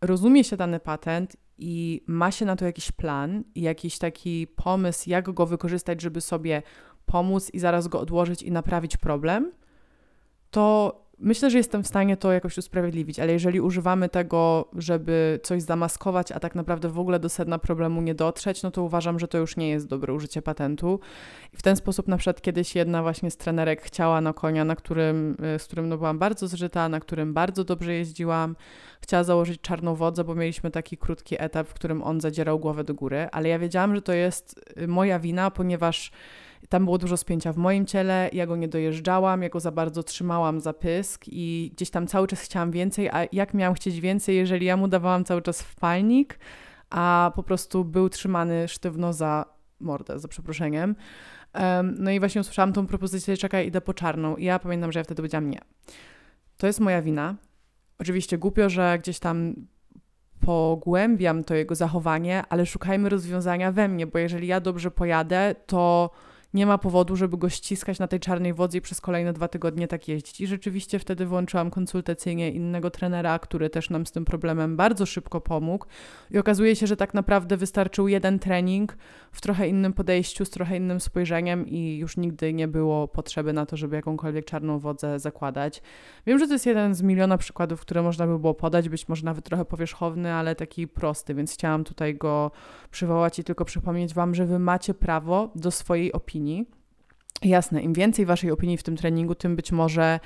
rozumie 0.00 0.44
się 0.44 0.56
dany 0.56 0.80
patent 0.80 1.36
i 1.58 2.04
ma 2.06 2.30
się 2.30 2.44
na 2.44 2.56
to 2.56 2.64
jakiś 2.64 2.92
plan 2.92 3.44
jakiś 3.54 3.98
taki 3.98 4.46
pomysł, 4.46 5.10
jak 5.10 5.32
go 5.32 5.46
wykorzystać, 5.46 6.00
żeby 6.00 6.20
sobie 6.20 6.62
pomóc 7.06 7.50
i 7.50 7.58
zaraz 7.58 7.88
go 7.88 8.00
odłożyć 8.00 8.42
i 8.42 8.52
naprawić 8.52 8.96
problem, 8.96 9.52
to 10.50 11.05
Myślę, 11.18 11.50
że 11.50 11.58
jestem 11.58 11.82
w 11.82 11.86
stanie 11.86 12.16
to 12.16 12.32
jakoś 12.32 12.58
usprawiedliwić, 12.58 13.20
ale 13.20 13.32
jeżeli 13.32 13.60
używamy 13.60 14.08
tego, 14.08 14.68
żeby 14.74 15.40
coś 15.42 15.62
zamaskować, 15.62 16.32
a 16.32 16.40
tak 16.40 16.54
naprawdę 16.54 16.88
w 16.88 16.98
ogóle 16.98 17.18
do 17.18 17.28
sedna 17.28 17.58
problemu 17.58 18.02
nie 18.02 18.14
dotrzeć, 18.14 18.62
no 18.62 18.70
to 18.70 18.82
uważam, 18.82 19.18
że 19.18 19.28
to 19.28 19.38
już 19.38 19.56
nie 19.56 19.68
jest 19.68 19.86
dobre 19.86 20.12
użycie 20.14 20.42
patentu. 20.42 21.00
I 21.54 21.56
w 21.56 21.62
ten 21.62 21.76
sposób 21.76 22.08
na 22.08 22.16
przykład 22.16 22.40
kiedyś 22.40 22.74
jedna 22.74 23.02
właśnie 23.02 23.30
z 23.30 23.36
trenerek 23.36 23.82
chciała 23.82 24.20
na 24.20 24.32
konia, 24.32 24.64
na 24.64 24.76
którym, 24.76 25.36
y, 25.54 25.58
z 25.58 25.64
którym 25.64 25.88
no 25.88 25.96
byłam 25.98 26.18
bardzo 26.18 26.48
zżyta, 26.48 26.88
na 26.88 27.00
którym 27.00 27.34
bardzo 27.34 27.64
dobrze 27.64 27.94
jeździłam, 27.94 28.56
chciała 29.00 29.24
założyć 29.24 29.60
czarną 29.60 29.94
wodzę, 29.94 30.24
bo 30.24 30.34
mieliśmy 30.34 30.70
taki 30.70 30.96
krótki 30.96 31.36
etap, 31.38 31.68
w 31.68 31.74
którym 31.74 32.02
on 32.02 32.20
zadzierał 32.20 32.58
głowę 32.58 32.84
do 32.84 32.94
góry, 32.94 33.28
ale 33.32 33.48
ja 33.48 33.58
wiedziałam, 33.58 33.94
że 33.94 34.02
to 34.02 34.12
jest 34.12 34.74
y, 34.82 34.88
moja 34.88 35.18
wina, 35.18 35.50
ponieważ 35.50 36.10
tam 36.68 36.84
było 36.84 36.98
dużo 36.98 37.16
spięcia 37.16 37.52
w 37.52 37.56
moim 37.56 37.86
ciele, 37.86 38.30
ja 38.32 38.46
go 38.46 38.56
nie 38.56 38.68
dojeżdżałam, 38.68 39.42
ja 39.42 39.48
go 39.48 39.60
za 39.60 39.70
bardzo 39.70 40.02
trzymałam 40.02 40.60
za 40.60 40.72
pysk 40.72 41.24
i 41.26 41.72
gdzieś 41.74 41.90
tam 41.90 42.06
cały 42.06 42.26
czas 42.26 42.40
chciałam 42.40 42.70
więcej, 42.70 43.08
a 43.08 43.26
jak 43.32 43.54
miałam 43.54 43.74
chcieć 43.74 44.00
więcej, 44.00 44.36
jeżeli 44.36 44.66
ja 44.66 44.76
mu 44.76 44.88
dawałam 44.88 45.24
cały 45.24 45.42
czas 45.42 45.62
wpalnik, 45.62 46.38
a 46.90 47.32
po 47.34 47.42
prostu 47.42 47.84
był 47.84 48.08
trzymany 48.08 48.68
sztywno 48.68 49.12
za 49.12 49.44
mordę, 49.80 50.18
za 50.18 50.28
przeproszeniem. 50.28 50.96
Um, 51.54 51.94
no 51.98 52.10
i 52.10 52.18
właśnie 52.18 52.40
usłyszałam 52.40 52.72
tą 52.72 52.86
propozycję, 52.86 53.36
czekaj, 53.36 53.66
idę 53.66 53.80
po 53.80 53.94
czarną. 53.94 54.36
I 54.36 54.44
ja 54.44 54.58
pamiętam, 54.58 54.92
że 54.92 55.00
ja 55.00 55.04
wtedy 55.04 55.16
powiedziałam 55.16 55.50
nie. 55.50 55.60
To 56.56 56.66
jest 56.66 56.80
moja 56.80 57.02
wina. 57.02 57.34
Oczywiście 57.98 58.38
głupio, 58.38 58.70
że 58.70 58.98
gdzieś 58.98 59.18
tam 59.18 59.54
pogłębiam 60.40 61.44
to 61.44 61.54
jego 61.54 61.74
zachowanie, 61.74 62.42
ale 62.48 62.66
szukajmy 62.66 63.08
rozwiązania 63.08 63.72
we 63.72 63.88
mnie, 63.88 64.06
bo 64.06 64.18
jeżeli 64.18 64.46
ja 64.46 64.60
dobrze 64.60 64.90
pojadę, 64.90 65.54
to 65.66 66.10
nie 66.56 66.66
ma 66.66 66.78
powodu, 66.78 67.16
żeby 67.16 67.36
go 67.36 67.48
ściskać 67.48 67.98
na 67.98 68.08
tej 68.08 68.20
czarnej 68.20 68.54
wodzy 68.54 68.78
i 68.78 68.80
przez 68.80 69.00
kolejne 69.00 69.32
dwa 69.32 69.48
tygodnie 69.48 69.88
tak 69.88 70.08
jeździć. 70.08 70.40
I 70.40 70.46
rzeczywiście 70.46 70.98
wtedy 70.98 71.26
włączyłam 71.26 71.70
konsultacyjnie 71.70 72.50
innego 72.50 72.90
trenera, 72.90 73.38
który 73.38 73.70
też 73.70 73.90
nam 73.90 74.06
z 74.06 74.12
tym 74.12 74.24
problemem 74.24 74.76
bardzo 74.76 75.06
szybko 75.06 75.40
pomógł. 75.40 75.86
I 76.30 76.38
okazuje 76.38 76.76
się, 76.76 76.86
że 76.86 76.96
tak 76.96 77.14
naprawdę 77.14 77.56
wystarczył 77.56 78.08
jeden 78.08 78.38
trening 78.38 78.96
w 79.32 79.40
trochę 79.40 79.68
innym 79.68 79.92
podejściu, 79.92 80.44
z 80.44 80.50
trochę 80.50 80.76
innym 80.76 81.00
spojrzeniem 81.00 81.66
i 81.66 81.96
już 81.96 82.16
nigdy 82.16 82.52
nie 82.52 82.68
było 82.68 83.08
potrzeby 83.08 83.52
na 83.52 83.66
to, 83.66 83.76
żeby 83.76 83.96
jakąkolwiek 83.96 84.44
czarną 84.44 84.78
wodzę 84.78 85.18
zakładać. 85.18 85.82
Wiem, 86.26 86.38
że 86.38 86.46
to 86.46 86.52
jest 86.52 86.66
jeden 86.66 86.94
z 86.94 87.02
miliona 87.02 87.38
przykładów, 87.38 87.80
które 87.80 88.02
można 88.02 88.26
by 88.26 88.38
było 88.38 88.54
podać, 88.54 88.88
być 88.88 89.08
może 89.08 89.24
nawet 89.24 89.44
trochę 89.44 89.64
powierzchowny, 89.64 90.32
ale 90.32 90.54
taki 90.54 90.88
prosty, 90.88 91.34
więc 91.34 91.52
chciałam 91.52 91.84
tutaj 91.84 92.14
go 92.14 92.50
przywołać 92.90 93.38
i 93.38 93.44
tylko 93.44 93.64
przypomnieć 93.64 94.14
Wam, 94.14 94.34
że 94.34 94.46
Wy 94.46 94.58
macie 94.58 94.94
prawo 94.94 95.50
do 95.54 95.70
swojej 95.70 96.12
opinii. 96.12 96.45
Jasne, 97.42 97.82
im 97.82 97.92
więcej 97.92 98.26
Waszej 98.26 98.50
opinii 98.50 98.76
w 98.76 98.82
tym 98.82 98.96
treningu, 98.96 99.34
tym 99.34 99.56
być 99.56 99.72
może 99.72 100.20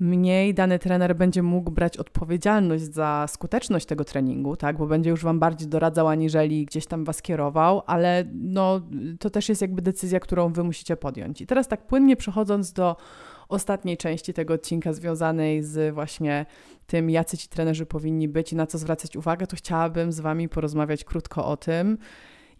mniej 0.00 0.54
dany 0.54 0.78
trener 0.78 1.16
będzie 1.16 1.42
mógł 1.42 1.70
brać 1.70 1.96
odpowiedzialność 1.96 2.84
za 2.84 3.26
skuteczność 3.28 3.86
tego 3.86 4.04
treningu, 4.04 4.56
tak, 4.56 4.76
bo 4.76 4.86
będzie 4.86 5.10
już 5.10 5.24
Wam 5.24 5.38
bardziej 5.38 5.68
doradzał, 5.68 6.08
aniżeli 6.08 6.66
gdzieś 6.66 6.86
tam 6.86 7.04
Was 7.04 7.22
kierował, 7.22 7.82
ale 7.86 8.24
no, 8.34 8.80
to 9.20 9.30
też 9.30 9.48
jest 9.48 9.60
jakby 9.60 9.82
decyzja, 9.82 10.20
którą 10.20 10.52
Wy 10.52 10.64
musicie 10.64 10.96
podjąć. 10.96 11.40
I 11.40 11.46
teraz 11.46 11.68
tak 11.68 11.86
płynnie 11.86 12.16
przechodząc 12.16 12.72
do 12.72 12.96
ostatniej 13.48 13.96
części 13.96 14.32
tego 14.32 14.54
odcinka 14.54 14.92
związanej 14.92 15.62
z 15.62 15.94
właśnie 15.94 16.46
tym, 16.86 17.10
jacy 17.10 17.38
ci 17.38 17.48
trenerzy 17.48 17.86
powinni 17.86 18.28
być 18.28 18.52
i 18.52 18.56
na 18.56 18.66
co 18.66 18.78
zwracać 18.78 19.16
uwagę, 19.16 19.46
to 19.46 19.56
chciałabym 19.56 20.12
z 20.12 20.20
Wami 20.20 20.48
porozmawiać 20.48 21.04
krótko 21.04 21.46
o 21.46 21.56
tym, 21.56 21.98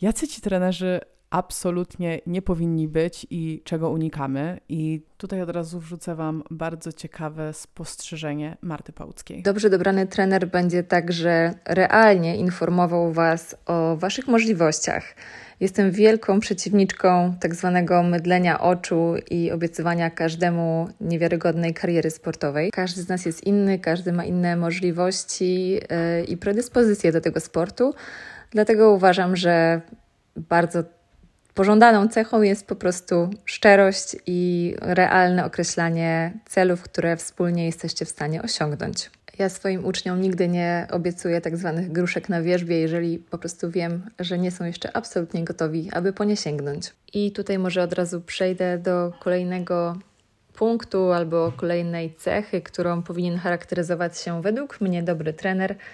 jacy 0.01 0.29
ci 0.29 0.41
trenerzy 0.41 1.01
absolutnie 1.35 2.21
nie 2.27 2.43
powinni 2.43 2.89
być 2.89 3.27
i 3.31 3.63
czego 3.65 3.91
unikamy. 3.91 4.61
I 4.69 5.03
tutaj 5.17 5.43
od 5.43 5.51
razu 5.51 5.81
wrzucę 5.81 6.15
Wam 6.15 6.43
bardzo 6.51 6.93
ciekawe 6.93 7.53
spostrzeżenie 7.53 8.57
Marty 8.63 8.93
Pałuckiej. 8.93 9.43
Dobrze 9.43 9.71
dobrany 9.71 10.07
trener 10.07 10.49
będzie 10.49 10.83
także 10.83 11.55
realnie 11.65 12.37
informował 12.37 13.13
Was 13.13 13.57
o 13.67 13.97
Waszych 13.97 14.29
możliwościach. 14.29 15.15
Jestem 15.61 15.91
wielką 15.91 16.41
przeciwniczką 16.41 17.35
tak 17.41 17.55
zwanego 17.55 18.03
mydlenia 18.03 18.61
oczu 18.61 19.15
i 19.31 19.51
obiecywania 19.51 20.11
każdemu 20.11 20.89
niewiarygodnej 21.01 21.75
kariery 21.75 22.11
sportowej. 22.11 22.71
Każdy 22.71 23.03
z 23.03 23.09
nas 23.09 23.27
jest 23.27 23.45
inny, 23.45 23.79
każdy 23.79 24.13
ma 24.13 24.25
inne 24.25 24.57
możliwości 24.57 25.71
yy, 25.71 25.81
i 26.29 26.37
predyspozycje 26.37 27.13
do 27.13 27.21
tego 27.21 27.41
sportu. 27.41 27.95
Dlatego 28.51 28.93
uważam, 28.93 29.37
że 29.37 29.81
bardzo 30.37 30.85
Pożądaną 31.55 32.09
cechą 32.09 32.43
jest 32.43 32.67
po 32.67 32.77
prostu 32.77 33.31
szczerość 33.45 34.17
i 34.27 34.75
realne 34.81 35.45
określanie 35.45 36.33
celów, 36.47 36.83
które 36.83 37.17
wspólnie 37.17 37.67
jesteście 37.67 38.05
w 38.05 38.09
stanie 38.09 38.43
osiągnąć. 38.43 39.11
Ja 39.39 39.49
swoim 39.49 39.85
uczniom 39.85 40.21
nigdy 40.21 40.49
nie 40.49 40.87
obiecuję 40.91 41.41
tak 41.41 41.57
zwanych 41.57 41.93
gruszek 41.93 42.29
na 42.29 42.43
wierzbie, 42.43 42.81
jeżeli 42.81 43.19
po 43.19 43.39
prostu 43.39 43.71
wiem, 43.71 44.11
że 44.19 44.39
nie 44.39 44.51
są 44.51 44.65
jeszcze 44.65 44.97
absolutnie 44.97 45.45
gotowi, 45.45 45.91
aby 45.93 46.13
po 46.13 46.25
nie 46.25 46.37
sięgnąć. 46.37 46.93
I 47.13 47.33
tutaj 47.33 47.59
może 47.59 47.83
od 47.83 47.93
razu 47.93 48.21
przejdę 48.21 48.79
do 48.79 49.13
kolejnego 49.21 49.97
punktu 50.55 51.13
albo 51.13 51.53
kolejnej 51.57 52.15
cechy, 52.15 52.63
którą 52.63 53.03
powinien 53.03 53.39
charakteryzować 53.39 54.19
się 54.19 54.43
według 54.43 54.81
mnie 54.81 55.03
dobry 55.03 55.33
trener– 55.33 55.77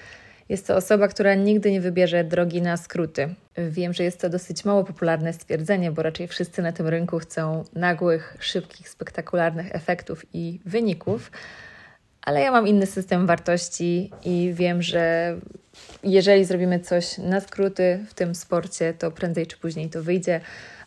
jest 0.50 0.66
to 0.66 0.76
osoba, 0.76 1.08
która 1.08 1.34
nigdy 1.34 1.72
nie 1.72 1.80
wybierze 1.80 2.24
drogi 2.24 2.62
na 2.62 2.76
skróty. 2.76 3.34
Wiem, 3.56 3.92
że 3.92 4.04
jest 4.04 4.20
to 4.20 4.28
dosyć 4.28 4.64
mało 4.64 4.84
popularne 4.84 5.32
stwierdzenie, 5.32 5.92
bo 5.92 6.02
raczej 6.02 6.28
wszyscy 6.28 6.62
na 6.62 6.72
tym 6.72 6.88
rynku 6.88 7.18
chcą 7.18 7.64
nagłych, 7.74 8.36
szybkich, 8.40 8.88
spektakularnych 8.88 9.74
efektów 9.74 10.26
i 10.32 10.60
wyników, 10.64 11.30
ale 12.22 12.40
ja 12.40 12.52
mam 12.52 12.68
inny 12.68 12.86
system 12.86 13.26
wartości 13.26 14.10
i 14.24 14.50
wiem, 14.54 14.82
że 14.82 15.36
jeżeli 16.02 16.44
zrobimy 16.44 16.80
coś 16.80 17.18
na 17.18 17.40
skróty 17.40 18.04
w 18.08 18.14
tym 18.14 18.34
sporcie, 18.34 18.94
to 18.94 19.10
prędzej 19.10 19.46
czy 19.46 19.56
później 19.56 19.90
to 19.90 20.02
wyjdzie 20.02 20.40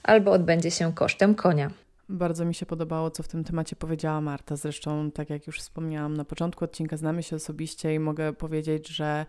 albo 0.04 0.32
odbędzie 0.32 0.72
się 0.72 0.94
kosztem 0.94 1.36
konia. 1.36 1.83
Bardzo 2.14 2.46
mi 2.46 2.56
się 2.56 2.66
podobało, 2.66 3.12
co 3.12 3.24
w 3.24 3.28
tym 3.28 3.44
temacie 3.44 3.76
powiedziała 3.76 4.22
Marta. 4.22 4.56
Zresztą, 4.56 5.12
tak 5.12 5.30
jak 5.30 5.48
już 5.48 5.60
wspomniałam 5.60 6.18
na 6.18 6.26
początku 6.26 6.66
odcinka, 6.66 6.98
znamy 6.98 7.24
się 7.24 7.36
osobiście 7.36 7.94
i 7.94 8.00
mogę 8.00 8.34
powiedzieć, 8.34 8.88
że 8.88 9.26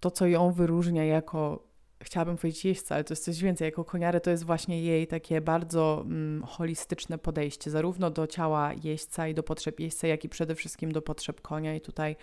to, 0.00 0.10
co 0.10 0.26
ją 0.26 0.52
wyróżnia 0.52 1.04
jako 1.04 1.70
chciałabym 2.02 2.36
powiedzieć 2.36 2.64
jeźdźca, 2.64 2.94
ale 2.94 3.04
to 3.04 3.12
jest 3.12 3.24
coś 3.24 3.42
więcej. 3.42 3.66
Jako 3.66 3.84
koniary 3.84 4.20
to 4.20 4.30
jest 4.30 4.44
właśnie 4.44 4.82
jej 4.82 5.06
takie 5.06 5.40
bardzo 5.40 6.02
mm, 6.06 6.42
holistyczne 6.42 7.18
podejście, 7.18 7.70
zarówno 7.70 8.10
do 8.10 8.26
ciała 8.26 8.72
jeźdźca 8.82 9.28
i 9.28 9.34
do 9.34 9.42
potrzeb 9.42 9.80
jeźdźca, 9.80 10.06
jak 10.06 10.24
i 10.24 10.28
przede 10.28 10.54
wszystkim 10.54 10.92
do 10.92 11.02
potrzeb 11.02 11.40
konia. 11.40 11.74
I 11.74 11.80
tutaj 11.80 12.16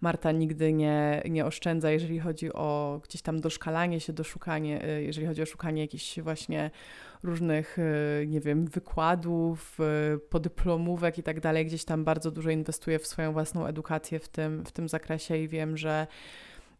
Marta 0.00 0.32
nigdy 0.32 0.72
nie, 0.72 1.22
nie 1.30 1.46
oszczędza, 1.46 1.90
jeżeli 1.90 2.20
chodzi 2.20 2.52
o 2.52 3.00
gdzieś 3.04 3.22
tam 3.22 3.40
doszkalanie 3.40 4.00
się, 4.00 4.12
doszukanie, 4.12 4.84
y, 4.88 5.02
jeżeli 5.02 5.26
chodzi 5.26 5.42
o 5.42 5.46
szukanie 5.46 5.82
jakichś 5.82 6.20
właśnie 6.20 6.70
różnych, 7.24 7.78
y, 7.78 8.26
nie 8.26 8.40
wiem, 8.40 8.66
wykładów, 8.66 9.78
y, 10.14 10.18
podyplomówek 10.18 11.18
i 11.18 11.22
tak 11.22 11.40
dalej. 11.40 11.66
Gdzieś 11.66 11.84
tam 11.84 12.04
bardzo 12.04 12.30
dużo 12.30 12.50
inwestuje 12.50 12.98
w 12.98 13.06
swoją 13.06 13.32
własną 13.32 13.66
edukację 13.66 14.18
w 14.18 14.28
tym, 14.28 14.64
w 14.64 14.72
tym 14.72 14.88
zakresie 14.88 15.36
i 15.36 15.48
wiem, 15.48 15.76
że 15.76 16.06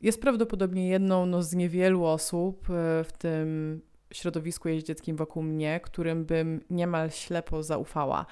jest 0.00 0.20
prawdopodobnie 0.20 0.88
jedną 0.88 1.26
no, 1.26 1.42
z 1.42 1.54
niewielu 1.54 2.04
osób 2.04 2.66
w 3.04 3.08
tym 3.18 3.80
środowisku 4.12 4.68
jeździeckim 4.68 5.16
wokół 5.16 5.42
mnie, 5.42 5.80
którym 5.80 6.24
bym 6.24 6.60
niemal 6.70 7.10
ślepo 7.10 7.62
zaufała. 7.62 8.26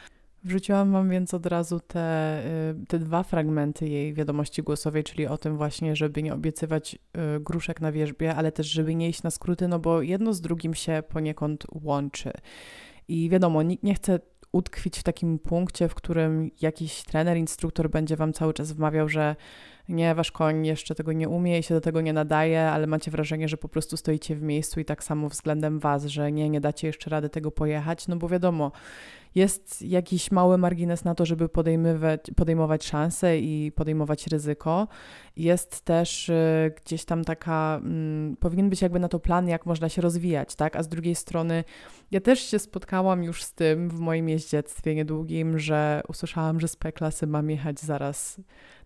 Wrzuciłam 0.44 0.92
Wam 0.92 1.10
więc 1.10 1.34
od 1.34 1.46
razu 1.46 1.80
te, 1.80 2.42
y, 2.70 2.86
te 2.86 2.98
dwa 2.98 3.22
fragmenty 3.22 3.88
jej 3.88 4.14
wiadomości 4.14 4.62
głosowej, 4.62 5.04
czyli 5.04 5.26
o 5.26 5.38
tym 5.38 5.56
właśnie, 5.56 5.96
żeby 5.96 6.22
nie 6.22 6.34
obiecywać 6.34 6.94
y, 6.94 7.40
gruszek 7.40 7.80
na 7.80 7.92
wierzbie, 7.92 8.34
ale 8.34 8.52
też 8.52 8.66
żeby 8.66 8.94
nie 8.94 9.08
iść 9.08 9.22
na 9.22 9.30
skróty, 9.30 9.68
no 9.68 9.78
bo 9.78 10.02
jedno 10.02 10.34
z 10.34 10.40
drugim 10.40 10.74
się 10.74 11.02
poniekąd 11.08 11.66
łączy. 11.70 12.32
I 13.08 13.28
wiadomo, 13.30 13.62
nikt 13.62 13.82
nie 13.82 13.94
chce 13.94 14.20
utkwić 14.52 14.98
w 14.98 15.02
takim 15.02 15.38
punkcie, 15.38 15.88
w 15.88 15.94
którym 15.94 16.50
jakiś 16.60 17.02
trener, 17.02 17.36
instruktor 17.36 17.90
będzie 17.90 18.16
Wam 18.16 18.32
cały 18.32 18.54
czas 18.54 18.72
wmawiał, 18.72 19.08
że 19.08 19.36
nie, 19.88 20.14
wasz 20.14 20.32
koń 20.32 20.66
jeszcze 20.66 20.94
tego 20.94 21.12
nie 21.12 21.28
umie 21.28 21.58
i 21.58 21.62
się 21.62 21.74
do 21.74 21.80
tego 21.80 22.00
nie 22.00 22.12
nadaje, 22.12 22.70
ale 22.70 22.86
macie 22.86 23.10
wrażenie, 23.10 23.48
że 23.48 23.56
po 23.56 23.68
prostu 23.68 23.96
stoicie 23.96 24.36
w 24.36 24.42
miejscu 24.42 24.80
i 24.80 24.84
tak 24.84 25.04
samo 25.04 25.28
względem 25.28 25.78
was, 25.78 26.04
że 26.04 26.32
nie, 26.32 26.50
nie 26.50 26.60
dacie 26.60 26.86
jeszcze 26.86 27.10
rady 27.10 27.28
tego 27.28 27.50
pojechać, 27.50 28.08
no 28.08 28.16
bo 28.16 28.28
wiadomo, 28.28 28.72
jest 29.34 29.82
jakiś 29.82 30.30
mały 30.30 30.58
margines 30.58 31.04
na 31.04 31.14
to, 31.14 31.26
żeby 31.26 31.48
podejmować, 31.48 32.20
podejmować 32.36 32.84
szanse 32.84 33.38
i 33.38 33.72
podejmować 33.72 34.26
ryzyko. 34.26 34.88
Jest 35.36 35.80
też 35.80 36.28
y, 36.28 36.72
gdzieś 36.84 37.04
tam 37.04 37.24
taka, 37.24 37.80
mm, 37.84 38.36
powinien 38.36 38.70
być 38.70 38.82
jakby 38.82 39.00
na 39.00 39.08
to 39.08 39.18
plan, 39.18 39.48
jak 39.48 39.66
można 39.66 39.88
się 39.88 40.02
rozwijać, 40.02 40.54
tak? 40.54 40.76
A 40.76 40.82
z 40.82 40.88
drugiej 40.88 41.14
strony, 41.14 41.64
ja 42.10 42.20
też 42.20 42.40
się 42.40 42.58
spotkałam 42.58 43.24
już 43.24 43.44
z 43.44 43.52
tym 43.52 43.88
w 43.88 43.98
moim 43.98 44.28
jeździectwie 44.28 44.94
niedługim, 44.94 45.58
że 45.58 46.02
usłyszałam, 46.08 46.60
że 46.60 46.68
z 46.68 46.76
P-klasy 46.76 47.26
mam 47.26 47.50
jechać 47.50 47.80
zaraz 47.80 48.40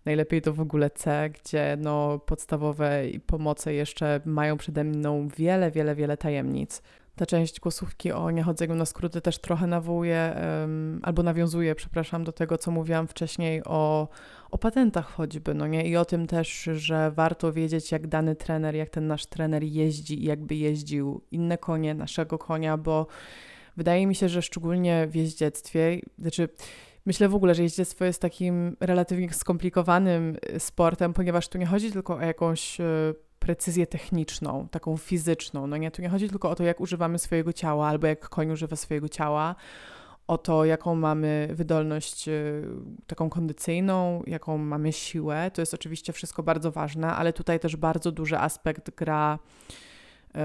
najlepiej 0.05 0.41
to 0.41 0.53
w 0.53 0.61
ogóle 0.61 0.89
C, 0.89 1.29
gdzie 1.29 1.77
no 1.79 2.19
podstawowe 2.19 3.03
pomoce 3.25 3.73
jeszcze 3.73 4.21
mają 4.25 4.57
przede 4.57 4.83
mną 4.83 5.27
wiele, 5.27 5.71
wiele, 5.71 5.95
wiele 5.95 6.17
tajemnic 6.17 6.81
ta 7.17 7.25
część 7.25 7.59
głosówki 7.59 8.11
o 8.11 8.31
niechodzeniu 8.31 8.75
na 8.75 8.85
skróty 8.85 9.21
też 9.21 9.37
trochę 9.37 9.67
nawołuje, 9.67 10.35
um, 10.61 10.99
albo 11.03 11.23
nawiązuje, 11.23 11.75
przepraszam, 11.75 12.23
do 12.23 12.31
tego, 12.31 12.57
co 12.57 12.71
mówiłam 12.71 13.07
wcześniej 13.07 13.61
o, 13.65 14.07
o 14.51 14.57
patentach 14.57 15.05
choćby, 15.05 15.53
no 15.53 15.67
nie? 15.67 15.87
I 15.87 15.97
o 15.97 16.05
tym 16.05 16.27
też, 16.27 16.69
że 16.73 17.11
warto 17.11 17.53
wiedzieć, 17.53 17.91
jak 17.91 18.07
dany 18.07 18.35
trener, 18.35 18.75
jak 18.75 18.89
ten 18.89 19.07
nasz 19.07 19.25
trener 19.25 19.63
jeździ 19.63 20.23
i 20.23 20.25
jakby 20.25 20.55
jeździł 20.55 21.21
inne 21.31 21.57
konie, 21.57 21.93
naszego 21.93 22.37
konia, 22.37 22.77
bo 22.77 23.07
wydaje 23.77 24.07
mi 24.07 24.15
się, 24.15 24.29
że 24.29 24.41
szczególnie 24.41 25.07
w 25.07 25.15
jeździectwie, 25.15 25.99
znaczy 26.19 26.49
Myślę 27.07 27.29
w 27.29 27.35
ogóle, 27.35 27.55
że 27.55 27.63
jeździectwo 27.63 28.05
jest 28.05 28.21
takim 28.21 28.77
relatywnie 28.79 29.33
skomplikowanym 29.33 30.37
sportem, 30.57 31.13
ponieważ 31.13 31.47
tu 31.47 31.57
nie 31.57 31.65
chodzi 31.65 31.91
tylko 31.91 32.15
o 32.15 32.21
jakąś 32.21 32.81
e, 32.81 32.83
precyzję 33.47 33.87
techniczną, 33.87 34.67
taką 34.71 34.97
fizyczną. 34.97 35.67
No 35.67 35.77
nie, 35.77 35.91
tu 35.91 36.01
nie 36.01 36.09
chodzi 36.09 36.29
tylko 36.29 36.49
o 36.49 36.55
to, 36.55 36.63
jak 36.63 36.81
używamy 36.81 37.19
swojego 37.19 37.53
ciała, 37.53 37.87
albo 37.87 38.07
jak 38.07 38.29
koń 38.29 38.51
używa 38.51 38.75
swojego 38.75 39.09
ciała, 39.09 39.55
o 40.27 40.37
to, 40.37 40.65
jaką 40.65 40.95
mamy 40.95 41.49
wydolność 41.51 42.27
y, 42.27 42.63
taką 43.07 43.29
kondycyjną, 43.29 44.23
jaką 44.27 44.57
mamy 44.57 44.93
siłę. 44.93 45.51
To 45.53 45.61
jest 45.61 45.73
oczywiście 45.73 46.13
wszystko 46.13 46.43
bardzo 46.43 46.71
ważne, 46.71 47.07
ale 47.07 47.33
tutaj 47.33 47.59
też 47.59 47.75
bardzo 47.75 48.11
duży 48.11 48.37
aspekt 48.37 48.95
gra 48.95 49.39
y, 50.29 50.39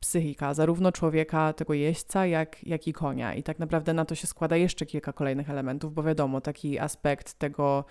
psychika, 0.00 0.54
zarówno 0.54 0.92
człowieka, 0.92 1.52
tego 1.52 1.74
jeźdźca, 1.74 2.26
jak, 2.26 2.66
jak 2.66 2.88
i 2.88 2.92
konia. 2.92 3.34
I 3.34 3.42
tak 3.42 3.58
naprawdę 3.58 3.94
na 3.94 4.04
to 4.04 4.14
się 4.14 4.26
składa 4.26 4.56
jeszcze 4.56 4.86
kilka 4.86 5.12
kolejnych 5.12 5.50
elementów, 5.50 5.94
bo 5.94 6.02
wiadomo, 6.02 6.40
taki 6.40 6.78
aspekt 6.78 7.34
tego 7.34 7.84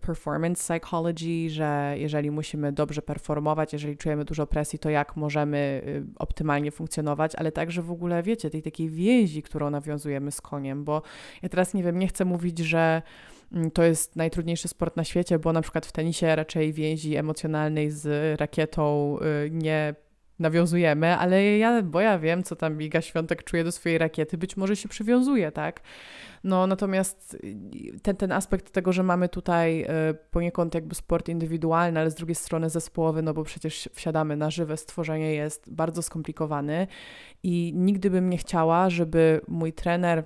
performance 0.00 0.62
psychology, 0.62 1.50
że 1.50 1.94
jeżeli 1.96 2.30
musimy 2.30 2.72
dobrze 2.72 3.02
performować, 3.02 3.72
jeżeli 3.72 3.96
czujemy 3.96 4.24
dużo 4.24 4.46
presji, 4.46 4.78
to 4.78 4.90
jak 4.90 5.16
możemy 5.16 5.82
y, 5.86 6.04
optymalnie 6.18 6.70
funkcjonować, 6.70 7.34
ale 7.34 7.52
także 7.52 7.82
w 7.82 7.90
ogóle, 7.90 8.22
wiecie, 8.22 8.50
tej 8.50 8.62
takiej 8.62 8.88
więzi, 8.88 9.42
którą 9.42 9.70
nawiązujemy 9.70 10.30
z 10.30 10.40
koniem, 10.40 10.84
bo 10.84 11.02
ja 11.42 11.48
teraz 11.48 11.74
nie 11.74 11.82
wiem, 11.82 11.98
nie 11.98 12.08
chcę 12.08 12.24
mówić, 12.24 12.58
że 12.58 13.02
mm, 13.52 13.70
to 13.70 13.82
jest 13.82 14.16
najtrudniejszy 14.16 14.68
sport 14.68 14.96
na 14.96 15.04
świecie, 15.04 15.38
bo 15.38 15.52
na 15.52 15.62
przykład 15.62 15.86
w 15.86 15.92
tenisie 15.92 16.36
raczej 16.36 16.72
więzi 16.72 17.16
emocjonalnej 17.16 17.90
z 17.90 18.40
rakietą 18.40 19.16
y, 19.46 19.50
nie 19.50 19.94
nawiązujemy, 20.40 21.16
ale 21.16 21.58
ja, 21.58 21.82
bo 21.82 22.00
ja 22.00 22.18
wiem, 22.18 22.42
co 22.42 22.56
tam 22.56 22.82
Iga 22.82 23.00
Świątek 23.00 23.44
czuje 23.44 23.64
do 23.64 23.72
swojej 23.72 23.98
rakiety, 23.98 24.38
być 24.38 24.56
może 24.56 24.76
się 24.76 24.88
przywiązuje, 24.88 25.52
tak? 25.52 25.80
No 26.44 26.66
natomiast 26.66 27.36
ten, 28.02 28.16
ten 28.16 28.32
aspekt 28.32 28.70
tego, 28.70 28.92
że 28.92 29.02
mamy 29.02 29.28
tutaj 29.28 29.82
e, 29.82 30.14
poniekąd 30.30 30.74
jakby 30.74 30.94
sport 30.94 31.28
indywidualny, 31.28 32.00
ale 32.00 32.10
z 32.10 32.14
drugiej 32.14 32.34
strony 32.34 32.70
zespołowy, 32.70 33.22
no 33.22 33.34
bo 33.34 33.44
przecież 33.44 33.88
wsiadamy 33.92 34.36
na 34.36 34.50
żywe 34.50 34.76
stworzenie, 34.76 35.34
jest 35.34 35.72
bardzo 35.72 36.02
skomplikowany 36.02 36.86
i 37.42 37.72
nigdy 37.76 38.10
bym 38.10 38.30
nie 38.30 38.38
chciała, 38.38 38.90
żeby 38.90 39.40
mój 39.48 39.72
trener 39.72 40.24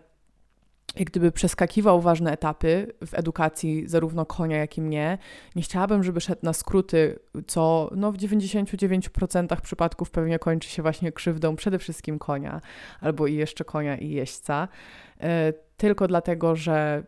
jak 0.96 1.10
gdyby 1.10 1.32
przeskakiwał 1.32 2.00
ważne 2.00 2.32
etapy 2.32 2.92
w 3.06 3.14
edukacji 3.14 3.88
zarówno 3.88 4.26
konia, 4.26 4.56
jak 4.56 4.78
i 4.78 4.82
mnie. 4.82 5.18
Nie 5.56 5.62
chciałabym, 5.62 6.04
żeby 6.04 6.20
szedł 6.20 6.40
na 6.42 6.52
skróty, 6.52 7.18
co 7.46 7.90
no, 7.96 8.12
w 8.12 8.16
99% 8.16 9.60
przypadków 9.60 10.10
pewnie 10.10 10.38
kończy 10.38 10.68
się 10.68 10.82
właśnie 10.82 11.12
krzywdą 11.12 11.56
przede 11.56 11.78
wszystkim 11.78 12.18
konia, 12.18 12.60
albo 13.00 13.26
i 13.26 13.34
jeszcze 13.34 13.64
konia 13.64 13.96
i 13.96 14.10
jeźdźca, 14.10 14.68
e, 15.20 15.52
tylko 15.76 16.08
dlatego, 16.08 16.56
że 16.56 17.04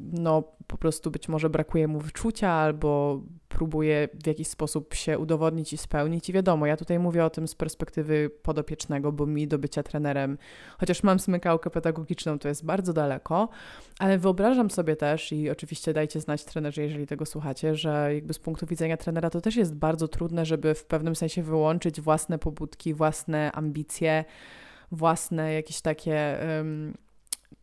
no, 0.00 0.42
po 0.66 0.78
prostu 0.78 1.10
być 1.10 1.28
może 1.28 1.50
brakuje 1.50 1.88
mu 1.88 2.00
wyczucia 2.00 2.50
albo 2.50 3.20
próbuje 3.48 4.08
w 4.24 4.26
jakiś 4.26 4.48
sposób 4.48 4.94
się 4.94 5.18
udowodnić 5.18 5.72
i 5.72 5.76
spełnić. 5.76 6.28
I 6.28 6.32
wiadomo, 6.32 6.66
ja 6.66 6.76
tutaj 6.76 6.98
mówię 6.98 7.24
o 7.24 7.30
tym 7.30 7.48
z 7.48 7.54
perspektywy 7.54 8.30
podopiecznego, 8.42 9.12
bo 9.12 9.26
mi 9.26 9.48
do 9.48 9.58
bycia 9.58 9.82
trenerem, 9.82 10.38
chociaż 10.78 11.02
mam 11.02 11.18
smykałkę 11.18 11.70
pedagogiczną, 11.70 12.38
to 12.38 12.48
jest 12.48 12.64
bardzo 12.64 12.92
daleko, 12.92 13.48
ale 13.98 14.18
wyobrażam 14.18 14.70
sobie 14.70 14.96
też 14.96 15.32
i 15.32 15.50
oczywiście 15.50 15.92
dajcie 15.92 16.20
znać 16.20 16.44
trenerzy, 16.44 16.82
jeżeli 16.82 17.06
tego 17.06 17.26
słuchacie, 17.26 17.74
że 17.74 18.14
jakby 18.14 18.34
z 18.34 18.38
punktu 18.38 18.66
widzenia 18.66 18.96
trenera 18.96 19.30
to 19.30 19.40
też 19.40 19.56
jest 19.56 19.74
bardzo 19.74 20.08
trudne, 20.08 20.46
żeby 20.46 20.74
w 20.74 20.84
pewnym 20.84 21.16
sensie 21.16 21.42
wyłączyć 21.42 22.00
własne 22.00 22.38
pobudki, 22.38 22.94
własne 22.94 23.52
ambicje, 23.52 24.24
własne 24.92 25.52
jakieś 25.54 25.80
takie. 25.80 26.38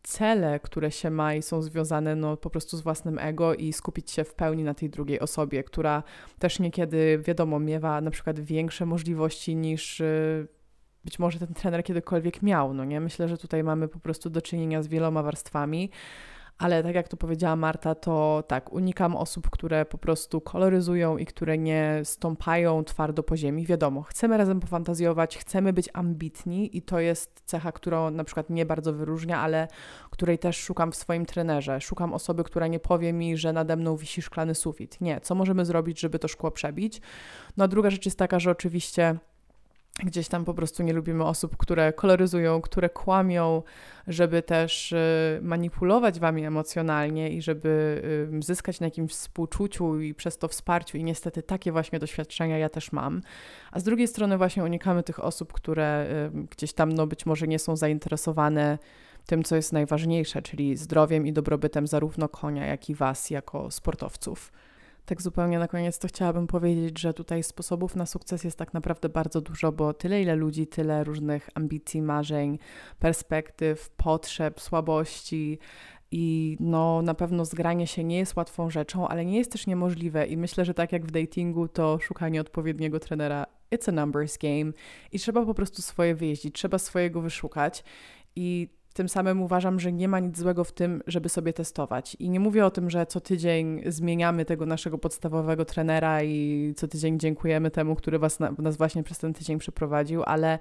Cele, 0.06 0.60
które 0.60 0.90
się 0.90 1.10
ma 1.10 1.34
i 1.34 1.42
są 1.42 1.62
związane 1.62 2.16
no, 2.16 2.36
po 2.36 2.50
prostu 2.50 2.76
z 2.76 2.80
własnym 2.80 3.18
ego 3.18 3.54
i 3.54 3.72
skupić 3.72 4.10
się 4.10 4.24
w 4.24 4.34
pełni 4.34 4.64
na 4.64 4.74
tej 4.74 4.90
drugiej 4.90 5.20
osobie, 5.20 5.64
która 5.64 6.02
też 6.38 6.58
niekiedy, 6.58 7.22
wiadomo, 7.24 7.60
miewa 7.60 8.00
na 8.00 8.10
przykład 8.10 8.40
większe 8.40 8.86
możliwości 8.86 9.56
niż 9.56 10.00
y, 10.00 10.48
być 11.04 11.18
może 11.18 11.38
ten 11.38 11.54
trener 11.54 11.84
kiedykolwiek 11.84 12.42
miał, 12.42 12.74
no 12.74 12.84
nie? 12.84 13.00
Myślę, 13.00 13.28
że 13.28 13.38
tutaj 13.38 13.64
mamy 13.64 13.88
po 13.88 13.98
prostu 13.98 14.30
do 14.30 14.42
czynienia 14.42 14.82
z 14.82 14.86
wieloma 14.88 15.22
warstwami 15.22 15.90
ale 16.58 16.82
tak 16.82 16.94
jak 16.94 17.08
to 17.08 17.16
powiedziała 17.16 17.56
Marta, 17.56 17.94
to 17.94 18.44
tak, 18.48 18.72
unikam 18.72 19.16
osób, 19.16 19.50
które 19.50 19.84
po 19.84 19.98
prostu 19.98 20.40
koloryzują 20.40 21.16
i 21.16 21.26
które 21.26 21.58
nie 21.58 22.00
stąpają 22.04 22.84
twardo 22.84 23.22
po 23.22 23.36
ziemi. 23.36 23.66
Wiadomo, 23.66 24.02
chcemy 24.02 24.36
razem 24.36 24.60
pofantazjować, 24.60 25.38
chcemy 25.38 25.72
być 25.72 25.88
ambitni 25.92 26.76
i 26.76 26.82
to 26.82 27.00
jest 27.00 27.42
cecha, 27.44 27.72
którą 27.72 28.10
na 28.10 28.24
przykład 28.24 28.50
mnie 28.50 28.66
bardzo 28.66 28.92
wyróżnia, 28.92 29.40
ale 29.40 29.68
której 30.10 30.38
też 30.38 30.56
szukam 30.56 30.92
w 30.92 30.96
swoim 30.96 31.26
trenerze. 31.26 31.80
Szukam 31.80 32.14
osoby, 32.14 32.44
która 32.44 32.66
nie 32.66 32.80
powie 32.80 33.12
mi, 33.12 33.36
że 33.36 33.52
nade 33.52 33.76
mną 33.76 33.96
wisi 33.96 34.22
szklany 34.22 34.54
sufit. 34.54 35.00
Nie, 35.00 35.20
co 35.20 35.34
możemy 35.34 35.64
zrobić, 35.64 36.00
żeby 36.00 36.18
to 36.18 36.28
szkło 36.28 36.50
przebić? 36.50 37.00
No 37.56 37.64
a 37.64 37.68
druga 37.68 37.90
rzecz 37.90 38.04
jest 38.04 38.18
taka, 38.18 38.38
że 38.38 38.50
oczywiście 38.50 39.18
Gdzieś 40.04 40.28
tam 40.28 40.44
po 40.44 40.54
prostu 40.54 40.82
nie 40.82 40.92
lubimy 40.92 41.24
osób, 41.24 41.56
które 41.56 41.92
koloryzują, 41.92 42.60
które 42.60 42.90
kłamią, 42.90 43.62
żeby 44.06 44.42
też 44.42 44.92
y, 44.92 45.38
manipulować 45.42 46.20
wami 46.20 46.44
emocjonalnie 46.44 47.30
i 47.30 47.42
żeby 47.42 48.02
y, 48.34 48.42
zyskać 48.42 48.80
na 48.80 48.86
jakimś 48.86 49.12
współczuciu 49.12 50.00
i 50.00 50.14
przez 50.14 50.38
to 50.38 50.48
wsparciu. 50.48 50.98
I 50.98 51.04
niestety 51.04 51.42
takie 51.42 51.72
właśnie 51.72 51.98
doświadczenia 51.98 52.58
ja 52.58 52.68
też 52.68 52.92
mam. 52.92 53.20
A 53.72 53.80
z 53.80 53.84
drugiej 53.84 54.08
strony 54.08 54.38
właśnie 54.38 54.64
unikamy 54.64 55.02
tych 55.02 55.24
osób, 55.24 55.52
które 55.52 56.06
y, 56.34 56.46
gdzieś 56.50 56.72
tam 56.72 56.92
no 56.92 57.06
być 57.06 57.26
może 57.26 57.48
nie 57.48 57.58
są 57.58 57.76
zainteresowane 57.76 58.78
tym, 59.26 59.44
co 59.44 59.56
jest 59.56 59.72
najważniejsze, 59.72 60.42
czyli 60.42 60.76
zdrowiem 60.76 61.26
i 61.26 61.32
dobrobytem 61.32 61.86
zarówno 61.86 62.28
konia, 62.28 62.66
jak 62.66 62.90
i 62.90 62.94
was 62.94 63.30
jako 63.30 63.70
sportowców. 63.70 64.52
Tak 65.06 65.22
zupełnie 65.22 65.58
na 65.58 65.68
koniec 65.68 65.98
to 65.98 66.08
chciałabym 66.08 66.46
powiedzieć, 66.46 67.00
że 67.00 67.14
tutaj 67.14 67.42
sposobów 67.42 67.96
na 67.96 68.06
sukces 68.06 68.44
jest 68.44 68.58
tak 68.58 68.74
naprawdę 68.74 69.08
bardzo 69.08 69.40
dużo, 69.40 69.72
bo 69.72 69.94
tyle 69.94 70.22
ile 70.22 70.36
ludzi, 70.36 70.66
tyle 70.66 71.04
różnych 71.04 71.50
ambicji, 71.54 72.02
marzeń, 72.02 72.58
perspektyw, 72.98 73.90
potrzeb, 73.90 74.60
słabości, 74.60 75.58
i 76.10 76.56
no, 76.60 77.02
na 77.02 77.14
pewno 77.14 77.44
zgranie 77.44 77.86
się 77.86 78.04
nie 78.04 78.18
jest 78.18 78.36
łatwą 78.36 78.70
rzeczą, 78.70 79.08
ale 79.08 79.24
nie 79.24 79.38
jest 79.38 79.52
też 79.52 79.66
niemożliwe. 79.66 80.26
I 80.26 80.36
myślę, 80.36 80.64
że 80.64 80.74
tak 80.74 80.92
jak 80.92 81.06
w 81.06 81.10
datingu, 81.10 81.68
to 81.68 81.98
szukanie 81.98 82.40
odpowiedniego 82.40 83.00
trenera 83.00 83.46
it's 83.70 83.88
a 83.88 83.92
numbers 83.92 84.38
game 84.38 84.72
i 85.12 85.18
trzeba 85.18 85.44
po 85.46 85.54
prostu 85.54 85.82
swoje 85.82 86.14
wyjeździć, 86.14 86.54
trzeba 86.54 86.78
swojego 86.78 87.20
wyszukać. 87.20 87.84
I 88.36 88.68
tym 88.96 89.08
samym 89.08 89.42
uważam, 89.42 89.80
że 89.80 89.92
nie 89.92 90.08
ma 90.08 90.20
nic 90.20 90.38
złego 90.38 90.64
w 90.64 90.72
tym, 90.72 91.02
żeby 91.06 91.28
sobie 91.28 91.52
testować. 91.52 92.14
I 92.14 92.30
nie 92.30 92.40
mówię 92.40 92.66
o 92.66 92.70
tym, 92.70 92.90
że 92.90 93.06
co 93.06 93.20
tydzień 93.20 93.82
zmieniamy 93.86 94.44
tego 94.44 94.66
naszego 94.66 94.98
podstawowego 94.98 95.64
trenera 95.64 96.22
i 96.22 96.72
co 96.76 96.88
tydzień 96.88 97.18
dziękujemy 97.18 97.70
temu, 97.70 97.96
który 97.96 98.18
was 98.18 98.40
na, 98.40 98.52
nas 98.58 98.76
właśnie 98.76 99.02
przez 99.02 99.18
ten 99.18 99.34
tydzień 99.34 99.58
przeprowadził, 99.58 100.22
ale 100.22 100.58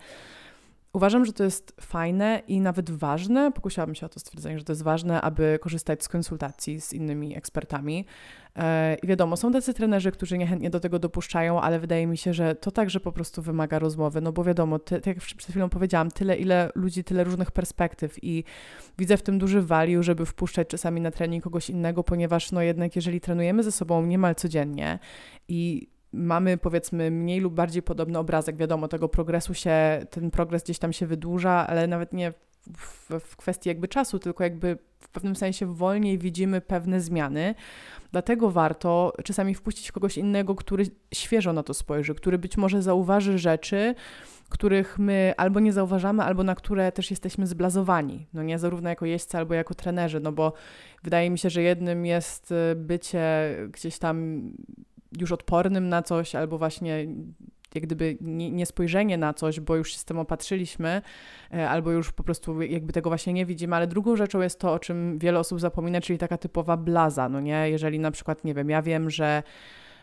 Uważam, 0.95 1.25
że 1.25 1.33
to 1.33 1.43
jest 1.43 1.75
fajne 1.81 2.41
i 2.47 2.61
nawet 2.61 2.89
ważne, 2.89 3.51
pokusiłabym 3.51 3.95
się 3.95 4.05
o 4.05 4.09
to 4.09 4.19
stwierdzenie, 4.19 4.59
że 4.59 4.65
to 4.65 4.71
jest 4.71 4.83
ważne, 4.83 5.21
aby 5.21 5.59
korzystać 5.61 6.03
z 6.03 6.09
konsultacji 6.09 6.81
z 6.81 6.93
innymi 6.93 7.37
ekspertami. 7.37 8.05
E, 8.55 8.95
I 9.03 9.07
wiadomo, 9.07 9.37
są 9.37 9.51
tacy 9.51 9.73
trenerzy, 9.73 10.11
którzy 10.11 10.37
niechętnie 10.37 10.69
do 10.69 10.79
tego 10.79 10.99
dopuszczają, 10.99 11.61
ale 11.61 11.79
wydaje 11.79 12.07
mi 12.07 12.17
się, 12.17 12.33
że 12.33 12.55
to 12.55 12.71
także 12.71 12.99
po 12.99 13.11
prostu 13.11 13.41
wymaga 13.41 13.79
rozmowy, 13.79 14.21
no 14.21 14.31
bo 14.31 14.43
wiadomo, 14.43 14.79
ty, 14.79 14.95
tak 14.95 15.07
jak 15.07 15.17
przed 15.17 15.51
chwilą 15.51 15.69
powiedziałam, 15.69 16.11
tyle 16.11 16.35
ile 16.35 16.71
ludzi, 16.75 17.03
tyle 17.03 17.23
różnych 17.23 17.51
perspektyw 17.51 18.23
i 18.23 18.43
widzę 18.97 19.17
w 19.17 19.21
tym 19.21 19.39
duży 19.39 19.61
value, 19.61 20.03
żeby 20.03 20.25
wpuszczać 20.25 20.67
czasami 20.67 21.01
na 21.01 21.11
trening 21.11 21.43
kogoś 21.43 21.69
innego, 21.69 22.03
ponieważ 22.03 22.51
no 22.51 22.61
jednak 22.61 22.95
jeżeli 22.95 23.21
trenujemy 23.21 23.63
ze 23.63 23.71
sobą 23.71 24.05
niemal 24.05 24.35
codziennie 24.35 24.99
i 25.47 25.87
mamy 26.15 26.57
powiedzmy 26.57 27.11
mniej 27.11 27.39
lub 27.39 27.53
bardziej 27.53 27.81
podobny 27.81 28.19
obrazek. 28.19 28.55
Wiadomo, 28.57 28.87
tego 28.87 29.09
progresu 29.09 29.53
się, 29.53 30.05
ten 30.09 30.31
progres 30.31 30.63
gdzieś 30.63 30.79
tam 30.79 30.93
się 30.93 31.07
wydłuża, 31.07 31.67
ale 31.67 31.87
nawet 31.87 32.13
nie 32.13 32.33
w, 32.77 33.19
w 33.19 33.35
kwestii 33.35 33.69
jakby 33.69 33.87
czasu, 33.87 34.19
tylko 34.19 34.43
jakby 34.43 34.77
w 34.99 35.09
pewnym 35.09 35.35
sensie 35.35 35.65
wolniej 35.65 36.17
widzimy 36.17 36.61
pewne 36.61 37.01
zmiany. 37.01 37.55
Dlatego 38.11 38.51
warto 38.51 39.13
czasami 39.23 39.55
wpuścić 39.55 39.91
kogoś 39.91 40.17
innego, 40.17 40.55
który 40.55 40.85
świeżo 41.13 41.53
na 41.53 41.63
to 41.63 41.73
spojrzy, 41.73 42.15
który 42.15 42.37
być 42.37 42.57
może 42.57 42.81
zauważy 42.81 43.37
rzeczy, 43.37 43.95
których 44.49 44.99
my 44.99 45.33
albo 45.37 45.59
nie 45.59 45.73
zauważamy, 45.73 46.23
albo 46.23 46.43
na 46.43 46.55
które 46.55 46.91
też 46.91 47.11
jesteśmy 47.11 47.47
zblazowani. 47.47 48.27
No 48.33 48.43
nie 48.43 48.59
zarówno 48.59 48.89
jako 48.89 49.05
jeźdźcy, 49.05 49.37
albo 49.37 49.53
jako 49.53 49.73
trenerzy, 49.73 50.19
no 50.19 50.31
bo 50.31 50.53
wydaje 51.03 51.29
mi 51.29 51.37
się, 51.37 51.49
że 51.49 51.61
jednym 51.61 52.05
jest 52.05 52.53
bycie 52.75 53.55
gdzieś 53.71 53.97
tam 53.97 54.41
już 55.19 55.31
odpornym 55.31 55.89
na 55.89 56.03
coś, 56.03 56.35
albo 56.35 56.57
właśnie 56.57 57.07
jak 57.75 57.83
gdyby 57.83 58.17
niespojrzenie 58.51 59.17
na 59.17 59.33
coś, 59.33 59.59
bo 59.59 59.75
już 59.75 59.91
się 59.91 59.97
z 59.97 60.05
tym 60.05 60.19
opatrzyliśmy, 60.19 61.01
e, 61.53 61.69
albo 61.69 61.91
już 61.91 62.11
po 62.11 62.23
prostu 62.23 62.61
jakby 62.61 62.93
tego 62.93 63.09
właśnie 63.09 63.33
nie 63.33 63.45
widzimy, 63.45 63.75
ale 63.75 63.87
drugą 63.87 64.15
rzeczą 64.15 64.41
jest 64.41 64.59
to, 64.59 64.73
o 64.73 64.79
czym 64.79 65.19
wiele 65.19 65.39
osób 65.39 65.59
zapomina, 65.59 66.01
czyli 66.01 66.19
taka 66.19 66.37
typowa 66.37 66.77
blaza, 66.77 67.29
no 67.29 67.39
nie? 67.39 67.69
Jeżeli 67.69 67.99
na 67.99 68.11
przykład, 68.11 68.43
nie 68.43 68.53
wiem, 68.53 68.69
ja 68.69 68.81
wiem, 68.81 69.09
że 69.09 69.43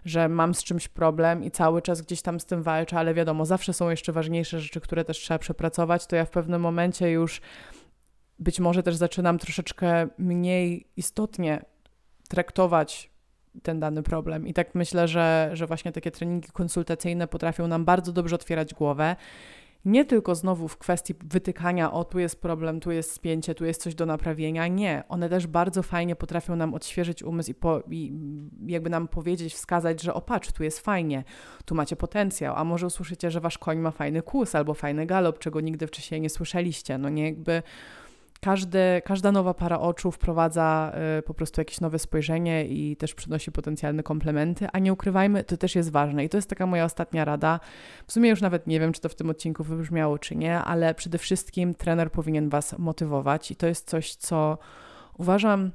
że 0.05 0.29
mam 0.29 0.55
z 0.55 0.65
czymś 0.65 0.89
problem 0.89 1.45
i 1.45 1.51
cały 1.51 1.83
czas 1.83 2.03
gdzieś 2.03 2.23
tam 2.23 2.41
z 2.41 2.45
tym 2.47 2.63
walczę, 2.63 2.99
ale 2.99 3.15
wiadomo, 3.15 3.45
zawsze 3.45 3.73
są 3.73 3.91
jeszcze 3.91 4.13
ważniejsze 4.13 4.61
rzeczy, 4.61 4.81
które 4.81 5.05
też 5.05 5.19
trzeba 5.19 5.39
przepracować, 5.39 6.07
to 6.07 6.17
ja 6.17 6.25
w 6.25 6.31
pewnym 6.31 6.61
momencie 6.61 7.11
już 7.11 7.41
być 8.39 8.61
może 8.61 8.83
też 8.83 8.97
zaczynam 8.97 9.39
troszeczkę 9.39 10.09
mniej 10.19 10.87
istotnie 10.97 11.65
traktować 12.29 13.12
ten 13.63 13.81
dany 13.81 14.03
problem. 14.03 14.47
I 14.47 14.53
tak 14.53 14.75
myślę, 14.75 15.09
że, 15.09 15.51
że 15.53 15.67
właśnie 15.67 15.93
takie 15.93 16.11
treningi 16.11 16.49
konsultacyjne 16.53 17.29
potrafią 17.29 17.67
nam 17.67 17.85
bardzo 17.85 18.13
dobrze 18.13 18.35
otwierać 18.35 18.75
głowę. 18.75 19.17
Nie 19.85 20.05
tylko 20.05 20.35
znowu 20.35 20.69
w 20.69 20.79
kwestii 20.79 21.15
wytykania, 21.25 21.93
o 21.93 22.05
tu 22.05 22.19
jest 22.19 22.43
problem, 22.43 22.81
tu 22.81 22.91
jest 22.91 23.13
spięcie, 23.13 23.55
tu 23.55 23.65
jest 23.65 23.83
coś 23.83 23.95
do 23.95 24.07
naprawienia. 24.07 24.67
Nie, 24.67 25.05
one 25.09 25.29
też 25.29 25.47
bardzo 25.47 25.83
fajnie 25.83 26.17
potrafią 26.17 26.57
nam 26.57 26.75
odświeżyć 26.75 27.23
umysł 27.23 27.51
i, 27.51 27.55
po, 27.55 27.83
i 27.91 28.13
jakby 28.67 28.91
nam 28.91 29.09
powiedzieć, 29.09 29.55
wskazać, 29.55 30.03
że 30.03 30.15
o 30.15 30.21
patrz, 30.21 30.53
tu 30.53 30.65
jest 30.65 30.81
fajnie, 30.81 31.25
tu 31.65 31.75
macie 31.75 31.97
potencjał, 31.97 32.55
a 32.57 32.65
może 32.65 32.87
usłyszycie, 32.87 33.31
że 33.31 33.41
wasz 33.41 33.59
koń 33.59 33.79
ma 33.79 33.91
fajny 33.91 34.23
kłus 34.23 34.55
albo 34.55 34.75
fajny 34.75 35.07
galop, 35.07 35.39
czego 35.39 35.61
nigdy 35.61 35.87
wcześniej 35.87 36.21
nie 36.21 36.31
słyszeliście. 36.31 36.99
No 36.99 37.09
nie 37.09 37.25
jakby 37.25 37.63
każdy, 38.45 39.03
każda 39.05 39.32
nowa 39.32 39.55
para 39.55 39.80
oczu 39.80 40.11
wprowadza 40.11 40.93
y, 41.18 41.22
po 41.22 41.34
prostu 41.34 41.61
jakieś 41.61 41.80
nowe 41.80 41.99
spojrzenie 41.99 42.66
i 42.66 42.97
też 42.97 43.14
przynosi 43.14 43.53
potencjalne 43.53 44.03
komplementy, 44.03 44.66
a 44.72 44.78
nie 44.78 44.93
ukrywajmy, 44.93 45.45
to 45.45 45.57
też 45.57 45.74
jest 45.74 45.90
ważne. 45.90 46.24
I 46.24 46.28
to 46.28 46.38
jest 46.38 46.49
taka 46.49 46.66
moja 46.66 46.84
ostatnia 46.84 47.24
rada. 47.24 47.61
W 48.07 48.12
sumie 48.12 48.30
już 48.30 48.40
nawet 48.40 48.66
nie 48.66 48.80
wiem, 48.80 48.93
czy 48.93 49.01
to 49.01 49.09
w 49.09 49.14
tym 49.14 49.30
odcinku 49.30 49.64
wybrzmiało, 49.64 50.18
czy 50.18 50.36
nie, 50.36 50.59
ale 50.59 50.95
przede 50.95 51.18
wszystkim 51.18 51.74
trener 51.74 52.12
powinien 52.12 52.49
Was 52.49 52.78
motywować 52.78 53.51
i 53.51 53.57
to 53.57 53.66
jest 53.66 53.90
coś, 53.90 54.14
co 54.14 54.59
uważam 55.18 55.70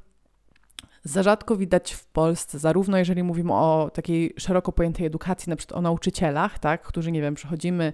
za 1.03 1.23
rzadko 1.23 1.55
widać 1.55 1.93
w 1.93 2.05
Polsce, 2.05 2.59
zarówno 2.59 2.97
jeżeli 2.97 3.23
mówimy 3.23 3.53
o 3.53 3.91
takiej 3.93 4.33
szeroko 4.37 4.71
pojętej 4.71 5.05
edukacji, 5.05 5.49
na 5.49 5.55
przykład 5.55 5.77
o 5.77 5.81
nauczycielach, 5.81 6.59
tak, 6.59 6.81
którzy, 6.81 7.11
nie 7.11 7.21
wiem, 7.21 7.35
przechodzimy 7.35 7.93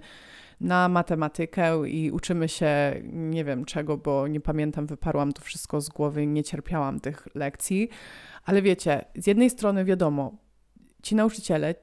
na 0.60 0.88
matematykę 0.88 1.88
i 1.88 2.10
uczymy 2.10 2.48
się 2.48 3.02
nie 3.12 3.44
wiem 3.44 3.64
czego, 3.64 3.96
bo 3.96 4.28
nie 4.28 4.40
pamiętam, 4.40 4.86
wyparłam 4.86 5.32
to 5.32 5.42
wszystko 5.42 5.80
z 5.80 5.88
głowy, 5.88 6.26
nie 6.26 6.44
cierpiałam 6.44 7.00
tych 7.00 7.28
lekcji. 7.34 7.88
Ale 8.44 8.62
wiecie, 8.62 9.04
z 9.14 9.26
jednej 9.26 9.50
strony 9.50 9.84
wiadomo, 9.84 10.36
ci 11.02 11.14
nauczyciele 11.14 11.74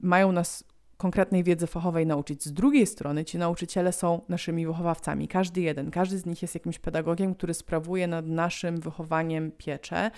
mają 0.00 0.32
nas 0.32 0.64
konkretnej 0.96 1.44
wiedzy 1.44 1.66
fachowej 1.66 2.06
nauczyć. 2.06 2.44
Z 2.44 2.52
drugiej 2.52 2.86
strony 2.86 3.24
ci 3.24 3.38
nauczyciele 3.38 3.92
są 3.92 4.20
naszymi 4.28 4.66
wychowawcami. 4.66 5.28
Każdy 5.28 5.60
jeden, 5.60 5.90
każdy 5.90 6.18
z 6.18 6.26
nich 6.26 6.42
jest 6.42 6.54
jakimś 6.54 6.78
pedagogiem, 6.78 7.34
który 7.34 7.54
sprawuje 7.54 8.06
nad 8.06 8.26
naszym 8.26 8.80
wychowaniem 8.80 9.50
pieczę. 9.50 10.10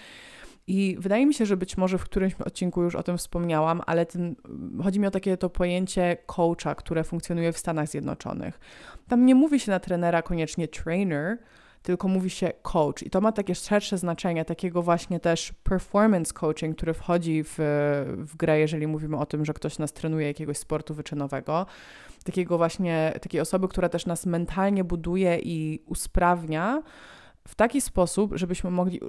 I 0.70 0.96
wydaje 0.98 1.26
mi 1.26 1.34
się, 1.34 1.46
że 1.46 1.56
być 1.56 1.76
może 1.76 1.98
w 1.98 2.04
którymś 2.04 2.34
odcinku 2.34 2.82
już 2.82 2.94
o 2.94 3.02
tym 3.02 3.18
wspomniałam, 3.18 3.82
ale 3.86 4.06
ten, 4.06 4.36
chodzi 4.82 5.00
mi 5.00 5.06
o 5.06 5.10
takie 5.10 5.36
to 5.36 5.50
pojęcie 5.50 6.16
coacha, 6.26 6.74
które 6.74 7.04
funkcjonuje 7.04 7.52
w 7.52 7.58
Stanach 7.58 7.88
Zjednoczonych. 7.88 8.60
Tam 9.08 9.26
nie 9.26 9.34
mówi 9.34 9.60
się 9.60 9.70
na 9.70 9.80
trenera 9.80 10.22
koniecznie 10.22 10.68
trainer, 10.68 11.38
tylko 11.82 12.08
mówi 12.08 12.30
się 12.30 12.52
coach. 12.62 13.02
I 13.02 13.10
to 13.10 13.20
ma 13.20 13.32
takie 13.32 13.54
szersze 13.54 13.98
znaczenie, 13.98 14.44
takiego 14.44 14.82
właśnie 14.82 15.20
też 15.20 15.52
performance 15.62 16.32
coaching, 16.32 16.76
który 16.76 16.94
wchodzi 16.94 17.44
w, 17.44 17.54
w 18.16 18.36
grę, 18.36 18.58
jeżeli 18.58 18.86
mówimy 18.86 19.16
o 19.16 19.26
tym, 19.26 19.44
że 19.44 19.54
ktoś 19.54 19.78
nas 19.78 19.92
trenuje 19.92 20.26
jakiegoś 20.26 20.58
sportu 20.58 20.94
wyczynowego. 20.94 21.66
Takiego 22.24 22.58
właśnie, 22.58 23.12
takiej 23.22 23.40
osoby, 23.40 23.68
która 23.68 23.88
też 23.88 24.06
nas 24.06 24.26
mentalnie 24.26 24.84
buduje 24.84 25.38
i 25.38 25.82
usprawnia 25.86 26.82
w 27.48 27.54
taki 27.54 27.80
sposób, 27.80 28.32
żebyśmy 28.34 28.70
mogli 28.70 29.00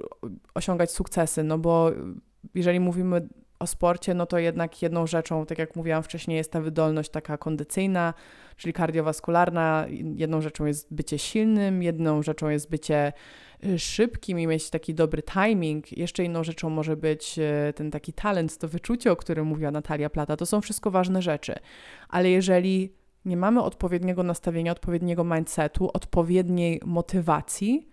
osiągać 0.54 0.90
sukcesy, 0.90 1.42
no 1.42 1.58
bo 1.58 1.90
jeżeli 2.54 2.80
mówimy 2.80 3.28
o 3.62 3.66
sporcie, 3.66 4.14
no 4.14 4.26
to 4.26 4.38
jednak 4.38 4.82
jedną 4.82 5.06
rzeczą, 5.06 5.46
tak 5.46 5.58
jak 5.58 5.76
mówiłam 5.76 6.02
wcześniej, 6.02 6.36
jest 6.36 6.52
ta 6.52 6.60
wydolność 6.60 7.10
taka 7.10 7.38
kondycyjna, 7.38 8.14
czyli 8.56 8.72
kardiowaskularna. 8.72 9.86
Jedną 10.16 10.40
rzeczą 10.40 10.66
jest 10.66 10.94
bycie 10.94 11.18
silnym, 11.18 11.82
jedną 11.82 12.22
rzeczą 12.22 12.48
jest 12.48 12.70
bycie 12.70 13.12
y, 13.64 13.78
szybkim 13.78 14.40
i 14.40 14.46
mieć 14.46 14.70
taki 14.70 14.94
dobry 14.94 15.22
timing. 15.22 15.92
Jeszcze 15.98 16.24
inną 16.24 16.44
rzeczą 16.44 16.70
może 16.70 16.96
być 16.96 17.38
y, 17.38 17.72
ten 17.72 17.90
taki 17.90 18.12
talent, 18.12 18.58
to 18.58 18.68
wyczucie, 18.68 19.12
o 19.12 19.16
którym 19.16 19.46
mówiła 19.46 19.70
Natalia 19.70 20.10
Plata. 20.10 20.36
To 20.36 20.46
są 20.46 20.60
wszystko 20.60 20.90
ważne 20.90 21.22
rzeczy. 21.22 21.54
Ale 22.08 22.30
jeżeli 22.30 22.92
nie 23.24 23.36
mamy 23.36 23.62
odpowiedniego 23.62 24.22
nastawienia, 24.22 24.72
odpowiedniego 24.72 25.24
mindsetu, 25.24 25.90
odpowiedniej 25.94 26.80
motywacji, 26.84 27.91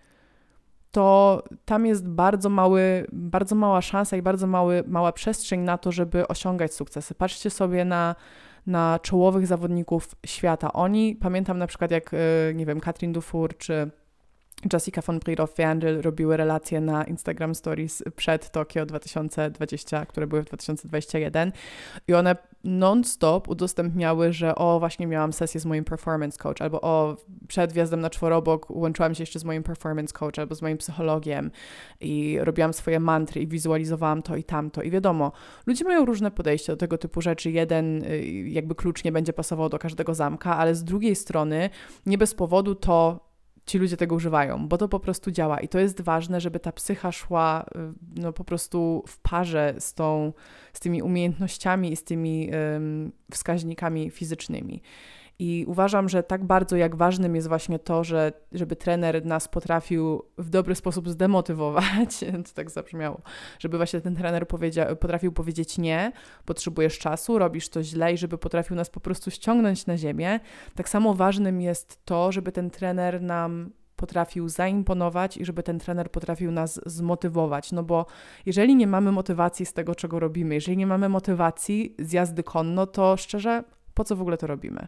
to 0.92 1.44
tam 1.66 1.86
jest 1.86 2.08
bardzo, 2.08 2.50
mały, 2.50 3.08
bardzo 3.12 3.56
mała 3.56 3.82
szansa 3.82 4.18
i 4.18 4.22
bardzo 4.22 4.48
mały, 4.48 4.84
mała 4.88 5.12
przestrzeń 5.12 5.60
na 5.60 5.78
to, 5.78 5.92
żeby 5.92 6.28
osiągać 6.28 6.74
sukcesy. 6.74 7.16
Patrzcie 7.16 7.50
sobie 7.50 7.86
na, 7.86 8.16
na 8.68 9.00
czołowych 9.02 9.48
zawodników 9.48 10.08
świata. 10.26 10.74
Oni, 10.74 11.16
pamiętam 11.16 11.58
na 11.58 11.68
przykład 11.68 11.92
jak, 11.92 12.12
e, 12.14 12.54
nie 12.54 12.66
wiem, 12.66 12.80
Katrin 12.80 13.14
Dufour 13.14 13.58
czy 13.58 13.92
Jessica 14.74 15.02
von 15.02 15.20
Bredow-Wendel 15.20 16.02
robiły 16.02 16.38
relacje 16.38 16.82
na 16.82 17.04
Instagram 17.04 17.56
Stories 17.56 18.04
przed 18.16 18.52
Tokio 18.52 18.86
2020, 18.86 20.06
które 20.06 20.28
były 20.28 20.42
w 20.44 20.46
2021 20.46 21.52
i 22.08 22.14
one 22.14 22.36
non-stop 22.64 23.48
udostępniały, 23.48 24.34
że 24.34 24.56
o, 24.56 24.80
właśnie 24.80 25.08
miałam 25.08 25.34
sesję 25.34 25.60
z 25.60 25.66
moim 25.66 25.84
performance 25.84 26.38
coach, 26.38 26.62
albo 26.62 26.82
o, 26.82 27.18
przed 27.48 27.74
wjazdem 27.74 28.02
na 28.02 28.10
czworobok 28.10 28.70
łączyłam 28.70 29.16
się 29.16 29.24
jeszcze 29.24 29.40
z 29.40 29.44
moim 29.44 29.64
performance 29.64 30.14
coach, 30.14 30.40
albo 30.40 30.56
z 30.56 30.62
moim 30.62 30.78
psychologiem 30.78 31.52
i 32.02 32.38
robiłam 32.42 32.74
swoje 32.74 33.00
mantry 33.00 33.42
i 33.42 33.48
wizualizowałam 33.48 34.22
to 34.22 34.36
i 34.36 34.44
tamto. 34.44 34.82
I 34.82 34.92
wiadomo, 34.92 35.32
ludzie 35.66 35.86
mają 35.86 36.06
różne 36.06 36.32
podejście 36.32 36.74
do 36.74 36.78
tego 36.78 36.98
typu 36.98 37.22
rzeczy. 37.22 37.52
Jeden 37.52 38.04
y, 38.04 38.22
jakby 38.48 38.76
klucz 38.76 39.04
nie 39.04 39.12
będzie 39.12 39.34
pasował 39.34 39.70
do 39.70 39.80
każdego 39.80 40.14
zamka, 40.14 40.58
ale 40.58 40.76
z 40.76 40.84
drugiej 40.84 41.16
strony 41.16 41.70
nie 42.06 42.18
bez 42.18 42.34
powodu 42.34 42.76
to 42.76 43.29
ci 43.70 43.78
ludzie 43.78 43.98
tego 43.98 44.16
używają, 44.16 44.68
bo 44.68 44.78
to 44.78 44.88
po 44.88 45.00
prostu 45.00 45.32
działa 45.32 45.60
i 45.60 45.68
to 45.68 45.80
jest 45.80 46.02
ważne, 46.02 46.42
żeby 46.42 46.60
ta 46.60 46.72
psycha 46.72 47.12
szła 47.12 47.66
y, 47.76 48.22
no, 48.22 48.34
po 48.34 48.44
prostu 48.44 49.04
w 49.08 49.18
parze 49.18 49.76
z, 49.80 49.94
tą, 49.94 50.34
z 50.74 50.80
tymi 50.80 51.02
umiejętnościami 51.02 51.92
i 51.92 51.96
z 51.96 52.04
tymi 52.04 52.50
um, 52.74 53.12
wskaźnikami 53.32 54.10
fizycznymi. 54.10 54.82
I 55.40 55.66
uważam, 55.68 56.10
że 56.10 56.24
tak 56.24 56.46
bardzo 56.46 56.76
jak 56.76 56.96
ważnym 56.96 57.36
jest 57.36 57.48
właśnie 57.48 57.80
to, 57.80 58.04
że 58.04 58.34
żeby 58.52 58.76
trener 58.76 59.26
nas 59.26 59.48
potrafił 59.48 60.24
w 60.38 60.50
dobry 60.50 60.76
sposób 60.76 61.10
zdemotywować, 61.10 62.20
to 62.48 62.54
tak 62.54 62.70
zabrzmiało, 62.70 63.22
żeby 63.60 63.78
właśnie 63.78 64.02
ten 64.02 64.16
trener 64.16 64.48
powiedział, 64.48 64.96
potrafił 64.96 65.32
powiedzieć 65.32 65.78
nie, 65.78 66.12
potrzebujesz 66.46 67.00
czasu, 67.00 67.40
robisz 67.40 67.70
to 67.70 67.84
źle 67.84 68.14
i 68.14 68.18
żeby 68.18 68.38
potrafił 68.38 68.76
nas 68.76 68.90
po 68.90 69.00
prostu 69.00 69.32
ściągnąć 69.32 69.86
na 69.86 69.98
ziemię. 69.98 70.40
Tak 70.76 70.90
samo 70.90 71.14
ważnym 71.14 71.62
jest 71.62 72.06
to, 72.06 72.32
żeby 72.32 72.52
ten 72.52 72.70
trener 72.70 73.22
nam 73.22 73.72
potrafił 73.96 74.50
zaimponować 74.50 75.38
i 75.38 75.46
żeby 75.46 75.64
ten 75.64 75.80
trener 75.80 76.12
potrafił 76.12 76.52
nas 76.52 76.82
zmotywować. 76.86 77.72
No 77.72 77.84
bo 77.84 78.06
jeżeli 78.46 78.76
nie 78.76 78.88
mamy 78.88 79.12
motywacji 79.12 79.66
z 79.66 79.74
tego, 79.74 79.96
czego 79.96 80.20
robimy, 80.20 80.56
jeżeli 80.56 80.78
nie 80.78 80.88
mamy 80.88 81.10
motywacji 81.10 81.96
z 82.00 82.12
jazdy 82.12 82.44
konno, 82.44 82.88
to 82.88 83.18
szczerze, 83.18 83.64
po 83.94 84.04
co 84.04 84.16
w 84.16 84.22
ogóle 84.22 84.38
to 84.38 84.48
robimy? 84.48 84.88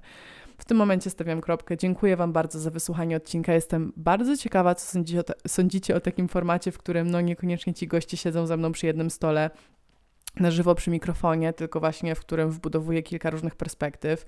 W 0.62 0.66
tym 0.66 0.78
momencie 0.78 1.09
stawiam 1.09 1.41
kropkę. 1.41 1.78
Dziękuję 1.78 2.18
Wam 2.18 2.34
bardzo 2.34 2.59
za 2.59 2.70
wysłuchanie 2.70 3.16
odcinka. 3.16 3.53
Jestem 3.53 3.93
bardzo 3.97 4.38
ciekawa, 4.38 4.76
co 4.76 4.86
sądzicie 4.86 5.20
o, 5.20 5.24
sądzicie 5.47 5.95
o 5.95 5.99
takim 5.99 6.28
formacie, 6.28 6.72
w 6.72 6.78
którym 6.78 7.12
no 7.12 7.22
niekoniecznie 7.22 7.74
ci 7.74 7.88
goście 7.88 8.18
siedzą 8.18 8.47
ze 8.47 8.57
mną 8.57 8.72
przy 8.72 8.86
jednym 8.86 9.09
stole 9.09 9.49
na 10.39 10.51
żywo 10.51 10.76
przy 10.76 10.91
mikrofonie, 10.91 11.53
tylko 11.53 11.80
właśnie 11.80 12.16
w 12.16 12.20
którym 12.20 12.51
wbudowuję 12.51 13.03
kilka 13.03 13.30
różnych 13.30 13.55
perspektyw. 13.55 14.26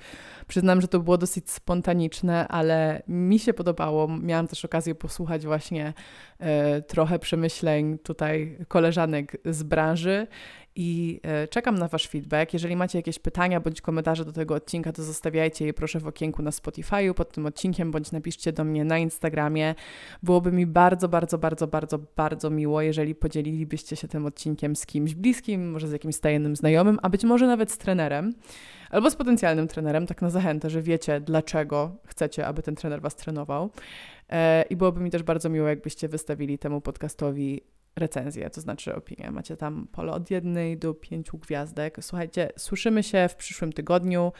Przyznam, 0.47 0.81
że 0.81 0.87
to 0.87 0.99
było 0.99 1.17
dosyć 1.17 1.51
spontaniczne, 1.51 2.47
ale 2.47 3.03
mi 3.07 3.39
się 3.39 3.53
podobało. 3.53 4.07
Miałam 4.07 4.47
też 4.47 4.65
okazję 4.65 4.95
posłuchać 4.95 5.45
właśnie 5.45 5.93
e, 6.39 6.81
trochę 6.81 7.19
przemyśleń 7.19 7.97
tutaj 7.99 8.57
koleżanek 8.67 9.37
z 9.45 9.63
branży 9.63 10.27
i 10.75 11.19
e, 11.23 11.47
czekam 11.47 11.77
na 11.77 11.87
Wasz 11.87 12.07
feedback. 12.07 12.53
Jeżeli 12.53 12.75
macie 12.75 12.99
jakieś 12.99 13.19
pytania 13.19 13.59
bądź 13.59 13.81
komentarze 13.81 14.25
do 14.25 14.31
tego 14.31 14.55
odcinka, 14.55 14.91
to 14.91 15.03
zostawiajcie 15.03 15.65
je 15.65 15.73
proszę 15.73 15.99
w 15.99 16.07
okienku 16.07 16.41
na 16.41 16.51
Spotify'u 16.51 17.13
pod 17.13 17.31
tym 17.31 17.45
odcinkiem, 17.45 17.91
bądź 17.91 18.11
napiszcie 18.11 18.53
do 18.53 18.63
mnie 18.63 18.85
na 18.85 18.97
Instagramie. 18.97 19.75
Byłoby 20.23 20.51
mi 20.51 20.65
bardzo, 20.65 21.09
bardzo, 21.09 21.37
bardzo, 21.37 21.67
bardzo, 21.67 21.99
bardzo 22.15 22.49
miło, 22.49 22.81
jeżeli 22.81 23.15
podzielilibyście 23.15 23.95
się 23.95 24.07
tym 24.07 24.25
odcinkiem 24.25 24.75
z 24.75 24.85
kimś 24.85 25.15
bliskim, 25.15 25.71
może 25.71 25.87
z 25.87 25.91
jakimś 25.91 26.19
tajemnym 26.19 26.55
znajomym, 26.55 26.99
a 27.01 27.09
być 27.09 27.23
może 27.23 27.47
nawet 27.47 27.71
z 27.71 27.77
trenerem 27.77 28.33
albo 28.93 29.09
z 29.09 29.15
potencjalnym 29.15 29.67
trenerem, 29.67 30.07
tak 30.07 30.21
na 30.21 30.29
zachętę, 30.29 30.69
że 30.69 30.81
wiecie, 30.81 31.19
dlaczego 31.19 31.95
chcecie, 32.05 32.47
aby 32.47 32.63
ten 32.63 32.75
trener 32.75 33.01
Was 33.01 33.15
trenował. 33.15 33.69
E, 34.29 34.63
I 34.69 34.75
byłoby 34.75 35.01
mi 35.01 35.11
też 35.11 35.23
bardzo 35.23 35.49
miło, 35.49 35.67
jakbyście 35.67 36.07
wystawili 36.07 36.57
temu 36.57 36.81
podcastowi 36.81 37.61
recenzję, 37.95 38.49
to 38.49 38.61
znaczy 38.61 38.95
opinię. 38.95 39.31
Macie 39.31 39.57
tam 39.57 39.87
pole 39.91 40.11
od 40.11 40.31
jednej 40.31 40.77
do 40.77 40.93
pięciu 40.93 41.37
gwiazdek. 41.37 41.97
Słuchajcie, 42.01 42.49
słyszymy 42.57 43.03
się 43.03 43.27
w 43.29 43.35
przyszłym 43.35 43.73
tygodniu. 43.73 44.31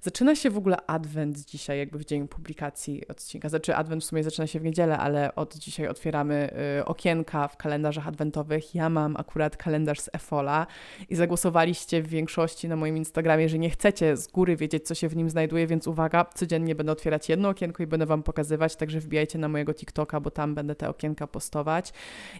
Zaczyna 0.00 0.34
się 0.34 0.50
w 0.50 0.58
ogóle 0.58 0.76
adwent 0.86 1.38
dzisiaj, 1.38 1.78
jakby 1.78 1.98
w 1.98 2.04
dzień 2.04 2.28
publikacji 2.28 3.08
odcinka. 3.08 3.48
Znaczy 3.48 3.76
adwent 3.76 4.02
w 4.02 4.06
sumie 4.06 4.24
zaczyna 4.24 4.46
się 4.46 4.60
w 4.60 4.64
niedzielę, 4.64 4.98
ale 4.98 5.34
od 5.34 5.56
dzisiaj 5.56 5.88
otwieramy 5.88 6.50
y, 6.80 6.84
okienka 6.84 7.48
w 7.48 7.56
kalendarzach 7.56 8.08
adwentowych. 8.08 8.74
Ja 8.74 8.88
mam 8.88 9.16
akurat 9.16 9.56
kalendarz 9.56 10.00
z 10.00 10.10
Efola 10.12 10.66
i 11.08 11.16
zagłosowaliście 11.16 12.02
w 12.02 12.06
większości 12.06 12.68
na 12.68 12.76
moim 12.76 12.96
Instagramie, 12.96 13.48
że 13.48 13.58
nie 13.58 13.70
chcecie 13.70 14.16
z 14.16 14.26
góry 14.26 14.56
wiedzieć, 14.56 14.86
co 14.86 14.94
się 14.94 15.08
w 15.08 15.16
nim 15.16 15.30
znajduje, 15.30 15.66
więc 15.66 15.86
uwaga, 15.86 16.26
codziennie 16.34 16.74
będę 16.74 16.92
otwierać 16.92 17.28
jedno 17.28 17.48
okienko 17.48 17.82
i 17.82 17.86
będę 17.86 18.06
Wam 18.06 18.22
pokazywać, 18.22 18.76
także 18.76 19.00
wbijajcie 19.00 19.38
na 19.38 19.48
mojego 19.48 19.74
TikToka, 19.74 20.20
bo 20.20 20.30
tam 20.30 20.54
będę 20.54 20.74
te 20.74 20.88
okienka 20.88 21.26
postować. 21.26 21.92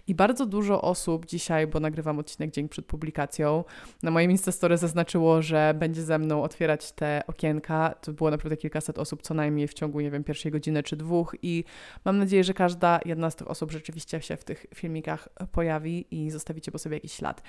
I 0.07 0.15
bardzo 0.15 0.45
dużo 0.45 0.56
osób 0.81 1.25
dzisiaj, 1.25 1.67
bo 1.67 1.79
nagrywam 1.79 2.19
odcinek 2.19 2.51
dzień 2.51 2.69
przed 2.69 2.85
publikacją, 2.85 3.63
na 4.03 4.11
moim 4.11 4.31
Instastory 4.31 4.77
zaznaczyło, 4.77 5.41
że 5.41 5.73
będzie 5.79 6.03
ze 6.03 6.19
mną 6.19 6.43
otwierać 6.43 6.91
te 6.91 7.23
okienka. 7.27 7.95
To 8.01 8.13
było 8.13 8.31
naprawdę 8.31 8.57
kilkaset 8.57 8.99
osób 8.99 9.21
co 9.21 9.33
najmniej 9.33 9.67
w 9.67 9.73
ciągu, 9.73 9.99
nie 9.99 10.11
wiem, 10.11 10.23
pierwszej 10.23 10.51
godziny 10.51 10.83
czy 10.83 10.95
dwóch 10.95 11.35
i 11.41 11.63
mam 12.05 12.17
nadzieję, 12.17 12.43
że 12.43 12.53
każda 12.53 12.99
jedna 13.05 13.29
z 13.29 13.35
tych 13.35 13.49
osób 13.51 13.71
rzeczywiście 13.71 14.21
się 14.21 14.37
w 14.37 14.43
tych 14.43 14.65
filmikach 14.75 15.29
pojawi 15.51 16.05
i 16.11 16.31
zostawicie 16.31 16.71
po 16.71 16.77
sobie 16.77 16.95
jakiś 16.95 17.13
ślad. 17.13 17.41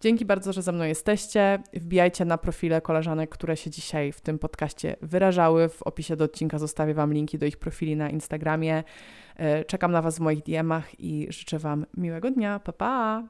Dzięki 0.00 0.24
bardzo, 0.24 0.52
że 0.52 0.62
ze 0.62 0.72
mną 0.72 0.84
jesteście. 0.84 1.62
Wbijajcie 1.74 2.24
na 2.24 2.38
profile 2.38 2.80
koleżanek, 2.80 3.30
które 3.30 3.56
się 3.56 3.70
dzisiaj 3.70 4.12
w 4.12 4.20
tym 4.20 4.38
podcaście 4.38 4.96
wyrażały. 5.02 5.68
W 5.68 5.82
opisie 5.82 6.16
do 6.16 6.24
odcinka 6.24 6.58
zostawię 6.58 6.94
Wam 6.94 7.12
linki 7.12 7.38
do 7.38 7.46
ich 7.46 7.56
profili 7.56 7.96
na 7.96 8.10
Instagramie. 8.10 8.84
E, 9.36 9.64
czekam 9.64 9.92
na 9.92 10.02
Was 10.02 10.18
w 10.18 10.20
moich 10.20 10.42
DM-ach 10.42 11.00
i 11.00 11.26
życzę 11.30 11.58
Wam 11.58 11.86
miłego 11.96 12.30
dnia. 12.30 12.60
Pa, 12.60 12.72
pa! 12.72 13.22